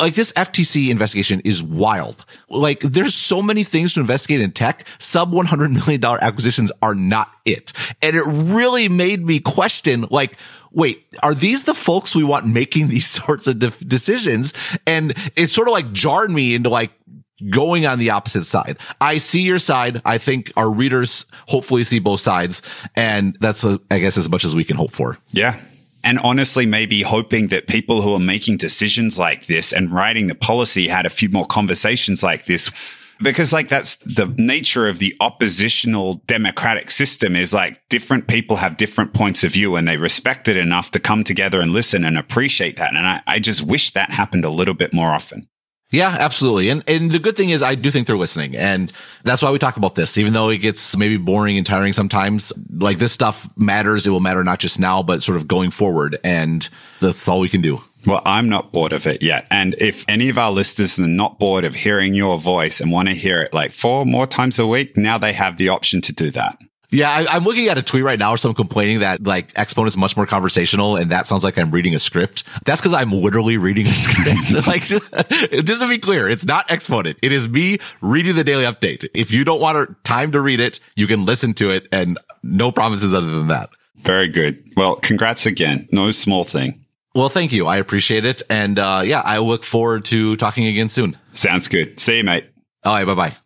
like 0.00 0.14
this 0.14 0.32
FTC 0.32 0.88
investigation 0.90 1.40
is 1.40 1.62
wild. 1.62 2.24
Like 2.48 2.80
there's 2.80 3.14
so 3.14 3.42
many 3.42 3.64
things 3.64 3.94
to 3.94 4.00
investigate 4.00 4.40
in 4.40 4.52
tech. 4.52 4.86
Sub 4.98 5.32
$100 5.32 5.72
million 5.72 6.04
acquisitions 6.04 6.72
are 6.82 6.94
not 6.94 7.30
it. 7.44 7.72
And 8.02 8.16
it 8.16 8.24
really 8.26 8.88
made 8.88 9.24
me 9.24 9.40
question 9.40 10.06
like, 10.10 10.36
wait, 10.72 11.06
are 11.22 11.34
these 11.34 11.64
the 11.64 11.74
folks 11.74 12.14
we 12.14 12.24
want 12.24 12.46
making 12.46 12.88
these 12.88 13.06
sorts 13.06 13.46
of 13.46 13.58
de- 13.58 13.84
decisions? 13.84 14.52
And 14.86 15.14
it 15.36 15.48
sort 15.50 15.68
of 15.68 15.72
like 15.72 15.92
jarred 15.92 16.30
me 16.30 16.54
into 16.54 16.68
like, 16.68 16.92
going 17.50 17.84
on 17.84 17.98
the 17.98 18.10
opposite 18.10 18.44
side. 18.44 18.78
I 18.98 19.18
see 19.18 19.42
your 19.42 19.58
side. 19.58 20.00
I 20.04 20.18
think 20.18 20.50
our 20.56 20.70
readers 20.70 21.26
hopefully 21.48 21.84
see 21.84 21.98
both 21.98 22.20
sides. 22.20 22.62
And 22.94 23.36
that's, 23.40 23.64
a, 23.64 23.78
I 23.90 23.98
guess, 23.98 24.16
as 24.16 24.30
much 24.30 24.44
as 24.44 24.56
we 24.56 24.64
can 24.64 24.76
hope 24.76 24.90
for. 24.90 25.18
Yeah. 25.32 25.60
And 26.06 26.20
honestly, 26.20 26.66
maybe 26.66 27.02
hoping 27.02 27.48
that 27.48 27.66
people 27.66 28.00
who 28.00 28.12
are 28.14 28.20
making 28.20 28.58
decisions 28.58 29.18
like 29.18 29.46
this 29.46 29.72
and 29.72 29.90
writing 29.90 30.28
the 30.28 30.36
policy 30.36 30.86
had 30.86 31.04
a 31.04 31.10
few 31.10 31.28
more 31.30 31.44
conversations 31.44 32.22
like 32.22 32.44
this 32.44 32.70
because 33.20 33.52
like 33.52 33.66
that's 33.66 33.96
the 33.96 34.32
nature 34.38 34.86
of 34.86 35.00
the 35.00 35.16
oppositional 35.18 36.22
democratic 36.28 36.92
system 36.92 37.34
is 37.34 37.52
like 37.52 37.80
different 37.88 38.28
people 38.28 38.56
have 38.56 38.76
different 38.76 39.14
points 39.14 39.42
of 39.42 39.52
view 39.52 39.74
and 39.74 39.88
they 39.88 39.96
respect 39.96 40.46
it 40.46 40.56
enough 40.56 40.92
to 40.92 41.00
come 41.00 41.24
together 41.24 41.60
and 41.60 41.72
listen 41.72 42.04
and 42.04 42.16
appreciate 42.16 42.76
that. 42.76 42.94
And 42.94 43.04
I, 43.04 43.22
I 43.26 43.40
just 43.40 43.62
wish 43.62 43.90
that 43.92 44.10
happened 44.10 44.44
a 44.44 44.50
little 44.50 44.74
bit 44.74 44.94
more 44.94 45.08
often. 45.08 45.48
Yeah, 45.90 46.16
absolutely. 46.18 46.68
And 46.68 46.82
and 46.88 47.10
the 47.10 47.20
good 47.20 47.36
thing 47.36 47.50
is 47.50 47.62
I 47.62 47.76
do 47.76 47.90
think 47.90 48.06
they're 48.06 48.16
listening. 48.16 48.56
And 48.56 48.92
that's 49.22 49.40
why 49.40 49.52
we 49.52 49.58
talk 49.58 49.76
about 49.76 49.94
this. 49.94 50.18
Even 50.18 50.32
though 50.32 50.48
it 50.48 50.58
gets 50.58 50.96
maybe 50.96 51.16
boring 51.16 51.56
and 51.56 51.64
tiring 51.64 51.92
sometimes, 51.92 52.52
like 52.72 52.98
this 52.98 53.12
stuff 53.12 53.48
matters. 53.56 54.06
It 54.06 54.10
will 54.10 54.20
matter 54.20 54.42
not 54.42 54.58
just 54.58 54.80
now, 54.80 55.02
but 55.02 55.22
sort 55.22 55.36
of 55.36 55.46
going 55.46 55.70
forward. 55.70 56.18
And 56.24 56.68
that's 57.00 57.28
all 57.28 57.40
we 57.40 57.48
can 57.48 57.62
do. 57.62 57.80
Well, 58.04 58.22
I'm 58.24 58.48
not 58.48 58.72
bored 58.72 58.92
of 58.92 59.06
it 59.06 59.22
yet. 59.22 59.46
And 59.50 59.74
if 59.78 60.04
any 60.08 60.28
of 60.28 60.38
our 60.38 60.50
listeners 60.52 60.98
are 60.98 61.06
not 61.06 61.38
bored 61.38 61.64
of 61.64 61.74
hearing 61.74 62.14
your 62.14 62.38
voice 62.38 62.80
and 62.80 62.92
want 62.92 63.08
to 63.08 63.14
hear 63.14 63.42
it 63.42 63.54
like 63.54 63.72
four 63.72 64.04
more 64.04 64.26
times 64.26 64.58
a 64.58 64.66
week, 64.66 64.96
now 64.96 65.18
they 65.18 65.32
have 65.32 65.56
the 65.56 65.68
option 65.68 66.00
to 66.02 66.12
do 66.12 66.30
that. 66.30 66.58
Yeah, 66.96 67.10
I, 67.10 67.36
am 67.36 67.44
looking 67.44 67.68
at 67.68 67.76
a 67.76 67.82
tweet 67.82 68.04
right 68.04 68.18
now 68.18 68.30
or 68.30 68.38
someone 68.38 68.54
complaining 68.54 69.00
that 69.00 69.22
like 69.22 69.52
Exponent 69.54 69.88
is 69.92 69.98
much 69.98 70.16
more 70.16 70.24
conversational 70.24 70.96
and 70.96 71.10
that 71.10 71.26
sounds 71.26 71.44
like 71.44 71.58
I'm 71.58 71.70
reading 71.70 71.94
a 71.94 71.98
script. 71.98 72.44
That's 72.64 72.80
because 72.80 72.94
I'm 72.94 73.12
literally 73.12 73.58
reading 73.58 73.86
a 73.86 73.90
script. 73.94 74.66
like, 74.66 74.80
just 75.66 75.82
to 75.82 75.88
be 75.88 75.98
clear, 75.98 76.26
it's 76.26 76.46
not 76.46 76.70
Exponent. 76.72 77.18
It 77.22 77.32
is 77.32 77.50
me 77.50 77.76
reading 78.00 78.34
the 78.34 78.44
daily 78.44 78.64
update. 78.64 79.06
If 79.12 79.30
you 79.30 79.44
don't 79.44 79.60
want 79.60 80.02
time 80.04 80.32
to 80.32 80.40
read 80.40 80.58
it, 80.58 80.80
you 80.94 81.06
can 81.06 81.26
listen 81.26 81.52
to 81.54 81.70
it 81.70 81.86
and 81.92 82.18
no 82.42 82.72
promises 82.72 83.12
other 83.12 83.30
than 83.30 83.48
that. 83.48 83.68
Very 83.96 84.28
good. 84.28 84.62
Well, 84.74 84.96
congrats 84.96 85.44
again. 85.44 85.88
No 85.92 86.10
small 86.12 86.44
thing. 86.44 86.82
Well, 87.14 87.28
thank 87.28 87.52
you. 87.52 87.66
I 87.66 87.76
appreciate 87.76 88.24
it. 88.24 88.40
And 88.48 88.78
uh, 88.78 89.02
yeah, 89.04 89.20
I 89.20 89.36
look 89.38 89.64
forward 89.64 90.06
to 90.06 90.36
talking 90.36 90.66
again 90.66 90.88
soon. 90.88 91.18
Sounds 91.34 91.68
good. 91.68 92.00
See 92.00 92.16
you, 92.16 92.24
mate. 92.24 92.46
All 92.84 92.94
right. 92.94 93.04
Bye 93.04 93.14
bye. 93.14 93.36